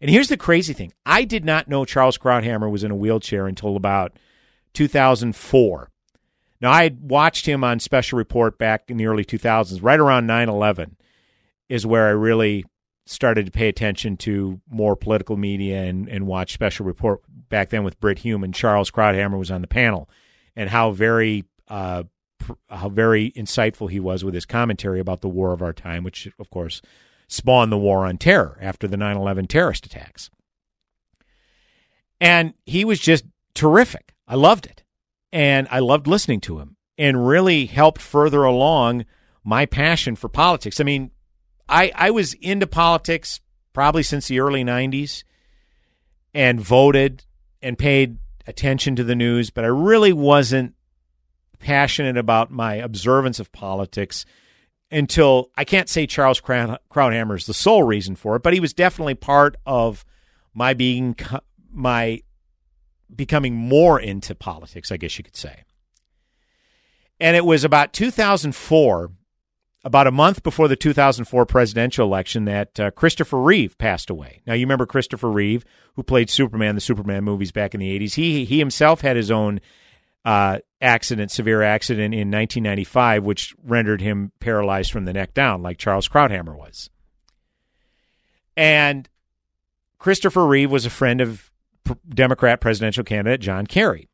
And 0.02 0.10
here's 0.10 0.30
the 0.30 0.38
crazy 0.38 0.74
thing 0.74 0.94
I 1.06 1.26
did 1.26 1.46
not 1.46 1.68
know 1.68 1.86
Charles 1.86 2.18
Krauthammer 2.18 2.72
was 2.72 2.84
in 2.84 2.92
a 2.92 2.96
wheelchair 2.96 3.46
until 3.46 3.76
about 3.76 4.14
2004. 4.74 5.92
Now, 6.62 6.72
I 6.72 6.84
had 6.84 7.02
watched 7.02 7.46
him 7.46 7.64
on 7.64 7.80
Special 7.80 8.18
Report 8.18 8.58
back 8.58 8.90
in 8.90 8.98
the 8.98 9.08
early 9.08 9.26
2000s, 9.26 9.80
right 9.82 10.00
around 10.00 10.28
9 10.28 10.50
11 10.50 10.96
is 11.68 11.86
where 11.86 12.08
I 12.08 12.12
really 12.12 12.66
started 13.06 13.46
to 13.46 13.52
pay 13.52 13.68
attention 13.68 14.18
to 14.18 14.60
more 14.70 14.96
political 14.96 15.38
media 15.38 15.84
and, 15.84 16.08
and 16.08 16.28
watch 16.28 16.54
Special 16.54 16.86
Report 16.86 17.22
back 17.50 17.70
then 17.70 17.84
with 17.84 18.00
Brit 18.00 18.20
Hume 18.20 18.44
and 18.44 18.54
Charles 18.54 18.92
Krauthammer 18.92 19.38
was 19.38 19.52
on 19.52 19.62
the 19.62 19.68
panel 19.68 20.10
and 20.56 20.70
how 20.70 20.92
very 20.92 21.46
uh, 21.68 22.04
pr- 22.40 22.54
how 22.70 22.90
very 22.90 23.32
insightful 23.32 23.90
he 23.90 24.00
was 24.00 24.24
with 24.24 24.34
his 24.34 24.46
commentary 24.46 25.00
about 25.00 25.22
the 25.22 25.30
war 25.30 25.54
of 25.54 25.62
our 25.62 25.74
time, 25.74 26.04
which 26.04 26.28
of 26.40 26.50
course 26.50 26.82
spawned 27.28 27.72
the 27.72 27.78
war 27.78 28.06
on 28.06 28.18
terror 28.18 28.58
after 28.62 28.88
the 28.88 28.98
9/11 28.98 29.48
terrorist 29.48 29.86
attacks. 29.86 30.30
And 32.20 32.54
he 32.66 32.84
was 32.84 33.00
just 33.00 33.24
terrific. 33.54 34.14
I 34.28 34.36
loved 34.36 34.66
it. 34.66 34.84
And 35.32 35.68
I 35.72 35.80
loved 35.80 36.08
listening 36.08 36.42
to 36.42 36.60
him 36.60 36.76
and 36.98 37.28
really 37.28 37.66
helped 37.66 38.02
further 38.02 38.44
along 38.44 39.06
my 39.44 39.66
passion 39.66 40.16
for 40.16 40.28
politics. 40.28 40.80
I 40.80 40.84
mean, 40.84 41.12
I, 41.68 41.92
I 41.96 42.12
was 42.12 42.34
into 42.34 42.68
politics 42.68 43.40
probably 43.74 44.04
since 44.04 44.28
the 44.28 44.40
early 44.40 44.64
90s 44.64 45.24
and 46.34 46.60
voted 46.60 47.26
and 47.62 47.78
paid 47.78 48.18
attention 48.50 48.96
to 48.98 49.04
the 49.04 49.16
news, 49.16 49.50
but 49.50 49.64
I 49.64 49.68
really 49.68 50.12
wasn't 50.12 50.74
passionate 51.60 52.18
about 52.18 52.52
my 52.52 52.76
observance 52.76 53.40
of 53.40 53.52
politics 53.52 54.26
until 54.92 55.52
I 55.56 55.66
can't 55.66 55.88
say 55.88 56.08
Charles 56.08 56.42
Krauthammer 56.42 57.38
is 57.38 57.46
the 57.46 57.54
sole 57.54 57.84
reason 57.84 58.16
for 58.16 58.36
it, 58.36 58.44
but 58.44 58.54
he 58.54 58.60
was 58.60 58.74
definitely 58.74 59.16
part 59.16 59.56
of 59.66 60.04
my 60.54 60.74
being 60.74 61.16
my 61.72 62.24
becoming 63.16 63.56
more 63.56 64.00
into 64.00 64.34
politics, 64.34 64.92
I 64.92 64.98
guess 64.98 65.18
you 65.18 65.24
could 65.24 65.36
say. 65.36 65.64
And 67.20 67.36
it 67.36 67.46
was 67.46 67.64
about 67.64 67.94
2004 67.94 69.12
about 69.84 70.08
a 70.08 70.12
month 70.12 70.44
before 70.44 70.68
the 70.68 70.76
2004 70.76 71.46
presidential 71.46 72.06
election 72.06 72.46
that 72.46 72.80
uh, 72.80 72.92
Christopher 72.92 73.40
Reeve 73.40 73.78
passed 73.78 74.10
away. 74.10 74.42
Now 74.46 74.54
you 74.54 74.66
remember 74.66 74.86
Christopher 74.86 75.30
Reeve, 75.30 75.64
who 75.96 76.04
played 76.04 76.30
Superman, 76.30 76.76
the 76.76 76.82
Superman 76.82 77.24
movies 77.24 77.52
back 77.52 77.74
in 77.74 77.80
the 77.80 78.00
80s. 78.00 78.16
He 78.16 78.46
he 78.46 78.60
himself 78.60 79.02
had 79.02 79.16
his 79.16 79.32
own 79.32 79.62
uh, 80.26 80.60
accident, 80.82 81.32
severe 81.32 81.62
accident 81.62 82.14
in 82.14 82.30
1995, 82.30 83.24
which 83.24 83.56
rendered 83.64 84.02
him 84.02 84.32
paralyzed 84.40 84.92
from 84.92 85.06
the 85.06 85.14
neck 85.14 85.34
down, 85.34 85.62
like 85.62 85.78
Charles 85.78 86.10
Krauthammer 86.10 86.58
was. 86.58 86.90
And 88.58 89.08
Christopher 89.98 90.46
Reeve 90.46 90.72
was 90.72 90.86
a 90.86 90.90
friend 90.90 91.22
of 91.22 91.52
Democrat 92.08 92.60
presidential 92.60 93.04
candidate 93.04 93.40
John 93.40 93.66
Kerry. 93.66 94.09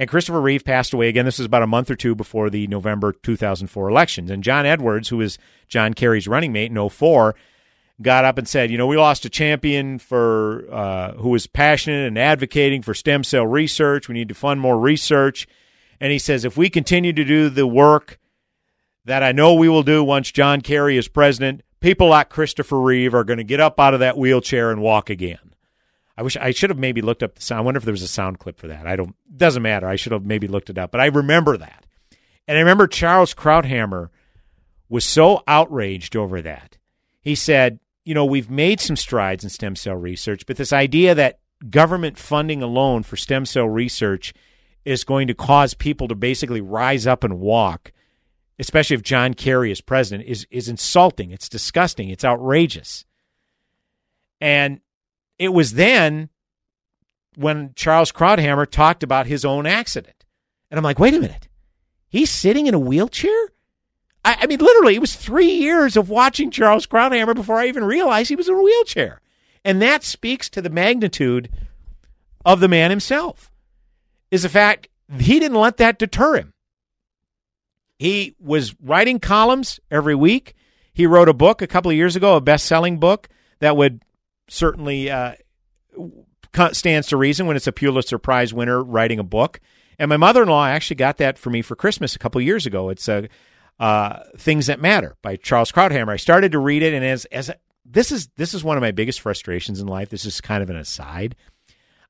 And 0.00 0.08
Christopher 0.08 0.40
Reeve 0.40 0.64
passed 0.64 0.94
away 0.94 1.10
again. 1.10 1.26
This 1.26 1.38
was 1.38 1.44
about 1.44 1.62
a 1.62 1.66
month 1.66 1.90
or 1.90 1.94
two 1.94 2.14
before 2.14 2.48
the 2.48 2.66
November 2.68 3.12
2004 3.12 3.90
elections. 3.90 4.30
And 4.30 4.42
John 4.42 4.64
Edwards, 4.64 5.10
who 5.10 5.18
was 5.18 5.38
John 5.68 5.92
Kerry's 5.92 6.26
running 6.26 6.54
mate 6.54 6.72
in 6.72 6.88
04, 6.88 7.34
got 8.00 8.24
up 8.24 8.38
and 8.38 8.48
said, 8.48 8.70
you 8.70 8.78
know, 8.78 8.86
we 8.86 8.96
lost 8.96 9.26
a 9.26 9.28
champion 9.28 9.98
for 9.98 10.64
uh, 10.72 11.12
who 11.12 11.28
was 11.28 11.46
passionate 11.46 12.06
and 12.06 12.18
advocating 12.18 12.80
for 12.80 12.94
stem 12.94 13.22
cell 13.22 13.46
research. 13.46 14.08
We 14.08 14.14
need 14.14 14.30
to 14.30 14.34
fund 14.34 14.58
more 14.58 14.78
research. 14.78 15.46
And 16.00 16.10
he 16.10 16.18
says, 16.18 16.46
if 16.46 16.56
we 16.56 16.70
continue 16.70 17.12
to 17.12 17.24
do 17.24 17.50
the 17.50 17.66
work 17.66 18.18
that 19.04 19.22
I 19.22 19.32
know 19.32 19.52
we 19.52 19.68
will 19.68 19.82
do 19.82 20.02
once 20.02 20.30
John 20.30 20.62
Kerry 20.62 20.96
is 20.96 21.08
president, 21.08 21.60
people 21.80 22.08
like 22.08 22.30
Christopher 22.30 22.80
Reeve 22.80 23.14
are 23.14 23.24
going 23.24 23.36
to 23.36 23.44
get 23.44 23.60
up 23.60 23.78
out 23.78 23.92
of 23.92 24.00
that 24.00 24.16
wheelchair 24.16 24.70
and 24.70 24.80
walk 24.80 25.10
again. 25.10 25.49
I 26.20 26.22
wish 26.22 26.36
I 26.36 26.50
should 26.50 26.68
have 26.68 26.78
maybe 26.78 27.00
looked 27.00 27.22
up 27.22 27.34
the 27.34 27.40
sound. 27.40 27.60
I 27.60 27.62
wonder 27.62 27.78
if 27.78 27.84
there 27.84 27.94
was 27.94 28.02
a 28.02 28.08
sound 28.08 28.38
clip 28.38 28.58
for 28.58 28.66
that. 28.66 28.86
I 28.86 28.94
don't. 28.94 29.16
Doesn't 29.34 29.62
matter. 29.62 29.88
I 29.88 29.96
should 29.96 30.12
have 30.12 30.26
maybe 30.26 30.48
looked 30.48 30.68
it 30.68 30.76
up. 30.76 30.90
But 30.90 31.00
I 31.00 31.06
remember 31.06 31.56
that, 31.56 31.86
and 32.46 32.58
I 32.58 32.60
remember 32.60 32.86
Charles 32.86 33.32
Krauthammer 33.32 34.10
was 34.90 35.06
so 35.06 35.42
outraged 35.46 36.14
over 36.16 36.42
that. 36.42 36.76
He 37.22 37.34
said, 37.34 37.80
"You 38.04 38.12
know, 38.12 38.26
we've 38.26 38.50
made 38.50 38.80
some 38.80 38.96
strides 38.96 39.44
in 39.44 39.48
stem 39.48 39.74
cell 39.74 39.96
research, 39.96 40.44
but 40.44 40.58
this 40.58 40.74
idea 40.74 41.14
that 41.14 41.38
government 41.70 42.18
funding 42.18 42.62
alone 42.62 43.02
for 43.02 43.16
stem 43.16 43.46
cell 43.46 43.66
research 43.66 44.34
is 44.84 45.04
going 45.04 45.26
to 45.28 45.34
cause 45.34 45.72
people 45.72 46.06
to 46.08 46.14
basically 46.14 46.60
rise 46.60 47.06
up 47.06 47.24
and 47.24 47.40
walk." 47.40 47.92
especially 48.58 48.94
if 48.94 49.02
John 49.02 49.32
Kerry 49.32 49.72
is 49.72 49.80
president, 49.80 50.28
is 50.28 50.46
is 50.50 50.68
insulting. 50.68 51.30
It's 51.30 51.48
disgusting. 51.48 52.10
It's 52.10 52.26
outrageous. 52.26 53.06
And 54.38 54.82
it 55.40 55.54
was 55.54 55.72
then 55.72 56.28
when 57.34 57.72
Charles 57.74 58.12
Krauthammer 58.12 58.70
talked 58.70 59.02
about 59.02 59.26
his 59.26 59.42
own 59.42 59.66
accident. 59.66 60.26
And 60.70 60.76
I'm 60.76 60.84
like, 60.84 60.98
wait 60.98 61.14
a 61.14 61.18
minute. 61.18 61.48
He's 62.10 62.30
sitting 62.30 62.66
in 62.66 62.74
a 62.74 62.78
wheelchair? 62.78 63.48
I, 64.22 64.36
I 64.42 64.46
mean, 64.46 64.58
literally, 64.58 64.96
it 64.96 65.00
was 65.00 65.16
three 65.16 65.50
years 65.50 65.96
of 65.96 66.10
watching 66.10 66.50
Charles 66.50 66.86
Krauthammer 66.86 67.34
before 67.34 67.56
I 67.56 67.68
even 67.68 67.84
realized 67.84 68.28
he 68.28 68.36
was 68.36 68.48
in 68.48 68.54
a 68.54 68.62
wheelchair. 68.62 69.22
And 69.64 69.80
that 69.80 70.04
speaks 70.04 70.50
to 70.50 70.60
the 70.60 70.68
magnitude 70.68 71.48
of 72.44 72.60
the 72.60 72.68
man 72.68 72.90
himself. 72.90 73.50
Is 74.30 74.42
the 74.42 74.50
fact 74.50 74.88
he 75.18 75.40
didn't 75.40 75.58
let 75.58 75.78
that 75.78 75.98
deter 75.98 76.36
him. 76.36 76.52
He 77.98 78.34
was 78.38 78.74
writing 78.82 79.20
columns 79.20 79.80
every 79.90 80.14
week. 80.14 80.54
He 80.92 81.06
wrote 81.06 81.30
a 81.30 81.34
book 81.34 81.62
a 81.62 81.66
couple 81.66 81.90
of 81.90 81.96
years 81.96 82.14
ago, 82.14 82.36
a 82.36 82.42
best 82.42 82.66
selling 82.66 82.98
book 82.98 83.28
that 83.60 83.76
would 83.76 84.02
certainly 84.50 85.10
uh, 85.10 85.34
stands 86.72 87.08
to 87.08 87.16
reason 87.16 87.46
when 87.46 87.56
it's 87.56 87.66
a 87.66 87.72
Pulitzer 87.72 88.18
Prize 88.18 88.52
winner 88.52 88.82
writing 88.82 89.18
a 89.18 89.24
book. 89.24 89.60
And 89.98 90.08
my 90.08 90.16
mother 90.16 90.42
in 90.42 90.48
law 90.48 90.66
actually 90.66 90.96
got 90.96 91.18
that 91.18 91.38
for 91.38 91.50
me 91.50 91.62
for 91.62 91.76
Christmas 91.76 92.16
a 92.16 92.18
couple 92.18 92.40
years 92.40 92.66
ago. 92.66 92.88
It's 92.88 93.08
a 93.08 93.28
uh, 93.78 94.24
Things 94.36 94.66
That 94.66 94.80
Matter 94.80 95.16
by 95.22 95.36
Charles 95.36 95.72
Krauthammer. 95.72 96.12
I 96.12 96.16
started 96.16 96.52
to 96.52 96.58
read 96.58 96.82
it, 96.82 96.92
and 96.92 97.04
as 97.04 97.24
as 97.26 97.50
this 97.84 98.12
is 98.12 98.28
this 98.36 98.52
is 98.52 98.62
one 98.62 98.76
of 98.76 98.82
my 98.82 98.90
biggest 98.92 99.20
frustrations 99.20 99.80
in 99.80 99.86
life. 99.86 100.10
This 100.10 100.26
is 100.26 100.40
kind 100.40 100.62
of 100.62 100.70
an 100.70 100.76
aside. 100.76 101.36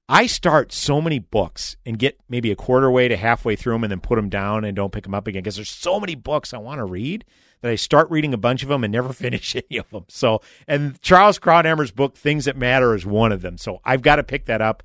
I 0.08 0.26
start 0.26 0.72
so 0.72 1.00
many 1.00 1.20
books 1.20 1.76
and 1.86 1.96
get 1.96 2.18
maybe 2.28 2.50
a 2.50 2.56
quarter 2.56 2.90
way 2.90 3.06
to 3.06 3.16
halfway 3.16 3.54
through 3.54 3.74
them 3.74 3.84
and 3.84 3.92
then 3.92 4.00
put 4.00 4.16
them 4.16 4.28
down 4.28 4.64
and 4.64 4.74
don't 4.74 4.92
pick 4.92 5.04
them 5.04 5.14
up 5.14 5.28
again 5.28 5.42
because 5.42 5.54
there's 5.54 5.70
so 5.70 6.00
many 6.00 6.16
books 6.16 6.52
I 6.52 6.58
want 6.58 6.78
to 6.78 6.84
read 6.84 7.24
that 7.60 7.70
I 7.70 7.76
start 7.76 8.10
reading 8.10 8.34
a 8.34 8.38
bunch 8.38 8.62
of 8.62 8.68
them 8.68 8.84
and 8.84 8.92
never 8.92 9.12
finish 9.12 9.56
any 9.56 9.78
of 9.78 9.90
them. 9.90 10.04
So, 10.08 10.40
and 10.66 11.00
Charles 11.00 11.38
Krauthammer's 11.38 11.90
book, 11.90 12.16
Things 12.16 12.46
That 12.46 12.56
Matter, 12.56 12.94
is 12.94 13.06
one 13.06 13.32
of 13.32 13.42
them. 13.42 13.58
So 13.58 13.80
I've 13.84 14.02
got 14.02 14.16
to 14.16 14.22
pick 14.22 14.46
that 14.46 14.60
up 14.60 14.82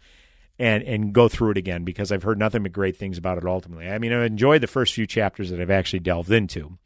and 0.58 0.84
and 0.84 1.14
go 1.14 1.28
through 1.28 1.52
it 1.52 1.58
again 1.58 1.84
because 1.84 2.12
I've 2.12 2.24
heard 2.24 2.40
nothing 2.40 2.64
but 2.64 2.72
great 2.72 2.96
things 2.96 3.18
about 3.18 3.38
it 3.38 3.46
ultimately. 3.46 3.90
I 3.90 3.98
mean, 3.98 4.14
I've 4.14 4.24
enjoyed 4.24 4.62
the 4.62 4.68
first 4.68 4.94
few 4.94 5.06
chapters 5.06 5.50
that 5.50 5.60
I've 5.60 5.72
actually 5.72 6.00
delved 6.00 6.32
into. 6.32 6.78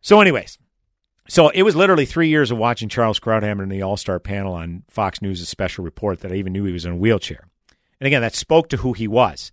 So, 0.00 0.20
anyways, 0.20 0.58
so 1.28 1.48
it 1.50 1.62
was 1.62 1.76
literally 1.76 2.04
three 2.04 2.28
years 2.28 2.50
of 2.50 2.58
watching 2.58 2.88
Charles 2.88 3.20
Krauthammer 3.20 3.62
in 3.62 3.68
the 3.68 3.82
All 3.82 3.96
Star 3.96 4.18
panel 4.18 4.54
on 4.54 4.82
Fox 4.88 5.22
News' 5.22 5.48
special 5.48 5.84
report 5.84 6.20
that 6.20 6.32
I 6.32 6.36
even 6.36 6.52
knew 6.52 6.64
he 6.64 6.72
was 6.72 6.84
in 6.84 6.92
a 6.92 6.96
wheelchair. 6.96 7.48
And 8.00 8.06
again, 8.06 8.22
that 8.22 8.34
spoke 8.34 8.68
to 8.70 8.78
who 8.78 8.92
he 8.92 9.06
was. 9.06 9.52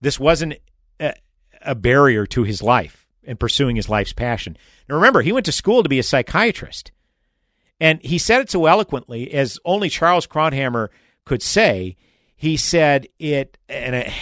This 0.00 0.18
wasn't 0.18 0.54
a, 0.98 1.12
a 1.60 1.74
barrier 1.74 2.24
to 2.26 2.44
his 2.44 2.62
life 2.62 2.99
and 3.24 3.38
pursuing 3.38 3.76
his 3.76 3.88
life's 3.88 4.12
passion. 4.12 4.56
Now, 4.88 4.96
remember, 4.96 5.22
he 5.22 5.32
went 5.32 5.46
to 5.46 5.52
school 5.52 5.82
to 5.82 5.88
be 5.88 5.98
a 5.98 6.02
psychiatrist. 6.02 6.92
And 7.80 8.00
he 8.02 8.18
said 8.18 8.40
it 8.42 8.50
so 8.50 8.66
eloquently, 8.66 9.32
as 9.32 9.58
only 9.64 9.88
Charles 9.88 10.26
Krauthammer 10.26 10.88
could 11.24 11.42
say. 11.42 11.96
He 12.36 12.56
said 12.56 13.06
it, 13.18 13.58
and 13.68 13.96
I, 13.96 14.14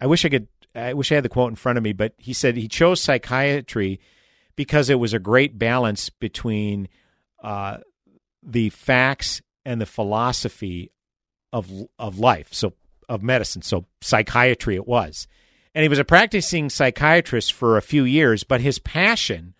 I 0.00 0.06
wish 0.06 0.24
I 0.24 0.28
could, 0.28 0.48
I 0.74 0.92
wish 0.94 1.10
I 1.10 1.16
had 1.16 1.24
the 1.24 1.28
quote 1.28 1.50
in 1.50 1.56
front 1.56 1.78
of 1.78 1.84
me, 1.84 1.92
but 1.92 2.14
he 2.18 2.32
said 2.32 2.56
he 2.56 2.68
chose 2.68 3.00
psychiatry 3.00 4.00
because 4.56 4.90
it 4.90 4.98
was 4.98 5.14
a 5.14 5.18
great 5.18 5.58
balance 5.58 6.10
between 6.10 6.88
uh, 7.42 7.78
the 8.42 8.70
facts 8.70 9.40
and 9.64 9.80
the 9.80 9.86
philosophy 9.86 10.90
of 11.52 11.70
of 11.98 12.18
life, 12.18 12.48
so 12.52 12.74
of 13.08 13.22
medicine. 13.22 13.62
So 13.62 13.86
psychiatry 14.00 14.74
it 14.74 14.86
was, 14.86 15.26
and 15.78 15.84
he 15.84 15.88
was 15.88 16.00
a 16.00 16.04
practicing 16.04 16.68
psychiatrist 16.68 17.52
for 17.52 17.76
a 17.76 17.82
few 17.82 18.02
years, 18.02 18.42
but 18.42 18.60
his 18.60 18.80
passion 18.80 19.54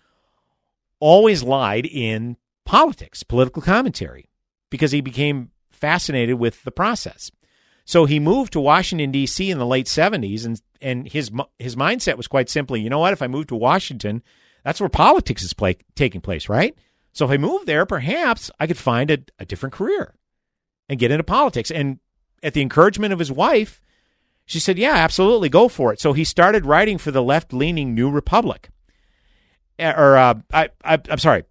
always 0.99 1.45
lied 1.45 1.87
in 1.87 2.37
politics, 2.65 3.23
political 3.23 3.63
commentary, 3.63 4.29
because 4.69 4.91
he 4.91 5.01
became 5.01 5.53
fascinated 5.71 6.35
with 6.35 6.65
the 6.65 6.73
process. 6.73 7.31
So 7.85 8.05
he 8.05 8.19
moved 8.19 8.53
to 8.55 8.61
Washington 8.61 9.13
D.C. 9.13 9.49
in 9.49 9.59
the 9.59 9.65
late 9.65 9.87
'70s, 9.87 10.45
and 10.45 10.61
and 10.81 11.07
his 11.09 11.31
his 11.61 11.77
mindset 11.77 12.17
was 12.17 12.27
quite 12.27 12.51
simply, 12.51 12.81
you 12.81 12.91
know 12.91 12.99
what? 12.99 13.13
If 13.13 13.23
I 13.23 13.29
move 13.29 13.47
to 13.47 13.55
Washington, 13.55 14.25
that's 14.65 14.81
where 14.81 14.89
politics 14.89 15.45
is 15.45 15.53
play, 15.53 15.77
taking 15.95 16.21
place, 16.21 16.49
right? 16.49 16.77
So 17.13 17.27
if 17.27 17.31
I 17.31 17.37
move 17.37 17.65
there, 17.65 17.87
perhaps 17.87 18.51
I 18.59 18.67
could 18.67 18.77
find 18.77 19.13
a, 19.13 19.19
a 19.39 19.45
different 19.45 19.73
career 19.73 20.17
and 20.89 20.99
get 20.99 21.13
into 21.13 21.23
politics. 21.23 21.71
And 21.71 22.01
at 22.43 22.55
the 22.55 22.63
encouragement 22.63 23.13
of 23.13 23.21
his 23.21 23.31
wife, 23.31 23.81
she 24.49 24.59
said, 24.59 24.79
"Yeah, 24.79 24.95
absolutely, 24.95 25.51
go 25.51 25.69
for 25.69 25.93
it." 25.93 26.01
So 26.01 26.15
he 26.15 26.25
started 26.25 26.65
writing 26.65 26.97
for 26.97 27.11
the 27.11 27.23
left-leaning 27.23 27.95
New 27.95 28.11
Republic. 28.11 28.71
Eh, 29.79 29.93
or 29.93 30.17
uh, 30.17 30.35
I, 30.53 30.71
I, 30.83 30.99
I'm 31.11 31.19
sorry, 31.19 31.45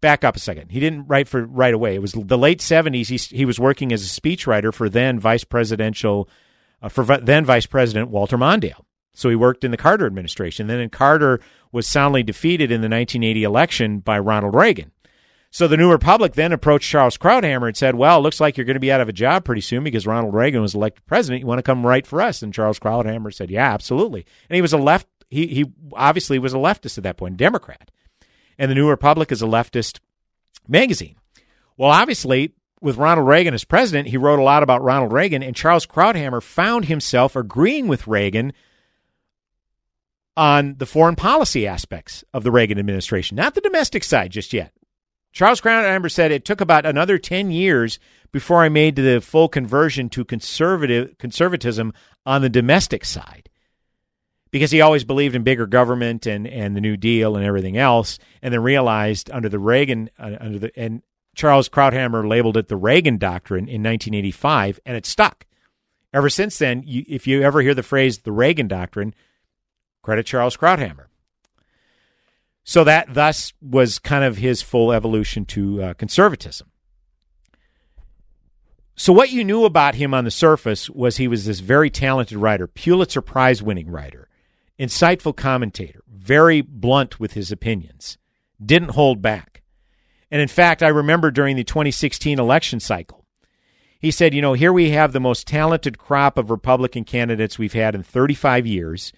back 0.00 0.24
up 0.24 0.34
a 0.34 0.40
second. 0.40 0.72
He 0.72 0.80
didn't 0.80 1.06
write 1.06 1.28
for 1.28 1.46
right 1.46 1.72
away. 1.72 1.94
It 1.94 2.02
was 2.02 2.12
the 2.12 2.36
late 2.36 2.58
'70s. 2.58 3.08
He 3.08 3.36
he 3.36 3.44
was 3.44 3.60
working 3.60 3.92
as 3.92 4.02
a 4.02 4.20
speechwriter 4.20 4.74
for 4.74 4.88
then 4.88 5.20
vice 5.20 5.44
presidential, 5.44 6.28
uh, 6.82 6.88
for 6.88 7.04
then 7.04 7.44
Vice 7.44 7.66
President 7.66 8.10
Walter 8.10 8.36
Mondale. 8.36 8.84
So 9.14 9.28
he 9.28 9.36
worked 9.36 9.62
in 9.62 9.70
the 9.70 9.76
Carter 9.76 10.06
administration. 10.06 10.66
Then 10.66 10.90
Carter 10.90 11.40
was 11.70 11.86
soundly 11.86 12.24
defeated 12.24 12.72
in 12.72 12.80
the 12.80 12.88
1980 12.88 13.44
election 13.44 13.98
by 14.00 14.18
Ronald 14.18 14.56
Reagan. 14.56 14.90
So 15.52 15.68
the 15.68 15.76
New 15.76 15.90
Republic 15.90 16.32
then 16.32 16.50
approached 16.50 16.88
Charles 16.88 17.18
Krauthammer 17.18 17.68
and 17.68 17.76
said, 17.76 17.94
"Well, 17.94 18.18
it 18.18 18.22
looks 18.22 18.40
like 18.40 18.56
you're 18.56 18.64
going 18.64 18.74
to 18.74 18.80
be 18.80 18.90
out 18.90 19.02
of 19.02 19.10
a 19.10 19.12
job 19.12 19.44
pretty 19.44 19.60
soon 19.60 19.84
because 19.84 20.06
Ronald 20.06 20.32
Reagan 20.32 20.62
was 20.62 20.74
elected 20.74 21.04
president. 21.04 21.40
You 21.40 21.46
want 21.46 21.58
to 21.58 21.62
come 21.62 21.86
write 21.86 22.06
for 22.06 22.22
us?" 22.22 22.42
And 22.42 22.54
Charles 22.54 22.78
Krauthammer 22.78 23.32
said, 23.32 23.50
"Yeah, 23.50 23.70
absolutely." 23.70 24.24
And 24.48 24.54
he 24.56 24.62
was 24.62 24.72
a 24.72 24.78
left. 24.78 25.06
He 25.28 25.46
he 25.48 25.66
obviously 25.92 26.38
was 26.38 26.54
a 26.54 26.56
leftist 26.56 26.96
at 26.96 27.04
that 27.04 27.18
point, 27.18 27.36
Democrat. 27.36 27.90
And 28.58 28.70
the 28.70 28.74
New 28.74 28.88
Republic 28.88 29.30
is 29.30 29.42
a 29.42 29.46
leftist 29.46 30.00
magazine. 30.66 31.16
Well, 31.76 31.90
obviously, 31.90 32.54
with 32.80 32.96
Ronald 32.96 33.28
Reagan 33.28 33.52
as 33.52 33.64
president, 33.64 34.08
he 34.08 34.16
wrote 34.16 34.38
a 34.38 34.42
lot 34.42 34.62
about 34.62 34.82
Ronald 34.82 35.12
Reagan, 35.12 35.42
and 35.42 35.54
Charles 35.54 35.86
Krauthammer 35.86 36.42
found 36.42 36.86
himself 36.86 37.36
agreeing 37.36 37.88
with 37.88 38.06
Reagan 38.06 38.54
on 40.34 40.76
the 40.78 40.86
foreign 40.86 41.16
policy 41.16 41.66
aspects 41.66 42.24
of 42.32 42.42
the 42.42 42.50
Reagan 42.50 42.78
administration, 42.78 43.36
not 43.36 43.54
the 43.54 43.60
domestic 43.60 44.02
side 44.02 44.30
just 44.30 44.54
yet. 44.54 44.72
Charles 45.32 45.60
Krauthammer 45.60 46.10
said 46.10 46.30
it 46.30 46.44
took 46.44 46.60
about 46.60 46.84
another 46.84 47.18
10 47.18 47.50
years 47.50 47.98
before 48.32 48.62
I 48.62 48.68
made 48.68 48.96
the 48.96 49.20
full 49.20 49.48
conversion 49.48 50.08
to 50.10 50.24
conservative 50.24 51.16
conservatism 51.18 51.92
on 52.26 52.42
the 52.42 52.48
domestic 52.48 53.04
side. 53.04 53.48
Because 54.50 54.70
he 54.70 54.82
always 54.82 55.04
believed 55.04 55.34
in 55.34 55.42
bigger 55.42 55.66
government 55.66 56.26
and, 56.26 56.46
and 56.46 56.76
the 56.76 56.80
New 56.82 56.98
Deal 56.98 57.36
and 57.36 57.44
everything 57.44 57.78
else, 57.78 58.18
and 58.42 58.52
then 58.52 58.62
realized 58.62 59.30
under 59.30 59.48
the 59.48 59.58
Reagan 59.58 60.10
uh, 60.18 60.36
under 60.38 60.58
the 60.58 60.78
and 60.78 61.02
Charles 61.34 61.70
Krauthammer 61.70 62.28
labeled 62.28 62.58
it 62.58 62.68
the 62.68 62.76
Reagan 62.76 63.16
Doctrine 63.16 63.64
in 63.64 63.82
1985, 63.82 64.78
and 64.84 64.94
it 64.94 65.06
stuck. 65.06 65.46
Ever 66.12 66.28
since 66.28 66.58
then, 66.58 66.82
you, 66.84 67.02
if 67.08 67.26
you 67.26 67.40
ever 67.40 67.62
hear 67.62 67.72
the 67.72 67.82
phrase 67.82 68.18
the 68.18 68.32
Reagan 68.32 68.68
Doctrine, 68.68 69.14
Credit 70.02 70.26
Charles 70.26 70.58
Krauthammer. 70.58 71.06
So 72.64 72.84
that 72.84 73.12
thus 73.14 73.52
was 73.60 73.98
kind 73.98 74.24
of 74.24 74.36
his 74.36 74.62
full 74.62 74.92
evolution 74.92 75.44
to 75.46 75.82
uh, 75.82 75.94
conservatism. 75.94 76.68
So 78.94 79.12
what 79.12 79.30
you 79.30 79.42
knew 79.42 79.64
about 79.64 79.96
him 79.96 80.14
on 80.14 80.24
the 80.24 80.30
surface 80.30 80.88
was 80.88 81.16
he 81.16 81.26
was 81.26 81.44
this 81.44 81.60
very 81.60 81.90
talented 81.90 82.38
writer, 82.38 82.66
Pulitzer 82.66 83.20
Prize 83.22 83.62
winning 83.62 83.90
writer, 83.90 84.28
insightful 84.78 85.34
commentator, 85.34 86.02
very 86.06 86.60
blunt 86.60 87.18
with 87.18 87.32
his 87.32 87.50
opinions, 87.50 88.18
didn't 88.64 88.90
hold 88.90 89.20
back. 89.20 89.62
And 90.30 90.40
in 90.40 90.48
fact, 90.48 90.82
I 90.82 90.88
remember 90.88 91.30
during 91.30 91.56
the 91.56 91.64
2016 91.64 92.38
election 92.38 92.80
cycle, 92.80 93.26
he 93.98 94.10
said, 94.10 94.34
you 94.34 94.42
know, 94.42 94.52
here 94.52 94.72
we 94.72 94.90
have 94.90 95.12
the 95.12 95.20
most 95.20 95.46
talented 95.46 95.98
crop 95.98 96.38
of 96.38 96.50
Republican 96.50 97.04
candidates 97.04 97.58
we've 97.58 97.72
had 97.72 97.94
in 97.94 98.02
35 98.02 98.66
years 98.66 99.12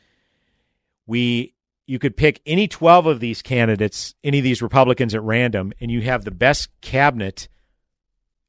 we 1.06 1.53
you 1.86 1.98
could 1.98 2.16
pick 2.16 2.40
any 2.46 2.66
12 2.66 3.06
of 3.06 3.20
these 3.20 3.42
candidates, 3.42 4.14
any 4.24 4.38
of 4.38 4.44
these 4.44 4.62
Republicans 4.62 5.14
at 5.14 5.22
random, 5.22 5.72
and 5.80 5.90
you 5.90 6.00
have 6.02 6.24
the 6.24 6.30
best 6.30 6.68
cabinet 6.80 7.48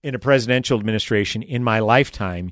in 0.04 0.16
a 0.16 0.20
presidential 0.20 0.80
administration 0.80 1.42
in 1.42 1.64
my 1.64 1.80
lifetime. 1.80 2.52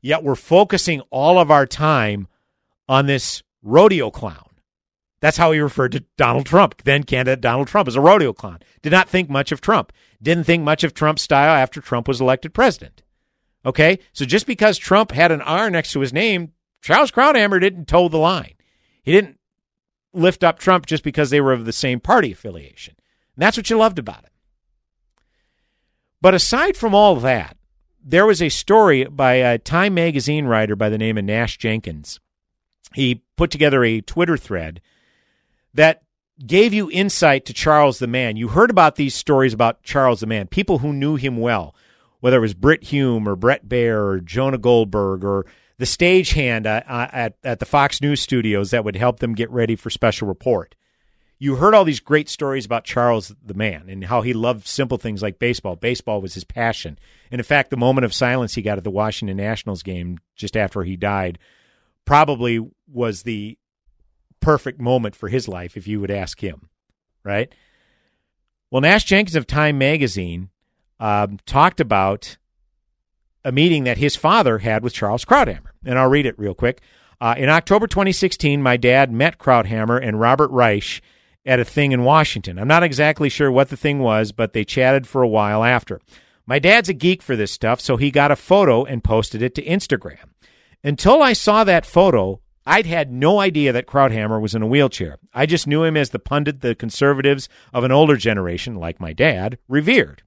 Yet 0.00 0.24
we're 0.24 0.34
focusing 0.34 1.00
all 1.10 1.38
of 1.38 1.50
our 1.50 1.66
time 1.66 2.28
on 2.88 3.06
this 3.06 3.42
rodeo 3.62 4.10
clown. 4.10 4.48
That's 5.20 5.36
how 5.38 5.52
he 5.52 5.60
referred 5.60 5.92
to 5.92 6.04
Donald 6.18 6.44
Trump, 6.44 6.82
then 6.84 7.04
candidate 7.04 7.40
Donald 7.40 7.68
Trump, 7.68 7.88
as 7.88 7.96
a 7.96 8.00
rodeo 8.00 8.32
clown. 8.34 8.58
Did 8.82 8.92
not 8.92 9.08
think 9.08 9.30
much 9.30 9.52
of 9.52 9.60
Trump. 9.62 9.92
Didn't 10.20 10.44
think 10.44 10.62
much 10.62 10.84
of 10.84 10.92
Trump's 10.92 11.22
style 11.22 11.54
after 11.54 11.80
Trump 11.80 12.08
was 12.08 12.20
elected 12.20 12.52
president. 12.52 13.02
Okay? 13.64 13.98
So 14.12 14.26
just 14.26 14.46
because 14.46 14.76
Trump 14.76 15.12
had 15.12 15.32
an 15.32 15.40
R 15.40 15.70
next 15.70 15.92
to 15.92 16.00
his 16.00 16.12
name, 16.12 16.52
Charles 16.82 17.10
Krauthammer 17.10 17.58
didn't 17.60 17.88
toe 17.88 18.08
the 18.08 18.18
line. 18.18 18.52
He 19.02 19.12
didn't 19.12 19.38
lift 20.14 20.44
up 20.44 20.58
Trump 20.58 20.86
just 20.86 21.04
because 21.04 21.30
they 21.30 21.40
were 21.40 21.52
of 21.52 21.64
the 21.64 21.72
same 21.72 22.00
party 22.00 22.32
affiliation. 22.32 22.94
And 23.36 23.42
that's 23.42 23.56
what 23.56 23.68
you 23.68 23.76
loved 23.76 23.98
about 23.98 24.24
it. 24.24 24.30
But 26.20 26.34
aside 26.34 26.76
from 26.76 26.94
all 26.94 27.16
that, 27.16 27.56
there 28.02 28.26
was 28.26 28.40
a 28.40 28.48
story 28.48 29.04
by 29.04 29.34
a 29.34 29.58
Time 29.58 29.94
magazine 29.94 30.46
writer 30.46 30.76
by 30.76 30.88
the 30.88 30.98
name 30.98 31.18
of 31.18 31.24
Nash 31.24 31.58
Jenkins. 31.58 32.20
He 32.94 33.22
put 33.36 33.50
together 33.50 33.82
a 33.82 34.00
Twitter 34.00 34.36
thread 34.36 34.80
that 35.72 36.02
gave 36.46 36.72
you 36.72 36.90
insight 36.90 37.44
to 37.46 37.52
Charles 37.52 37.98
the 37.98 38.06
Man. 38.06 38.36
You 38.36 38.48
heard 38.48 38.70
about 38.70 38.96
these 38.96 39.14
stories 39.14 39.52
about 39.52 39.82
Charles 39.82 40.20
the 40.20 40.26
Man, 40.26 40.46
people 40.46 40.78
who 40.78 40.92
knew 40.92 41.16
him 41.16 41.38
well, 41.38 41.74
whether 42.20 42.38
it 42.38 42.40
was 42.40 42.54
Brit 42.54 42.84
Hume 42.84 43.28
or 43.28 43.36
Bret 43.36 43.68
Baier 43.68 43.98
or 43.98 44.20
Jonah 44.20 44.58
Goldberg 44.58 45.24
or 45.24 45.46
the 45.78 45.84
stagehand 45.84 46.66
uh, 46.66 46.82
uh, 46.86 47.08
at, 47.12 47.36
at 47.42 47.58
the 47.58 47.66
Fox 47.66 48.00
News 48.00 48.20
studios 48.20 48.70
that 48.70 48.84
would 48.84 48.96
help 48.96 49.20
them 49.20 49.34
get 49.34 49.50
ready 49.50 49.76
for 49.76 49.90
special 49.90 50.28
report. 50.28 50.74
You 51.38 51.56
heard 51.56 51.74
all 51.74 51.84
these 51.84 52.00
great 52.00 52.28
stories 52.28 52.64
about 52.64 52.84
Charles 52.84 53.34
the 53.44 53.54
man 53.54 53.88
and 53.88 54.04
how 54.04 54.22
he 54.22 54.32
loved 54.32 54.66
simple 54.66 54.98
things 54.98 55.20
like 55.20 55.38
baseball. 55.38 55.76
Baseball 55.76 56.20
was 56.20 56.34
his 56.34 56.44
passion. 56.44 56.98
And 57.30 57.40
in 57.40 57.44
fact, 57.44 57.70
the 57.70 57.76
moment 57.76 58.04
of 58.04 58.14
silence 58.14 58.54
he 58.54 58.62
got 58.62 58.78
at 58.78 58.84
the 58.84 58.90
Washington 58.90 59.36
Nationals 59.36 59.82
game 59.82 60.18
just 60.36 60.56
after 60.56 60.84
he 60.84 60.96
died 60.96 61.38
probably 62.04 62.64
was 62.86 63.24
the 63.24 63.58
perfect 64.40 64.80
moment 64.80 65.16
for 65.16 65.28
his 65.28 65.48
life, 65.48 65.76
if 65.76 65.88
you 65.88 66.00
would 66.00 66.10
ask 66.10 66.40
him, 66.40 66.68
right? 67.24 67.52
Well, 68.70 68.82
Nash 68.82 69.04
Jenkins 69.04 69.36
of 69.36 69.46
Time 69.46 69.76
Magazine 69.78 70.50
um, 71.00 71.38
talked 71.46 71.80
about 71.80 72.36
a 73.44 73.52
meeting 73.52 73.84
that 73.84 73.98
his 73.98 74.16
father 74.16 74.58
had 74.58 74.82
with 74.82 74.94
Charles 74.94 75.24
Krauthammer. 75.24 75.70
And 75.84 75.98
I'll 75.98 76.08
read 76.08 76.26
it 76.26 76.38
real 76.38 76.54
quick. 76.54 76.80
Uh, 77.20 77.34
in 77.36 77.48
October 77.48 77.86
2016, 77.86 78.62
my 78.62 78.76
dad 78.76 79.12
met 79.12 79.38
Krauthammer 79.38 80.02
and 80.02 80.20
Robert 80.20 80.50
Reich 80.50 81.00
at 81.46 81.60
a 81.60 81.64
thing 81.64 81.92
in 81.92 82.04
Washington. 82.04 82.58
I'm 82.58 82.68
not 82.68 82.82
exactly 82.82 83.28
sure 83.28 83.50
what 83.50 83.68
the 83.68 83.76
thing 83.76 83.98
was, 83.98 84.32
but 84.32 84.52
they 84.52 84.64
chatted 84.64 85.06
for 85.06 85.22
a 85.22 85.28
while 85.28 85.62
after. 85.62 86.00
My 86.46 86.58
dad's 86.58 86.88
a 86.88 86.94
geek 86.94 87.22
for 87.22 87.36
this 87.36 87.52
stuff, 87.52 87.80
so 87.80 87.96
he 87.96 88.10
got 88.10 88.30
a 88.30 88.36
photo 88.36 88.84
and 88.84 89.04
posted 89.04 89.42
it 89.42 89.54
to 89.54 89.64
Instagram. 89.64 90.30
Until 90.82 91.22
I 91.22 91.32
saw 91.32 91.64
that 91.64 91.86
photo, 91.86 92.40
I'd 92.66 92.86
had 92.86 93.12
no 93.12 93.40
idea 93.40 93.72
that 93.72 93.86
Krauthammer 93.86 94.40
was 94.40 94.54
in 94.54 94.62
a 94.62 94.66
wheelchair. 94.66 95.18
I 95.32 95.46
just 95.46 95.66
knew 95.66 95.84
him 95.84 95.96
as 95.96 96.10
the 96.10 96.18
pundit 96.18 96.60
the 96.60 96.74
conservatives 96.74 97.48
of 97.72 97.84
an 97.84 97.92
older 97.92 98.16
generation, 98.16 98.74
like 98.76 99.00
my 99.00 99.12
dad, 99.12 99.58
revered. 99.68 100.22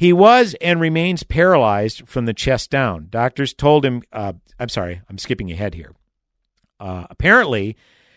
He 0.00 0.14
was 0.14 0.56
and 0.62 0.80
remains 0.80 1.24
paralyzed 1.24 2.08
from 2.08 2.24
the 2.24 2.32
chest 2.32 2.70
down. 2.70 3.08
Doctors 3.10 3.52
told 3.52 3.84
him, 3.84 4.02
uh, 4.10 4.32
I'm 4.58 4.70
sorry, 4.70 5.02
I'm 5.10 5.18
skipping 5.18 5.52
ahead 5.52 5.74
here. 5.74 5.92
Uh, 6.80 7.04
apparently, 7.10 7.76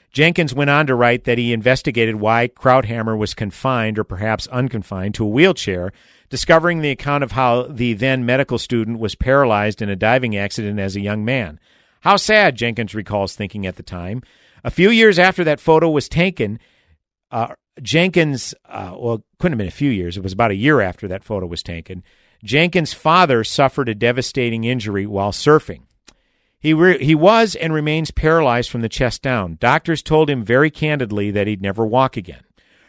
Jenkins 0.10 0.54
went 0.54 0.70
on 0.70 0.88
to 0.88 0.96
write 0.96 1.26
that 1.26 1.38
he 1.38 1.52
investigated 1.52 2.16
why 2.16 2.48
Krauthammer 2.48 3.18
was 3.18 3.34
confined 3.34 4.00
or 4.00 4.06
perhaps 4.06 4.48
unconfined 4.48 5.16
to 5.16 5.26
a 5.26 5.28
wheelchair, 5.28 5.92
discovering 6.30 6.80
the 6.80 6.90
account 6.90 7.22
of 7.22 7.34
how 7.34 7.64
the 7.64 7.92
then 7.92 8.26
medical 8.26 8.58
student 8.58 8.98
was 8.98 9.14
paralyzed 9.14 9.82
in 9.82 9.90
a 9.90 9.96
diving 9.98 10.38
accident 10.38 10.80
as 10.80 10.96
a 10.96 11.02
young 11.02 11.26
man. 11.26 11.60
How 12.00 12.16
sad, 12.16 12.56
Jenkins 12.56 12.96
recalls 12.96 13.36
thinking 13.36 13.66
at 13.66 13.76
the 13.76 13.84
time. 13.84 14.22
A 14.64 14.72
few 14.72 14.90
years 14.90 15.20
after 15.20 15.44
that 15.44 15.60
photo 15.60 15.90
was 15.90 16.08
taken, 16.08 16.62
uh, 17.30 17.56
Jenkins, 17.82 18.54
uh, 18.66 18.96
well, 18.98 19.24
couldn't 19.40 19.54
have 19.54 19.58
been 19.58 19.68
a 19.68 19.72
few 19.72 19.90
years. 19.90 20.18
It 20.18 20.24
was 20.24 20.34
about 20.34 20.52
a 20.52 20.56
year 20.56 20.82
after 20.82 21.08
that 21.08 21.24
photo 21.24 21.48
was 21.48 21.64
taken. 21.64 22.04
Jenkins' 22.44 22.94
father 22.94 23.44
suffered 23.44 23.90
a 23.90 23.96
devastating 23.96 24.64
injury 24.64 25.06
while 25.06 25.32
surfing. 25.32 25.84
He, 26.60 26.74
re- 26.74 27.04
he 27.04 27.16
was 27.16 27.56
and 27.56 27.74
remains 27.74 28.12
paralyzed 28.12 28.70
from 28.70 28.82
the 28.82 28.90
chest 28.90 29.22
down. 29.22 29.58
Doctors 29.60 30.02
told 30.02 30.30
him 30.30 30.44
very 30.44 30.70
candidly 30.70 31.32
that 31.32 31.48
he'd 31.48 31.62
never 31.62 31.86
walk 31.86 32.16
again. 32.16 32.44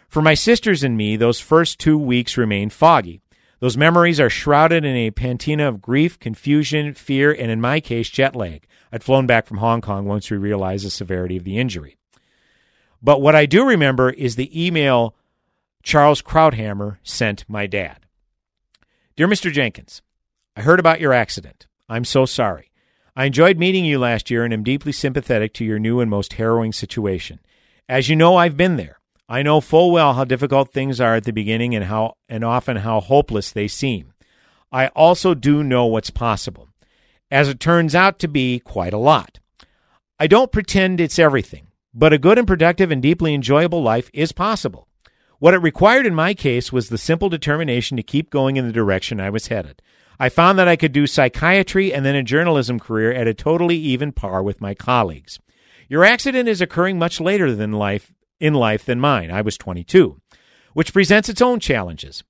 For 0.09 0.23
my 0.23 0.35
sisters 0.35 0.85
and 0.85 0.97
me, 0.97 1.17
those 1.17 1.41
first 1.41 1.81
two 1.81 1.99
weeks 1.99 2.37
remain 2.37 2.71
foggy. 2.71 3.21
Those 3.59 3.77
memories 3.77 4.21
are 4.21 4.31
shrouded 4.31 4.85
in 4.85 4.95
a 4.95 5.11
pantina 5.11 5.69
of 5.69 5.81
grief, 5.81 6.19
confusion, 6.19 6.95
fear, 6.95 7.33
and 7.33 7.51
in 7.51 7.61
my 7.61 7.81
case, 7.81 8.11
jet 8.11 8.37
lag. 8.37 8.67
I'd 8.93 9.03
flown 9.03 9.27
back 9.27 9.47
from 9.47 9.59
Hong 9.59 9.81
Kong 9.81 10.05
once 10.05 10.31
we 10.31 10.37
realized 10.37 10.87
the 10.87 10.91
severity 10.91 11.37
of 11.37 11.45
the 11.45 11.59
injury. 11.59 11.97
But 13.05 13.21
what 13.21 13.37
I 13.37 13.45
do 13.45 13.67
remember 13.67 14.09
is 14.09 14.37
the 14.37 14.67
email 14.67 15.15
Charles 15.83 16.23
Krauthammer 16.23 16.97
sent 17.03 17.45
my 17.47 17.67
dad. 17.67 17.99
Dear 19.15 19.29
Mr. 19.29 19.53
Jenkins, 19.53 20.01
I 20.57 20.63
heard 20.63 20.81
about 20.81 21.03
your 21.03 21.13
accident. 21.13 21.67
I'm 21.87 22.07
so 22.07 22.25
sorry. 22.25 22.71
I 23.15 23.27
enjoyed 23.27 23.59
meeting 23.59 23.85
you 23.85 23.99
last 23.99 24.31
year 24.31 24.43
and 24.43 24.55
am 24.55 24.65
deeply 24.65 24.91
sympathetic 24.91 25.53
to 25.55 25.67
your 25.67 25.79
new 25.79 26.01
and 26.01 26.11
most 26.11 26.33
harrowing 26.33 26.73
situation. 26.73 27.41
As 27.91 28.09
you 28.09 28.17
know, 28.17 28.37
I've 28.37 28.57
been 28.57 28.77
there. 28.77 29.01
I 29.29 29.43
know 29.43 29.61
full 29.61 29.91
well 29.91 30.15
how 30.15 30.25
difficult 30.25 30.73
things 30.73 30.99
are 30.99 31.15
at 31.15 31.25
the 31.25 31.33
beginning 31.33 31.75
and 31.75 31.85
how 31.85 32.15
and 32.27 32.43
often 32.43 32.79
how 32.79 33.01
hopeless 33.01 33.53
they 33.53 33.69
seem. 33.69 34.15
I 34.73 34.87
also 34.89 35.35
do 35.35 35.63
know 35.63 35.85
what's 35.85 36.09
possible. 36.11 36.71
As 37.31 37.51
it 37.51 37.61
turns 37.61 37.95
out 37.95 38.19
to 38.21 38.29
be 38.29 38.61
quite 38.61 38.95
a 38.95 38.99
lot. 38.99 39.41
I 40.19 40.27
don't 40.27 40.51
pretend 40.51 41.03
it's 41.03 41.19
everything. 41.19 41.67
But 41.95 42.13
a 42.13 42.19
good 42.19 42.39
and 42.39 42.47
productive 42.47 42.91
and 42.91 43.01
deeply 43.01 43.35
enjoyable 43.35 43.81
life 43.81 44.11
is 44.13 44.33
possible. 44.33 44.89
What 45.39 45.55
it 45.55 45.59
required 45.59 46.07
in 46.07 46.15
my 46.15 46.35
case 46.35 46.73
was 46.73 46.89
the 46.89 46.99
simple 46.99 47.29
determination 47.29 47.97
to 47.97 48.03
keep 48.03 48.31
going 48.31 48.57
in 48.57 48.67
the 48.67 48.73
direction 48.73 49.21
I 49.21 49.31
was 49.31 49.47
headed. 49.47 49.81
I 50.19 50.29
found 50.29 50.59
that 50.59 50.67
I 50.69 50.75
could 50.75 50.93
do 50.93 51.07
psychiatry 51.07 51.95
and 51.95 52.05
then 52.05 52.17
a 52.17 52.23
journalism 52.23 52.81
career 52.81 53.13
at 53.13 53.29
a 53.29 53.35
totally 53.35 53.77
even 53.77 54.11
par 54.11 54.43
with 54.43 54.61
my 54.61 54.75
colleagues. 54.75 55.39
Your 55.89 56.05
accident 56.05 56.49
is 56.49 56.61
occurring 56.61 56.99
much 56.99 57.21
later 57.21 57.55
than 57.55 57.73
life 57.73 58.13
in 58.41 58.55
life 58.55 58.85
than 58.85 58.99
mine. 58.99 59.31
I 59.31 59.43
was 59.43 59.57
22, 59.57 60.21
which 60.73 60.93
presents 60.93 61.29
its 61.29 61.43
own 61.43 61.61
challenges. 61.61 62.25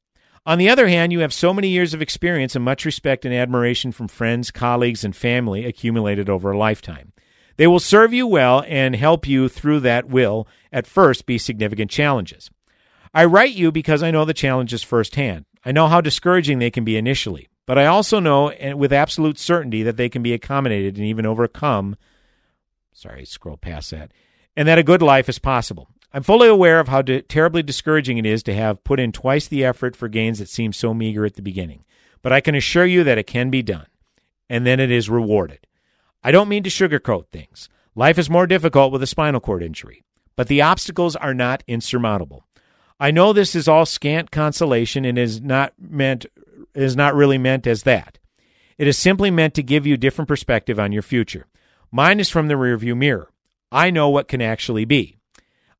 On 0.45 0.59
the 0.59 0.69
other 0.69 0.89
hand, 0.89 1.11
you 1.13 1.21
have 1.21 1.33
so 1.33 1.55
many 1.55 1.69
years 1.69 1.95
of 1.95 2.03
experience 2.03 2.55
and 2.55 2.65
much 2.65 2.85
respect 2.85 3.25
and 3.25 3.35
admiration 3.35 3.93
from 3.93 4.09
friends, 4.09 4.51
colleagues, 4.51 5.05
and 5.05 5.17
family 5.17 5.65
accumulated 5.65 6.29
over 6.29 6.53
a 6.53 6.59
lifetime. 6.59 7.15
They 7.57 7.67
will 7.67 7.81
serve 7.81 8.13
you 8.13 8.27
well 8.27 8.65
and 8.67 8.97
help 8.97 9.27
you 9.27 9.49
through 9.49 9.81
that 9.81 10.09
will, 10.09 10.49
at 10.73 10.87
first, 10.87 11.27
be 11.27 11.39
significant 11.39 11.91
challenges. 11.91 12.51
I 13.13 13.25
write 13.25 13.55
you 13.55 13.71
because 13.71 14.03
I 14.03 14.11
know 14.11 14.25
the 14.25 14.35
challenges 14.35 14.83
firsthand. 14.83 15.45
I 15.65 15.73
know 15.73 15.87
how 15.87 16.01
discouraging 16.01 16.59
they 16.59 16.71
can 16.71 16.85
be 16.85 16.97
initially, 16.97 17.49
but 17.65 17.79
I 17.79 17.87
also 17.87 18.19
know 18.19 18.53
with 18.77 18.93
absolute 18.93 19.39
certainty 19.39 19.83
that 19.85 19.97
they 19.97 20.09
can 20.09 20.23
be 20.23 20.33
accommodated 20.33 20.97
and 20.97 21.07
even 21.07 21.25
overcome. 21.25 21.97
Sorry, 22.93 23.25
scroll 23.25 23.57
past 23.57 23.91
that. 23.93 24.13
And 24.57 24.69
that 24.69 24.79
a 24.79 24.83
good 24.83 25.03
life 25.03 25.29
is 25.29 25.39
possible. 25.39 25.89
I'm 26.13 26.23
fully 26.23 26.49
aware 26.49 26.79
of 26.79 26.89
how 26.89 27.03
de- 27.03 27.23
terribly 27.23 27.63
discouraging 27.63 28.19
it 28.19 28.27
is 28.27 28.43
to 28.45 28.55
have 28.55 28.85
put 28.85 29.01
in 29.01 29.11
twice 29.11 29.49
the 29.49 29.65
effort 29.65 29.97
for 29.97 30.09
gains 30.09 30.39
that 30.39 30.49
seem 30.49 30.73
so 30.73 30.95
meager 30.95 31.25
at 31.25 31.35
the 31.35 31.43
beginning. 31.43 31.85
But 32.23 32.33
I 32.33 32.41
can 32.41 32.55
assure 32.55 32.87
you 32.87 33.03
that 33.05 33.19
it 33.19 33.27
can 33.27 33.51
be 33.51 33.63
done, 33.63 33.87
and 34.49 34.65
then 34.65 34.79
it 34.79 34.93
is 34.93 35.11
rewarded. 35.11 35.67
I 36.25 36.31
don't 36.31 36.49
mean 36.49 36.63
to 36.63 36.71
sugarcoat 36.71 37.27
things. 37.29 37.69
Life 37.95 38.19
is 38.19 38.31
more 38.31 38.47
difficult 38.47 38.91
with 38.91 39.03
a 39.03 39.07
spinal 39.07 39.41
cord 39.41 39.63
injury, 39.63 40.03
but 40.37 40.49
the 40.49 40.63
obstacles 40.63 41.15
are 41.15 41.35
not 41.35 41.63
insurmountable. 41.69 42.47
I 42.99 43.11
know 43.11 43.33
this 43.33 43.55
is 43.55 43.69
all 43.69 43.85
scant 43.85 44.31
consolation 44.31 45.05
and 45.05 45.19
is 45.19 45.43
not 45.43 45.75
meant 45.79 46.25
is 46.75 46.97
not 46.97 47.15
really 47.15 47.39
meant 47.39 47.67
as 47.67 47.83
that. 47.83 48.19
It 48.79 48.89
is 48.89 48.99
simply 48.99 49.31
meant 49.31 49.55
to 49.55 49.63
give 49.63 49.87
you 49.87 49.97
different 49.97 50.29
perspective 50.29 50.81
on 50.81 50.93
your 50.93 51.03
future. 51.03 51.47
Mine 51.93 52.19
is 52.19 52.31
from 52.31 52.49
the 52.49 52.55
rearview 52.55 52.97
mirror. 52.97 53.31
I 53.71 53.91
know 53.91 54.09
what 54.09 54.27
can 54.27 54.43
actually 54.43 54.85
be. 54.85 55.19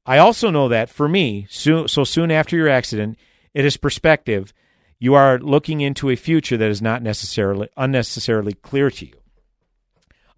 I 0.07 0.19
also 0.19 0.51
know 0.51 0.69
that 0.69 0.91
for 0.91 1.09
me, 1.09 1.47
so, 1.49 1.87
so 1.87 2.05
soon 2.05 2.31
after 2.31 2.57
your 2.57 2.69
accident, 2.69 3.19
it 3.55 3.65
is 3.65 3.77
perspective. 3.77 4.53
You 4.99 5.15
are 5.15 5.39
looking 5.39 5.81
into 5.81 6.11
a 6.11 6.17
future 6.17 6.57
that 6.57 6.71
is 6.71 6.83
not 6.83 7.03
necessarily 7.03 7.69
unnecessarily 7.77 8.53
clear 8.53 8.91
to 8.91 9.07
you. 9.07 9.15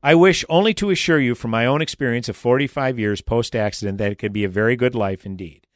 I 0.02 0.14
wish 0.14 0.44
only 0.48 0.74
to 0.74 0.90
assure 0.90 1.18
you 1.18 1.34
from 1.34 1.50
my 1.50 1.66
own 1.66 1.82
experience 1.82 2.28
of 2.28 2.36
45 2.36 2.98
years 2.98 3.20
post 3.20 3.56
accident 3.56 3.98
that 3.98 4.12
it 4.12 4.18
could 4.18 4.32
be 4.32 4.44
a 4.44 4.48
very 4.48 4.76
good 4.76 4.94
life 4.94 5.26
indeed. 5.26 5.66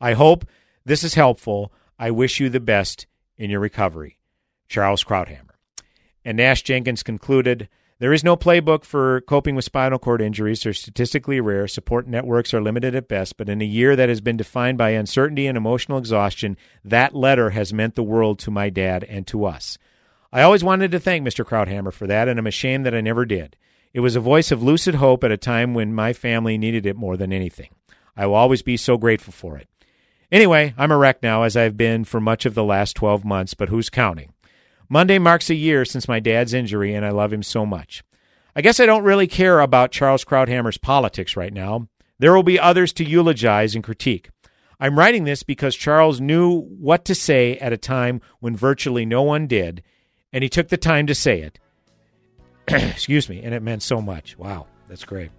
I 0.00 0.14
hope 0.14 0.44
this 0.84 1.04
is 1.04 1.14
helpful. 1.14 1.72
I 1.98 2.10
wish 2.10 2.40
you 2.40 2.48
the 2.48 2.60
best 2.60 3.06
in 3.36 3.50
your 3.50 3.60
recovery. 3.60 4.18
Charles 4.68 5.04
Krauthammer. 5.04 5.54
And 6.24 6.36
Nash 6.36 6.62
Jenkins 6.62 7.02
concluded 7.02 7.68
There 8.00 8.12
is 8.12 8.22
no 8.22 8.36
playbook 8.36 8.84
for 8.84 9.22
coping 9.22 9.54
with 9.54 9.64
spinal 9.64 9.98
cord 9.98 10.20
injuries. 10.20 10.62
They're 10.62 10.72
statistically 10.72 11.40
rare. 11.40 11.66
Support 11.66 12.06
networks 12.06 12.52
are 12.52 12.60
limited 12.60 12.94
at 12.94 13.08
best. 13.08 13.36
But 13.36 13.48
in 13.48 13.62
a 13.62 13.64
year 13.64 13.96
that 13.96 14.08
has 14.08 14.20
been 14.20 14.36
defined 14.36 14.78
by 14.78 14.90
uncertainty 14.90 15.46
and 15.46 15.56
emotional 15.56 15.98
exhaustion, 15.98 16.56
that 16.84 17.14
letter 17.14 17.50
has 17.50 17.72
meant 17.72 17.94
the 17.94 18.02
world 18.02 18.38
to 18.40 18.50
my 18.50 18.70
dad 18.70 19.04
and 19.04 19.26
to 19.28 19.44
us. 19.44 19.78
I 20.32 20.42
always 20.42 20.62
wanted 20.62 20.90
to 20.92 21.00
thank 21.00 21.26
Mr. 21.26 21.44
Krauthammer 21.44 21.92
for 21.92 22.06
that, 22.06 22.28
and 22.28 22.38
I'm 22.38 22.46
ashamed 22.46 22.84
that 22.84 22.94
I 22.94 23.00
never 23.00 23.24
did. 23.24 23.56
It 23.98 24.00
was 24.00 24.14
a 24.14 24.20
voice 24.20 24.52
of 24.52 24.62
lucid 24.62 24.94
hope 24.94 25.24
at 25.24 25.32
a 25.32 25.36
time 25.36 25.74
when 25.74 25.92
my 25.92 26.12
family 26.12 26.56
needed 26.56 26.86
it 26.86 26.94
more 26.94 27.16
than 27.16 27.32
anything. 27.32 27.70
I 28.16 28.26
will 28.26 28.36
always 28.36 28.62
be 28.62 28.76
so 28.76 28.96
grateful 28.96 29.32
for 29.32 29.58
it. 29.58 29.66
Anyway, 30.30 30.72
I'm 30.78 30.92
a 30.92 30.96
wreck 30.96 31.20
now, 31.20 31.42
as 31.42 31.56
I've 31.56 31.76
been 31.76 32.04
for 32.04 32.20
much 32.20 32.46
of 32.46 32.54
the 32.54 32.62
last 32.62 32.94
12 32.94 33.24
months, 33.24 33.54
but 33.54 33.70
who's 33.70 33.90
counting? 33.90 34.32
Monday 34.88 35.18
marks 35.18 35.50
a 35.50 35.56
year 35.56 35.84
since 35.84 36.06
my 36.06 36.20
dad's 36.20 36.54
injury, 36.54 36.94
and 36.94 37.04
I 37.04 37.10
love 37.10 37.32
him 37.32 37.42
so 37.42 37.66
much. 37.66 38.04
I 38.54 38.60
guess 38.60 38.78
I 38.78 38.86
don't 38.86 39.02
really 39.02 39.26
care 39.26 39.58
about 39.58 39.90
Charles 39.90 40.24
Krauthammer's 40.24 40.78
politics 40.78 41.36
right 41.36 41.52
now. 41.52 41.88
There 42.20 42.32
will 42.32 42.44
be 42.44 42.60
others 42.60 42.92
to 42.92 43.04
eulogize 43.04 43.74
and 43.74 43.82
critique. 43.82 44.30
I'm 44.78 44.96
writing 44.96 45.24
this 45.24 45.42
because 45.42 45.74
Charles 45.74 46.20
knew 46.20 46.60
what 46.60 47.04
to 47.06 47.16
say 47.16 47.58
at 47.58 47.72
a 47.72 47.76
time 47.76 48.20
when 48.38 48.54
virtually 48.54 49.04
no 49.04 49.22
one 49.22 49.48
did, 49.48 49.82
and 50.32 50.44
he 50.44 50.48
took 50.48 50.68
the 50.68 50.76
time 50.76 51.08
to 51.08 51.16
say 51.16 51.40
it. 51.40 51.58
Excuse 52.70 53.28
me, 53.28 53.42
and 53.42 53.54
it 53.54 53.62
meant 53.62 53.82
so 53.82 54.00
much. 54.00 54.36
Wow, 54.38 54.66
that's 54.88 55.04
great. 55.04 55.30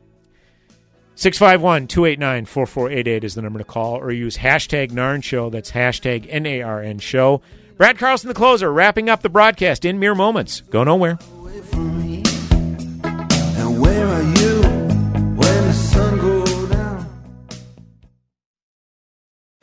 651 1.16 1.88
289 1.88 2.46
4488 2.46 3.24
is 3.26 3.36
the 3.36 3.42
number 3.42 3.60
to 3.60 3.66
call, 3.66 3.98
or 3.98 4.12
use 4.12 4.38
hashtag 4.38 4.92
NARN 4.92 5.22
Show. 5.22 5.50
That's 5.50 5.72
hashtag 5.72 6.26
N 6.30 6.46
A 6.46 6.62
R 6.62 6.82
N 6.82 7.00
Show. 7.00 7.42
Brad 7.78 7.98
Carlson, 7.98 8.28
the 8.30 8.34
closer, 8.34 8.72
wrapping 8.72 9.10
up 9.10 9.22
the 9.22 9.30
broadcast 9.30 9.84
in 9.86 10.00
mere 10.00 10.16
moments. 10.16 10.62
Go 10.62 10.84
nowhere. 10.84 11.18
And 13.62 13.82
where 13.82 14.08
are 14.08 14.24
you 14.24 14.62
when 14.62 15.68
the 15.68 15.74
sun 15.74 16.18
goes 16.20 16.70
down? 16.70 17.06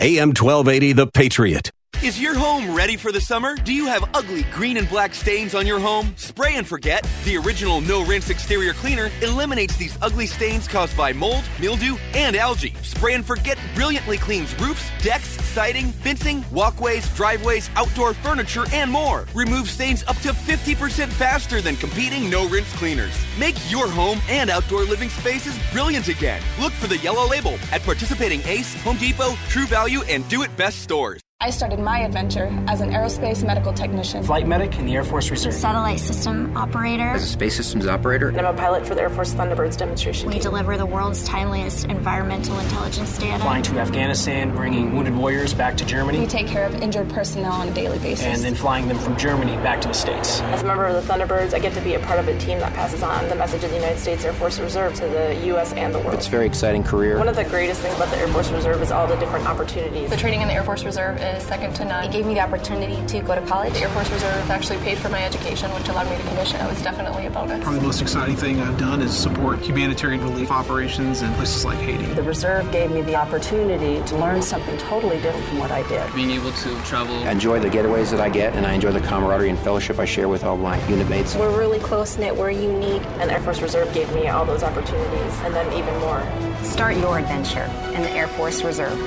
AM 0.01 0.29
1280, 0.29 0.93
The 0.93 1.07
Patriot. 1.07 1.71
Is 2.07 2.21
your 2.21 2.39
home 2.39 2.73
ready 2.73 2.97
for 2.97 3.11
the 3.11 3.21
summer? 3.21 3.57
Do 3.57 3.75
you 3.75 3.87
have 3.87 4.09
ugly 4.15 4.45
green 4.53 4.77
and 4.77 4.89
black 4.89 5.13
stains 5.13 5.57
on 5.57 5.67
your 5.67 5.81
home? 5.81 6.15
Spray 6.17 6.55
and 6.55 6.65
forget. 6.65 7.05
The 7.25 7.37
original 7.37 7.81
no 7.81 8.05
rinse 8.05 8.31
exterior 8.31 8.75
cleaner 8.75 9.11
eliminates 9.23 9.77
these 9.77 9.99
ugly 10.01 10.29
stains 10.29 10.69
caused 10.69 10.97
by 10.97 11.13
mold, 11.13 11.43
mildew, 11.61 11.97
and 12.15 12.37
algae. 12.37 12.75
Spray 12.83 13.15
and 13.15 13.27
forget 13.27 13.59
brilliantly 13.75 14.19
cleans 14.19 14.57
roofs, 14.61 14.89
decks, 15.03 15.31
siding, 15.47 15.87
fencing, 15.87 16.45
walkways, 16.53 17.13
driveways, 17.17 17.71
outdoor 17.75 18.15
furniture, 18.15 18.67
and 18.73 18.89
more. 18.89 19.27
Remove 19.35 19.69
stains 19.69 20.05
up 20.05 20.17
to 20.19 20.29
50% 20.29 21.09
faster 21.09 21.61
than 21.61 21.75
competing 21.75 22.31
no 22.31 22.49
rinse 22.49 22.73
cleaners. 22.75 23.17
Make 23.37 23.57
your 23.69 23.89
home 23.89 24.21
and 24.29 24.49
outdoor 24.49 24.85
living 24.85 25.09
spaces 25.09 25.59
brilliant 25.73 26.07
again. 26.07 26.41
Look 26.61 26.73
for 26.75 26.87
the 26.87 26.99
yellow 26.99 27.29
label 27.29 27.59
at 27.73 27.83
participating 27.83 28.43
Ace, 28.47 28.81
Home 28.85 28.97
Depot, 28.97 29.35
True 29.49 29.67
Value, 29.67 30.03
and 30.03 30.29
Do 30.29 30.45
It 30.45 30.57
Best 30.57 30.83
stores. 30.83 31.21
I 31.47 31.51
started 31.51 31.79
my 31.79 32.01
adventure 32.01 32.51
as 32.67 32.81
an 32.81 32.91
aerospace 32.91 33.47
medical 33.47 33.73
technician. 33.73 34.25
Flight 34.25 34.49
medic 34.49 34.81
in 34.81 34.87
the 34.87 34.97
Air 34.97 35.05
Force 35.05 35.31
Reserve. 35.31 35.53
Satellite 35.53 36.01
system 36.01 36.57
operator. 36.57 37.05
As 37.11 37.23
a 37.23 37.27
space 37.27 37.55
systems 37.55 37.87
operator. 37.87 38.31
And 38.31 38.41
I'm 38.41 38.53
a 38.53 38.59
pilot 38.59 38.85
for 38.85 38.97
the 38.97 39.03
Air 39.03 39.11
Force 39.11 39.33
Thunderbirds 39.33 39.77
demonstration. 39.77 40.27
We 40.27 40.33
team. 40.35 40.43
deliver 40.43 40.77
the 40.77 40.87
world's 40.87 41.29
timeliest 41.29 41.89
environmental 41.89 42.59
intelligence 42.59 43.17
data. 43.17 43.39
Flying 43.39 43.63
to 43.63 43.79
Afghanistan, 43.79 44.57
bringing 44.57 44.97
wounded 44.97 45.15
warriors 45.15 45.55
back 45.55 45.77
to 45.77 45.85
Germany. 45.85 46.19
We 46.19 46.27
take 46.27 46.49
care 46.49 46.67
of 46.67 46.75
injured 46.83 47.11
personnel 47.11 47.53
on 47.53 47.69
a 47.69 47.73
daily 47.73 48.01
basis. 48.01 48.27
And 48.27 48.43
then 48.43 48.57
flying 48.57 48.89
them 48.89 48.99
from 48.99 49.17
Germany 49.17 49.55
back 49.59 49.81
to 49.83 49.89
the 49.89 49.95
States. 49.95 50.41
As 50.41 50.63
a 50.63 50.67
member 50.67 50.87
of 50.87 50.95
the 50.95 51.13
Thunderbirds, 51.13 51.55
I 51.55 51.61
get 51.61 51.75
to 51.75 51.81
be 51.81 51.95
a 51.95 52.01
part 52.01 52.19
of 52.19 52.27
a 52.27 52.37
team 52.41 52.59
that 52.59 52.73
passes 52.73 53.05
on 53.05 53.29
the 53.29 53.37
message 53.37 53.63
of 53.63 53.71
the 53.71 53.77
United 53.77 54.01
States 54.01 54.25
Air 54.25 54.33
Force 54.33 54.59
Reserve 54.59 54.95
to 54.95 55.07
the 55.07 55.41
U.S. 55.49 55.73
and 55.75 55.95
the 55.95 56.01
world. 56.01 56.15
It's 56.15 56.27
a 56.27 56.31
very 56.31 56.47
exciting 56.47 56.83
career. 56.83 57.19
One 57.19 57.29
of 57.29 57.37
the 57.37 57.45
greatest 57.45 57.83
things 57.83 57.95
about 57.95 58.11
the 58.11 58.17
Air 58.17 58.27
Force 58.29 58.51
Reserve 58.51 58.83
is 58.83 58.91
all 58.91 59.07
the 59.07 59.17
different 59.17 59.47
opportunities. 59.47 60.11
The 60.11 60.17
training 60.17 60.41
in 60.41 60.49
the 60.49 60.55
Air 60.55 60.65
Force 60.65 60.83
Reserve 60.83 61.21
is 61.27 61.43
second 61.43 61.75
to 61.75 61.85
none. 61.85 62.05
It 62.05 62.13
gave 62.13 62.27
me 62.27 62.35
the 62.35 62.41
opportunity 62.41 63.05
to 63.07 63.21
go 63.21 63.35
to 63.35 63.41
college. 63.47 63.73
The 63.75 63.81
Air 63.81 63.89
Force 63.91 64.11
Reserve 64.11 64.51
actually 64.51 64.79
paid 64.79 64.99
for 64.99 65.09
my 65.09 65.23
education, 65.25 65.73
which 65.75 65.89
allowed 65.89 66.09
me 66.11 66.17
to 66.17 66.29
commission. 66.29 66.61
It 66.61 66.69
was 66.69 66.83
definitely 66.83 67.27
a 67.27 67.31
bonus. 67.31 67.63
Probably 67.63 67.81
the 67.81 67.87
most 67.87 68.03
exciting 68.03 68.37
thing 68.37 68.61
I've 68.61 68.79
done 68.79 69.03
is 69.03 69.17
support 69.17 69.61
humanitarian 69.61 70.23
relief 70.23 70.51
operations 70.51 71.23
in 71.23 71.33
places 71.35 71.65
like 71.65 71.79
Haiti. 71.79 72.07
The 72.15 72.23
Reserve 72.23 72.71
gave 72.71 72.91
me 72.91 73.03
the 73.03 73.17
opportunity 73.17 74.03
to 74.07 74.17
learn 74.17 74.43
something 74.43 74.77
totally 74.79 75.21
different 75.21 75.47
from 75.47 75.59
what 75.59 75.71
I 75.71 75.87
did. 75.89 76.13
Being 76.15 76.31
able 76.31 76.53
to 76.53 76.83
travel. 76.83 77.15
I 77.17 77.33
enjoy 77.33 77.61
the 77.61 77.69
getaways 77.69 78.11
that 78.11 78.21
I 78.21 78.29
get, 78.29 78.55
and 78.55 78.67
I 78.67 78.73
enjoy 78.73 78.93
the 78.93 79.01
camaraderie 79.01 79.51
and 79.51 79.59
fellowship 79.59 79.99
I 79.99 80.05
share 80.05 80.29
with 80.29 80.45
all 80.45 80.57
my 80.57 80.85
unit 80.89 81.09
mates. 81.09 81.35
We're 81.35 81.57
really 81.57 81.79
close 81.79 82.17
knit, 82.19 82.35
we're 82.37 82.51
unique, 82.51 83.03
and 83.19 83.31
Air 83.31 83.41
Force 83.41 83.61
Reserve 83.63 83.93
gave 83.93 84.13
me 84.15 84.29
all 84.29 84.45
those 84.45 84.63
opportunities, 84.63 85.41
and 85.41 85.55
then 85.55 85.73
even 85.73 85.99
more. 86.01 86.23
Start 86.63 86.97
your 86.97 87.19
adventure 87.19 87.65
in 87.95 88.03
the 88.03 88.11
Air 88.11 88.29
Force 88.29 88.63
Reserve. 88.63 88.99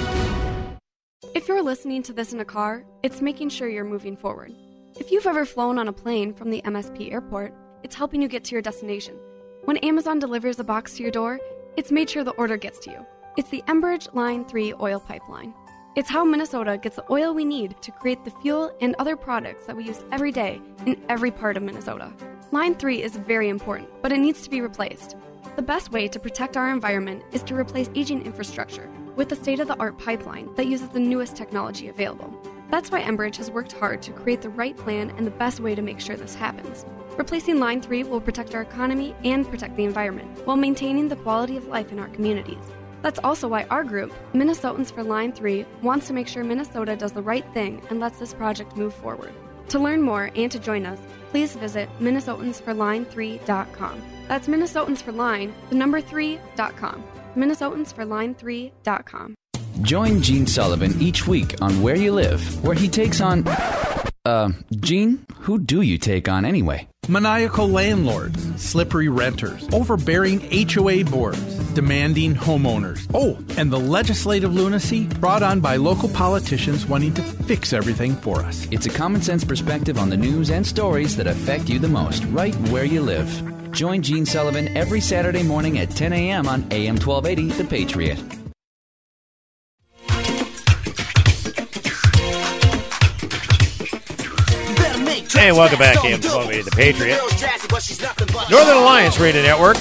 You're 1.59 1.65
listening 1.65 2.03
to 2.03 2.13
this 2.13 2.31
in 2.31 2.39
a 2.39 2.45
car, 2.45 2.85
it's 3.03 3.19
making 3.19 3.49
sure 3.49 3.67
you're 3.67 3.83
moving 3.83 4.15
forward. 4.15 4.55
If 4.97 5.11
you've 5.11 5.27
ever 5.27 5.43
flown 5.43 5.77
on 5.77 5.89
a 5.89 5.91
plane 5.91 6.33
from 6.33 6.49
the 6.49 6.61
MSP 6.61 7.11
airport, 7.11 7.53
it's 7.83 7.95
helping 7.95 8.21
you 8.21 8.29
get 8.29 8.45
to 8.45 8.55
your 8.55 8.61
destination. 8.61 9.17
When 9.65 9.75
Amazon 9.79 10.19
delivers 10.19 10.57
a 10.59 10.63
box 10.63 10.93
to 10.93 11.03
your 11.03 11.11
door, 11.11 11.37
it's 11.75 11.91
made 11.91 12.09
sure 12.09 12.23
the 12.23 12.31
order 12.31 12.55
gets 12.55 12.79
to 12.85 12.91
you. 12.91 13.05
It's 13.35 13.49
the 13.49 13.61
Enbridge 13.67 14.15
Line 14.15 14.45
3 14.45 14.75
oil 14.79 15.01
pipeline. 15.01 15.53
It's 15.97 16.09
how 16.09 16.23
Minnesota 16.23 16.77
gets 16.77 16.95
the 16.95 17.11
oil 17.11 17.33
we 17.33 17.43
need 17.43 17.75
to 17.81 17.91
create 17.91 18.23
the 18.23 18.31
fuel 18.41 18.71
and 18.79 18.95
other 18.97 19.17
products 19.17 19.65
that 19.65 19.75
we 19.75 19.83
use 19.83 20.01
every 20.13 20.31
day 20.31 20.61
in 20.85 21.03
every 21.09 21.29
part 21.29 21.57
of 21.57 21.63
Minnesota. 21.63 22.13
Line 22.53 22.73
3 22.73 23.03
is 23.03 23.17
very 23.17 23.49
important, 23.49 23.89
but 24.01 24.13
it 24.13 24.19
needs 24.19 24.43
to 24.43 24.49
be 24.49 24.61
replaced. 24.61 25.17
The 25.57 25.61
best 25.61 25.91
way 25.91 26.07
to 26.07 26.21
protect 26.21 26.55
our 26.55 26.71
environment 26.71 27.21
is 27.33 27.43
to 27.43 27.53
replace 27.53 27.89
aging 27.95 28.25
infrastructure 28.25 28.89
with 29.19 29.33
a 29.33 29.35
state 29.35 29.59
of 29.59 29.67
the 29.67 29.77
art 29.79 29.97
pipeline 29.97 30.49
that 30.55 30.67
uses 30.67 30.87
the 30.87 30.99
newest 30.99 31.35
technology 31.35 31.89
available. 31.89 32.33
That's 32.71 32.89
why 32.89 33.01
Enbridge 33.01 33.35
has 33.35 33.51
worked 33.51 33.73
hard 33.73 34.01
to 34.03 34.13
create 34.13 34.41
the 34.41 34.49
right 34.49 34.77
plan 34.77 35.09
and 35.17 35.27
the 35.27 35.31
best 35.31 35.59
way 35.59 35.75
to 35.75 35.81
make 35.81 35.99
sure 35.99 36.15
this 36.15 36.35
happens. 36.35 36.85
Replacing 37.17 37.59
Line 37.59 37.81
3 37.81 38.05
will 38.05 38.21
protect 38.21 38.55
our 38.55 38.61
economy 38.61 39.13
and 39.25 39.45
protect 39.45 39.75
the 39.75 39.83
environment 39.83 40.47
while 40.47 40.55
maintaining 40.55 41.09
the 41.09 41.17
quality 41.17 41.57
of 41.57 41.67
life 41.67 41.91
in 41.91 41.99
our 41.99 42.07
communities. 42.07 42.63
That's 43.01 43.19
also 43.19 43.49
why 43.49 43.65
our 43.65 43.83
group, 43.83 44.13
Minnesotans 44.33 44.89
for 44.89 45.03
Line 45.03 45.33
3, 45.33 45.65
wants 45.81 46.07
to 46.07 46.13
make 46.13 46.29
sure 46.29 46.45
Minnesota 46.45 46.95
does 46.95 47.11
the 47.11 47.21
right 47.21 47.43
thing 47.53 47.81
and 47.89 47.99
lets 47.99 48.19
this 48.19 48.33
project 48.33 48.77
move 48.77 48.93
forward. 48.93 49.33
To 49.67 49.79
learn 49.79 50.01
more 50.01 50.31
and 50.33 50.49
to 50.49 50.59
join 50.59 50.85
us, 50.85 50.99
please 51.31 51.57
visit 51.57 51.89
MinnesotansForLine3.com. 51.99 54.01
That's 54.29 54.47
Minnesotans 54.47 55.01
for 55.01 55.11
Line, 55.11 55.53
the 55.67 55.75
number 55.75 56.01
3.com. 56.01 57.03
MinnesotansForLine3.com. 57.39 59.35
Join 59.81 60.21
Gene 60.21 60.45
Sullivan 60.45 60.93
each 61.01 61.25
week 61.25 61.55
on 61.61 61.81
Where 61.81 61.95
You 61.95 62.11
Live, 62.11 62.63
where 62.63 62.75
he 62.75 62.89
takes 62.89 63.21
on. 63.21 63.47
Uh, 64.25 64.51
Gene, 64.79 65.25
who 65.37 65.57
do 65.57 65.81
you 65.81 65.97
take 65.97 66.27
on 66.27 66.43
anyway? 66.43 66.87
Maniacal 67.07 67.67
landlords, 67.69 68.61
slippery 68.61 69.07
renters, 69.07 69.67
overbearing 69.73 70.41
HOA 70.69 71.05
boards, 71.05 71.55
demanding 71.73 72.35
homeowners. 72.35 73.09
Oh, 73.13 73.39
and 73.57 73.71
the 73.71 73.79
legislative 73.79 74.53
lunacy 74.53 75.05
brought 75.05 75.41
on 75.41 75.59
by 75.61 75.77
local 75.77 76.09
politicians 76.09 76.85
wanting 76.85 77.13
to 77.15 77.23
fix 77.23 77.73
everything 77.73 78.15
for 78.15 78.41
us. 78.41 78.67
It's 78.69 78.85
a 78.85 78.91
common 78.91 79.21
sense 79.23 79.43
perspective 79.43 79.97
on 79.97 80.09
the 80.09 80.17
news 80.17 80.51
and 80.51 80.67
stories 80.67 81.15
that 81.15 81.25
affect 81.25 81.69
you 81.69 81.79
the 81.79 81.87
most, 81.87 82.23
right 82.25 82.53
where 82.69 82.85
you 82.85 83.01
live. 83.01 83.58
Join 83.71 84.01
Gene 84.01 84.25
Sullivan 84.25 84.75
every 84.75 85.01
Saturday 85.01 85.43
morning 85.43 85.79
at 85.79 85.89
10 85.91 86.13
a.m. 86.13 86.47
on 86.47 86.61
AM 86.71 86.97
1280, 86.97 87.49
The 87.61 87.69
Patriot. 87.69 88.19
Hey, 95.31 95.51
welcome 95.51 95.79
back, 95.79 96.03
AM 96.03 96.21
1280, 96.21 96.61
The 96.63 96.71
Patriot. 96.71 98.49
Northern 98.49 98.77
Alliance 98.77 99.19
Radio 99.19 99.41
Network. 99.41 99.77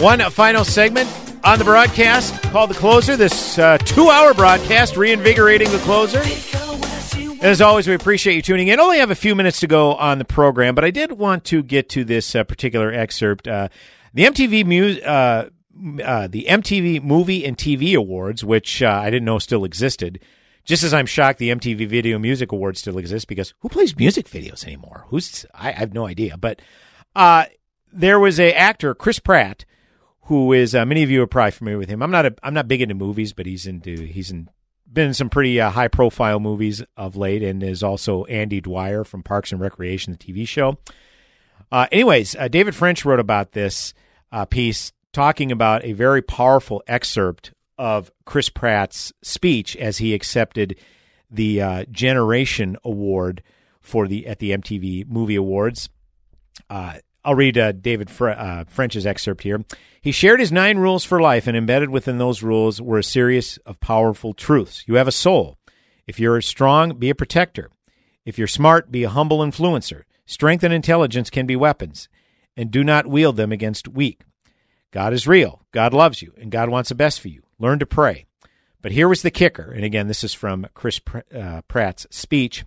One 0.00 0.20
final 0.30 0.64
segment 0.64 1.08
on 1.42 1.58
the 1.58 1.64
broadcast 1.64 2.40
called 2.44 2.70
The 2.70 2.74
Closer. 2.74 3.16
This 3.16 3.58
uh, 3.58 3.78
two 3.78 4.10
hour 4.10 4.34
broadcast, 4.34 4.96
reinvigorating 4.96 5.70
the 5.70 5.78
closer. 5.78 6.22
As 7.42 7.62
always, 7.62 7.88
we 7.88 7.94
appreciate 7.94 8.34
you 8.34 8.42
tuning 8.42 8.68
in. 8.68 8.78
Only 8.78 8.98
have 8.98 9.10
a 9.10 9.14
few 9.14 9.34
minutes 9.34 9.60
to 9.60 9.66
go 9.66 9.94
on 9.94 10.18
the 10.18 10.26
program, 10.26 10.74
but 10.74 10.84
I 10.84 10.90
did 10.90 11.12
want 11.12 11.44
to 11.46 11.62
get 11.62 11.88
to 11.90 12.04
this 12.04 12.34
uh, 12.34 12.44
particular 12.44 12.92
excerpt. 12.92 13.48
Uh, 13.48 13.70
the 14.12 14.24
MTV 14.24 14.66
mu- 14.66 15.00
uh, 15.00 15.48
uh, 16.04 16.28
the 16.28 16.44
MTV 16.46 17.02
Movie 17.02 17.46
and 17.46 17.56
TV 17.56 17.96
Awards, 17.96 18.44
which 18.44 18.82
uh, 18.82 18.90
I 18.90 19.08
didn't 19.08 19.24
know 19.24 19.38
still 19.38 19.64
existed. 19.64 20.20
Just 20.66 20.82
as 20.82 20.92
I'm 20.92 21.06
shocked 21.06 21.38
the 21.38 21.48
MTV 21.48 21.88
Video 21.88 22.18
Music 22.18 22.52
Awards 22.52 22.80
still 22.80 22.98
exist 22.98 23.26
because 23.26 23.54
who 23.60 23.70
plays 23.70 23.96
music 23.96 24.28
videos 24.28 24.66
anymore? 24.66 25.06
Who's 25.08 25.46
I, 25.54 25.70
I 25.70 25.72
have 25.72 25.94
no 25.94 26.06
idea. 26.06 26.36
But 26.36 26.60
uh, 27.16 27.46
there 27.90 28.20
was 28.20 28.38
a 28.38 28.52
actor 28.52 28.94
Chris 28.94 29.18
Pratt 29.18 29.64
who 30.24 30.52
is 30.52 30.74
many 30.74 31.02
of 31.02 31.10
you 31.10 31.22
are 31.22 31.26
probably 31.26 31.52
familiar 31.52 31.78
with 31.78 31.88
him. 31.88 32.02
I'm 32.02 32.10
not 32.10 32.26
a, 32.26 32.34
I'm 32.42 32.52
not 32.52 32.68
big 32.68 32.82
into 32.82 32.94
movies, 32.94 33.32
but 33.32 33.46
he's 33.46 33.66
into 33.66 33.96
he's 33.96 34.30
in 34.30 34.50
been 34.92 35.08
in 35.08 35.14
some 35.14 35.30
pretty 35.30 35.60
uh, 35.60 35.70
high 35.70 35.88
profile 35.88 36.40
movies 36.40 36.82
of 36.96 37.16
late, 37.16 37.42
and 37.42 37.62
is 37.62 37.82
also 37.82 38.24
Andy 38.24 38.60
Dwyer 38.60 39.04
from 39.04 39.22
Parks 39.22 39.52
and 39.52 39.60
Recreation, 39.60 40.12
the 40.12 40.18
TV 40.18 40.46
show. 40.46 40.78
Uh, 41.70 41.86
anyways, 41.92 42.34
uh, 42.36 42.48
David 42.48 42.74
French 42.74 43.04
wrote 43.04 43.20
about 43.20 43.52
this 43.52 43.94
uh, 44.32 44.44
piece 44.44 44.92
talking 45.12 45.52
about 45.52 45.84
a 45.84 45.92
very 45.92 46.22
powerful 46.22 46.82
excerpt 46.86 47.52
of 47.78 48.10
Chris 48.24 48.48
Pratt's 48.48 49.12
speech 49.22 49.76
as 49.76 49.98
he 49.98 50.14
accepted 50.14 50.78
the 51.30 51.62
uh, 51.62 51.84
Generation 51.90 52.76
Award 52.84 53.42
for 53.80 54.06
the 54.06 54.26
at 54.26 54.38
the 54.38 54.50
MTV 54.50 55.06
Movie 55.08 55.36
Awards. 55.36 55.88
I'll 57.24 57.34
read 57.34 57.58
uh, 57.58 57.72
David 57.72 58.10
Fre- 58.10 58.30
uh, 58.30 58.64
French's 58.68 59.06
excerpt 59.06 59.42
here. 59.42 59.64
He 60.00 60.12
shared 60.12 60.40
his 60.40 60.50
nine 60.50 60.78
rules 60.78 61.04
for 61.04 61.20
life, 61.20 61.46
and 61.46 61.56
embedded 61.56 61.90
within 61.90 62.18
those 62.18 62.42
rules 62.42 62.80
were 62.80 62.98
a 62.98 63.04
series 63.04 63.58
of 63.58 63.80
powerful 63.80 64.32
truths. 64.32 64.84
You 64.86 64.94
have 64.94 65.08
a 65.08 65.12
soul. 65.12 65.58
If 66.06 66.18
you're 66.18 66.40
strong, 66.40 66.98
be 66.98 67.10
a 67.10 67.14
protector. 67.14 67.70
If 68.24 68.38
you're 68.38 68.46
smart, 68.46 68.90
be 68.90 69.04
a 69.04 69.10
humble 69.10 69.40
influencer. 69.40 70.04
Strength 70.24 70.64
and 70.64 70.72
intelligence 70.72 71.28
can 71.28 71.46
be 71.46 71.56
weapons, 71.56 72.08
and 72.56 72.70
do 72.70 72.82
not 72.82 73.06
wield 73.06 73.36
them 73.36 73.52
against 73.52 73.88
weak. 73.88 74.22
God 74.90 75.12
is 75.12 75.28
real. 75.28 75.62
God 75.72 75.92
loves 75.92 76.22
you, 76.22 76.32
and 76.38 76.50
God 76.50 76.68
wants 76.68 76.88
the 76.88 76.94
best 76.94 77.20
for 77.20 77.28
you. 77.28 77.42
Learn 77.58 77.78
to 77.78 77.86
pray. 77.86 78.26
But 78.82 78.92
here 78.92 79.08
was 79.08 79.22
the 79.22 79.30
kicker, 79.30 79.70
and 79.70 79.84
again, 79.84 80.08
this 80.08 80.24
is 80.24 80.32
from 80.32 80.66
Chris 80.72 81.00
uh, 81.34 81.60
Pratt's 81.68 82.06
speech. 82.10 82.64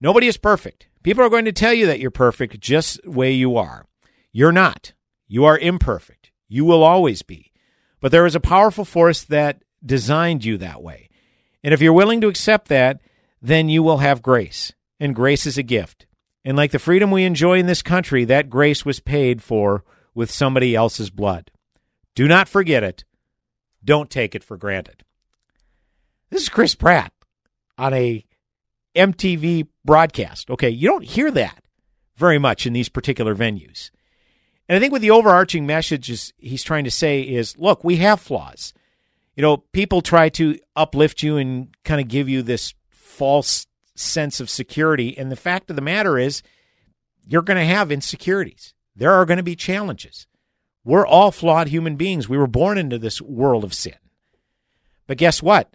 Nobody 0.00 0.26
is 0.26 0.36
perfect. 0.36 0.86
People 1.02 1.24
are 1.24 1.30
going 1.30 1.46
to 1.46 1.52
tell 1.52 1.72
you 1.72 1.86
that 1.86 2.00
you're 2.00 2.10
perfect 2.10 2.60
just 2.60 3.02
the 3.02 3.10
way 3.10 3.32
you 3.32 3.56
are. 3.56 3.86
You're 4.32 4.52
not. 4.52 4.92
You 5.28 5.44
are 5.44 5.58
imperfect. 5.58 6.30
You 6.48 6.64
will 6.64 6.82
always 6.82 7.22
be. 7.22 7.52
But 8.00 8.12
there 8.12 8.26
is 8.26 8.34
a 8.34 8.40
powerful 8.40 8.84
force 8.84 9.22
that 9.24 9.62
designed 9.84 10.44
you 10.44 10.58
that 10.58 10.82
way. 10.82 11.08
And 11.62 11.72
if 11.72 11.80
you're 11.80 11.92
willing 11.92 12.20
to 12.22 12.28
accept 12.28 12.68
that, 12.68 13.00
then 13.40 13.68
you 13.68 13.82
will 13.82 13.98
have 13.98 14.22
grace. 14.22 14.72
And 14.98 15.14
grace 15.14 15.46
is 15.46 15.56
a 15.56 15.62
gift. 15.62 16.06
And 16.44 16.56
like 16.56 16.72
the 16.72 16.78
freedom 16.78 17.10
we 17.10 17.24
enjoy 17.24 17.58
in 17.58 17.66
this 17.66 17.82
country, 17.82 18.24
that 18.24 18.50
grace 18.50 18.84
was 18.84 19.00
paid 19.00 19.42
for 19.42 19.84
with 20.14 20.30
somebody 20.30 20.74
else's 20.74 21.10
blood. 21.10 21.50
Do 22.14 22.26
not 22.26 22.48
forget 22.48 22.82
it. 22.82 23.04
Don't 23.84 24.10
take 24.10 24.34
it 24.34 24.44
for 24.44 24.56
granted. 24.56 25.04
This 26.30 26.42
is 26.42 26.48
Chris 26.48 26.74
Pratt 26.74 27.12
on 27.78 27.94
a 27.94 28.24
MTV 28.94 29.68
broadcast. 29.84 30.50
Okay, 30.50 30.70
you 30.70 30.88
don't 30.88 31.04
hear 31.04 31.30
that 31.30 31.62
very 32.16 32.38
much 32.38 32.66
in 32.66 32.72
these 32.72 32.88
particular 32.88 33.34
venues. 33.34 33.90
And 34.68 34.76
I 34.76 34.80
think 34.80 34.92
what 34.92 35.02
the 35.02 35.10
overarching 35.10 35.66
message 35.66 36.10
is 36.10 36.32
he's 36.38 36.62
trying 36.62 36.84
to 36.84 36.90
say 36.90 37.22
is 37.22 37.58
look, 37.58 37.82
we 37.82 37.96
have 37.96 38.20
flaws. 38.20 38.72
You 39.34 39.42
know, 39.42 39.58
people 39.58 40.02
try 40.02 40.28
to 40.30 40.58
uplift 40.76 41.22
you 41.22 41.36
and 41.36 41.68
kind 41.84 42.00
of 42.00 42.08
give 42.08 42.28
you 42.28 42.42
this 42.42 42.74
false 42.90 43.66
sense 43.94 44.40
of 44.40 44.50
security. 44.50 45.16
And 45.16 45.30
the 45.30 45.36
fact 45.36 45.70
of 45.70 45.76
the 45.76 45.82
matter 45.82 46.18
is, 46.18 46.42
you're 47.26 47.42
going 47.42 47.58
to 47.58 47.74
have 47.74 47.92
insecurities. 47.92 48.74
There 48.96 49.12
are 49.12 49.24
going 49.24 49.36
to 49.36 49.42
be 49.42 49.56
challenges. 49.56 50.26
We're 50.84 51.06
all 51.06 51.30
flawed 51.30 51.68
human 51.68 51.96
beings. 51.96 52.28
We 52.28 52.38
were 52.38 52.46
born 52.46 52.78
into 52.78 52.98
this 52.98 53.20
world 53.20 53.64
of 53.64 53.74
sin. 53.74 53.96
But 55.06 55.18
guess 55.18 55.42
what? 55.42 55.74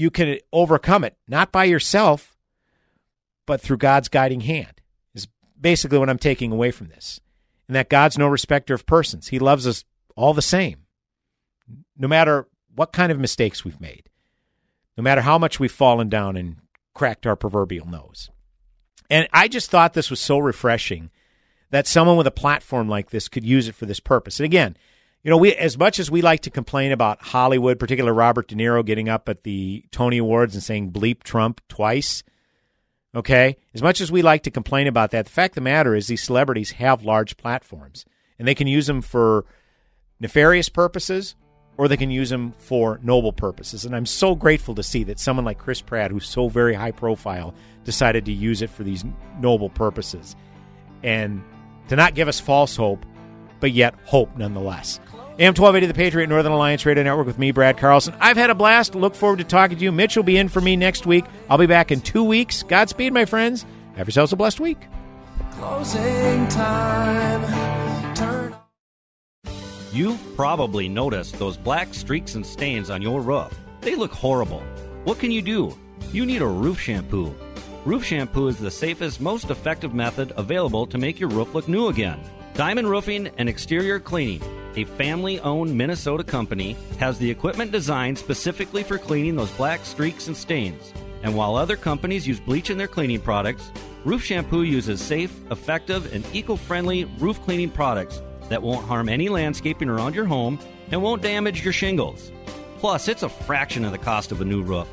You 0.00 0.10
can 0.10 0.38
overcome 0.50 1.04
it, 1.04 1.18
not 1.28 1.52
by 1.52 1.64
yourself, 1.64 2.34
but 3.44 3.60
through 3.60 3.76
God's 3.76 4.08
guiding 4.08 4.40
hand, 4.40 4.80
is 5.14 5.28
basically 5.60 5.98
what 5.98 6.08
I'm 6.08 6.18
taking 6.18 6.52
away 6.52 6.70
from 6.70 6.88
this. 6.88 7.20
And 7.68 7.76
that 7.76 7.90
God's 7.90 8.16
no 8.16 8.26
respecter 8.26 8.72
of 8.72 8.86
persons. 8.86 9.28
He 9.28 9.38
loves 9.38 9.66
us 9.66 9.84
all 10.16 10.32
the 10.32 10.40
same, 10.40 10.86
no 11.98 12.08
matter 12.08 12.48
what 12.74 12.94
kind 12.94 13.12
of 13.12 13.20
mistakes 13.20 13.62
we've 13.62 13.80
made, 13.80 14.08
no 14.96 15.02
matter 15.02 15.20
how 15.20 15.36
much 15.36 15.60
we've 15.60 15.70
fallen 15.70 16.08
down 16.08 16.34
and 16.34 16.56
cracked 16.94 17.26
our 17.26 17.36
proverbial 17.36 17.86
nose. 17.86 18.30
And 19.10 19.28
I 19.34 19.48
just 19.48 19.70
thought 19.70 19.92
this 19.92 20.08
was 20.08 20.18
so 20.18 20.38
refreshing 20.38 21.10
that 21.70 21.86
someone 21.86 22.16
with 22.16 22.26
a 22.26 22.32
platform 22.32 22.88
like 22.88 23.10
this 23.10 23.28
could 23.28 23.44
use 23.44 23.68
it 23.68 23.74
for 23.74 23.84
this 23.84 24.00
purpose. 24.00 24.40
And 24.40 24.46
again, 24.46 24.78
you 25.22 25.30
know, 25.30 25.36
we 25.36 25.54
as 25.54 25.76
much 25.76 25.98
as 25.98 26.10
we 26.10 26.22
like 26.22 26.40
to 26.42 26.50
complain 26.50 26.92
about 26.92 27.20
Hollywood, 27.20 27.78
particularly 27.78 28.16
Robert 28.16 28.48
De 28.48 28.54
Niro 28.54 28.84
getting 28.84 29.08
up 29.08 29.28
at 29.28 29.42
the 29.42 29.84
Tony 29.90 30.18
Awards 30.18 30.54
and 30.54 30.62
saying 30.62 30.92
bleep 30.92 31.22
Trump 31.22 31.60
twice, 31.68 32.22
okay? 33.14 33.56
As 33.74 33.82
much 33.82 34.00
as 34.00 34.10
we 34.10 34.22
like 34.22 34.44
to 34.44 34.50
complain 34.50 34.86
about 34.86 35.10
that, 35.10 35.26
the 35.26 35.30
fact 35.30 35.52
of 35.52 35.56
the 35.56 35.60
matter 35.62 35.94
is 35.94 36.06
these 36.06 36.22
celebrities 36.22 36.72
have 36.72 37.04
large 37.04 37.36
platforms 37.36 38.06
and 38.38 38.48
they 38.48 38.54
can 38.54 38.66
use 38.66 38.86
them 38.86 39.02
for 39.02 39.44
nefarious 40.20 40.68
purposes 40.68 41.34
or 41.76 41.88
they 41.88 41.96
can 41.96 42.10
use 42.10 42.30
them 42.30 42.52
for 42.52 42.98
noble 43.02 43.32
purposes. 43.32 43.84
And 43.84 43.94
I'm 43.94 44.06
so 44.06 44.34
grateful 44.34 44.74
to 44.74 44.82
see 44.82 45.04
that 45.04 45.18
someone 45.18 45.44
like 45.44 45.58
Chris 45.58 45.80
Pratt, 45.80 46.10
who's 46.10 46.28
so 46.28 46.48
very 46.48 46.74
high 46.74 46.90
profile, 46.90 47.54
decided 47.84 48.24
to 48.26 48.32
use 48.32 48.62
it 48.62 48.70
for 48.70 48.84
these 48.84 49.04
noble 49.38 49.70
purposes 49.70 50.36
and 51.02 51.42
to 51.88 51.96
not 51.96 52.14
give 52.14 52.28
us 52.28 52.38
false 52.38 52.76
hope, 52.76 53.04
but 53.60 53.72
yet 53.72 53.94
hope 54.04 54.36
nonetheless. 54.36 55.00
AM 55.40 55.54
1280, 55.54 55.86
the 55.86 55.94
Patriot 55.94 56.26
Northern 56.26 56.52
Alliance 56.52 56.84
Radio 56.84 57.02
Network 57.02 57.26
with 57.26 57.38
me, 57.38 57.50
Brad 57.50 57.78
Carlson. 57.78 58.14
I've 58.20 58.36
had 58.36 58.50
a 58.50 58.54
blast. 58.54 58.94
Look 58.94 59.14
forward 59.14 59.38
to 59.38 59.44
talking 59.44 59.78
to 59.78 59.82
you. 59.82 59.90
Mitch 59.90 60.14
will 60.14 60.22
be 60.22 60.36
in 60.36 60.50
for 60.50 60.60
me 60.60 60.76
next 60.76 61.06
week. 61.06 61.24
I'll 61.48 61.56
be 61.56 61.64
back 61.64 61.90
in 61.90 62.02
two 62.02 62.22
weeks. 62.22 62.62
Godspeed, 62.62 63.14
my 63.14 63.24
friends. 63.24 63.64
Have 63.96 64.06
yourselves 64.06 64.34
a 64.34 64.36
blessed 64.36 64.60
week. 64.60 64.76
Closing 65.52 66.46
time. 66.48 68.14
Turn. 68.14 68.54
You've 69.94 70.20
probably 70.36 70.90
noticed 70.90 71.38
those 71.38 71.56
black 71.56 71.94
streaks 71.94 72.34
and 72.34 72.44
stains 72.44 72.90
on 72.90 73.00
your 73.00 73.22
roof. 73.22 73.58
They 73.80 73.94
look 73.94 74.12
horrible. 74.12 74.62
What 75.04 75.20
can 75.20 75.30
you 75.30 75.40
do? 75.40 75.74
You 76.12 76.26
need 76.26 76.42
a 76.42 76.46
roof 76.46 76.78
shampoo. 76.78 77.34
Roof 77.86 78.04
shampoo 78.04 78.48
is 78.48 78.58
the 78.58 78.70
safest, 78.70 79.22
most 79.22 79.48
effective 79.48 79.94
method 79.94 80.34
available 80.36 80.86
to 80.88 80.98
make 80.98 81.18
your 81.18 81.30
roof 81.30 81.54
look 81.54 81.66
new 81.66 81.88
again. 81.88 82.20
Diamond 82.60 82.90
Roofing 82.90 83.30
and 83.38 83.48
Exterior 83.48 83.98
Cleaning, 83.98 84.42
a 84.76 84.84
family 84.84 85.40
owned 85.40 85.74
Minnesota 85.74 86.22
company, 86.22 86.76
has 86.98 87.16
the 87.16 87.30
equipment 87.30 87.72
designed 87.72 88.18
specifically 88.18 88.82
for 88.82 88.98
cleaning 88.98 89.34
those 89.34 89.50
black 89.52 89.82
streaks 89.82 90.26
and 90.26 90.36
stains. 90.36 90.92
And 91.22 91.34
while 91.34 91.56
other 91.56 91.74
companies 91.74 92.28
use 92.28 92.38
bleach 92.38 92.68
in 92.68 92.76
their 92.76 92.86
cleaning 92.86 93.22
products, 93.22 93.70
Roof 94.04 94.22
Shampoo 94.22 94.60
uses 94.60 95.00
safe, 95.00 95.34
effective, 95.50 96.12
and 96.12 96.22
eco 96.34 96.54
friendly 96.54 97.06
roof 97.18 97.40
cleaning 97.46 97.70
products 97.70 98.20
that 98.50 98.60
won't 98.60 98.84
harm 98.84 99.08
any 99.08 99.30
landscaping 99.30 99.88
around 99.88 100.14
your 100.14 100.26
home 100.26 100.58
and 100.90 101.02
won't 101.02 101.22
damage 101.22 101.64
your 101.64 101.72
shingles. 101.72 102.30
Plus, 102.76 103.08
it's 103.08 103.22
a 103.22 103.30
fraction 103.30 103.86
of 103.86 103.92
the 103.92 103.96
cost 103.96 104.32
of 104.32 104.42
a 104.42 104.44
new 104.44 104.60
roof. 104.62 104.86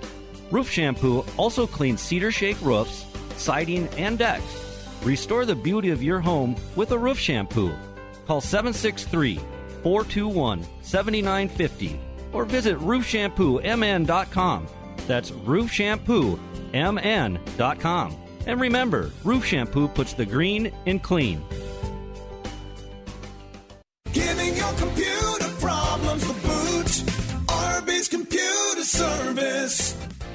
Roof 0.52 0.70
Shampoo 0.70 1.26
also 1.36 1.68
cleans 1.68 2.00
cedar 2.00 2.32
shake 2.32 2.62
roofs, 2.62 3.06
siding, 3.36 3.90
and 3.98 4.18
decks. 4.18 4.67
Restore 5.04 5.46
the 5.46 5.56
beauty 5.56 5.90
of 5.90 6.04
your 6.04 6.20
home 6.20 6.56
with 6.76 6.92
a 6.92 6.98
roof 6.98 7.20
shampoo. 7.20 7.74
Call 8.26 8.42
763 8.42 9.38
421 9.84 10.66
7950 10.82 12.00
or 12.34 12.46
visit 12.46 12.78
roofshampoomn.com. 12.80 14.68
That's 15.08 15.32
roofshampoomn.com. 15.32 18.18
And 18.48 18.62
remember, 18.62 19.12
Roof 19.26 19.46
Shampoo 19.46 19.90
puts 19.90 20.14
the 20.14 20.26
green 20.26 20.72
in 20.86 21.00
clean. 21.00 21.44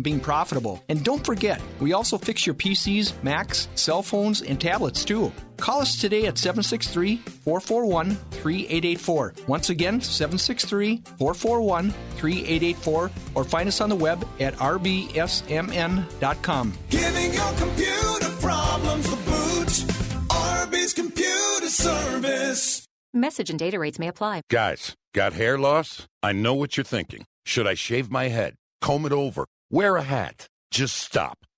being 0.00 0.20
profitable. 0.20 0.82
And 0.88 1.04
don't 1.04 1.24
forget, 1.26 1.60
we 1.80 1.92
also 1.92 2.16
fix 2.16 2.46
your 2.46 2.54
PCs, 2.54 3.22
Macs, 3.22 3.68
cell 3.74 4.02
phones, 4.02 4.40
and 4.42 4.60
tablets 4.60 5.04
too. 5.04 5.32
Call 5.58 5.82
us 5.82 6.00
today 6.00 6.26
at 6.26 6.38
763 6.38 7.16
441 7.16 8.14
3884. 8.30 9.34
Once 9.46 9.70
again, 9.70 10.00
763 10.00 11.02
441 11.18 11.90
3884, 12.16 13.10
or 13.34 13.44
find 13.44 13.68
us 13.68 13.80
on 13.80 13.88
the 13.88 13.96
web 13.96 14.26
at 14.40 14.54
rbsmn.com. 14.54 15.02
Giving 16.90 17.32
your 17.34 17.52
computer 17.54 18.30
problems 18.40 19.10
the 19.10 19.16
boot. 19.16 19.68
RB's 20.28 20.92
Computer 20.94 21.68
Service. 21.68 22.86
Message 23.14 23.50
and 23.50 23.58
data 23.58 23.78
rates 23.78 23.98
may 23.98 24.08
apply. 24.08 24.40
Guys, 24.50 24.94
got 25.14 25.34
hair 25.34 25.58
loss? 25.58 26.06
I 26.22 26.32
know 26.32 26.54
what 26.54 26.76
you're 26.76 26.84
thinking. 26.84 27.24
Should 27.44 27.66
I 27.66 27.74
shave 27.74 28.10
my 28.10 28.28
head, 28.28 28.54
comb 28.80 29.04
it 29.04 29.12
over, 29.12 29.44
wear 29.72 29.96
a 29.96 30.02
hat? 30.02 30.48
Just 30.70 30.96
stop. 30.96 31.38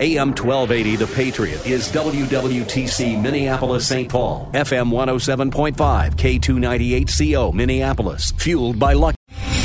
AM 0.00 0.28
1280 0.28 0.96
The 0.96 1.06
Patriot 1.14 1.66
is 1.66 1.92
WWTC 1.92 3.20
Minneapolis 3.20 3.86
St. 3.86 4.08
Paul, 4.08 4.48
FM 4.54 4.90
107.5, 4.90 5.74
K298CO 6.14 7.52
Minneapolis, 7.52 8.32
fueled 8.38 8.78
by 8.78 8.94
Luck. 8.94 9.14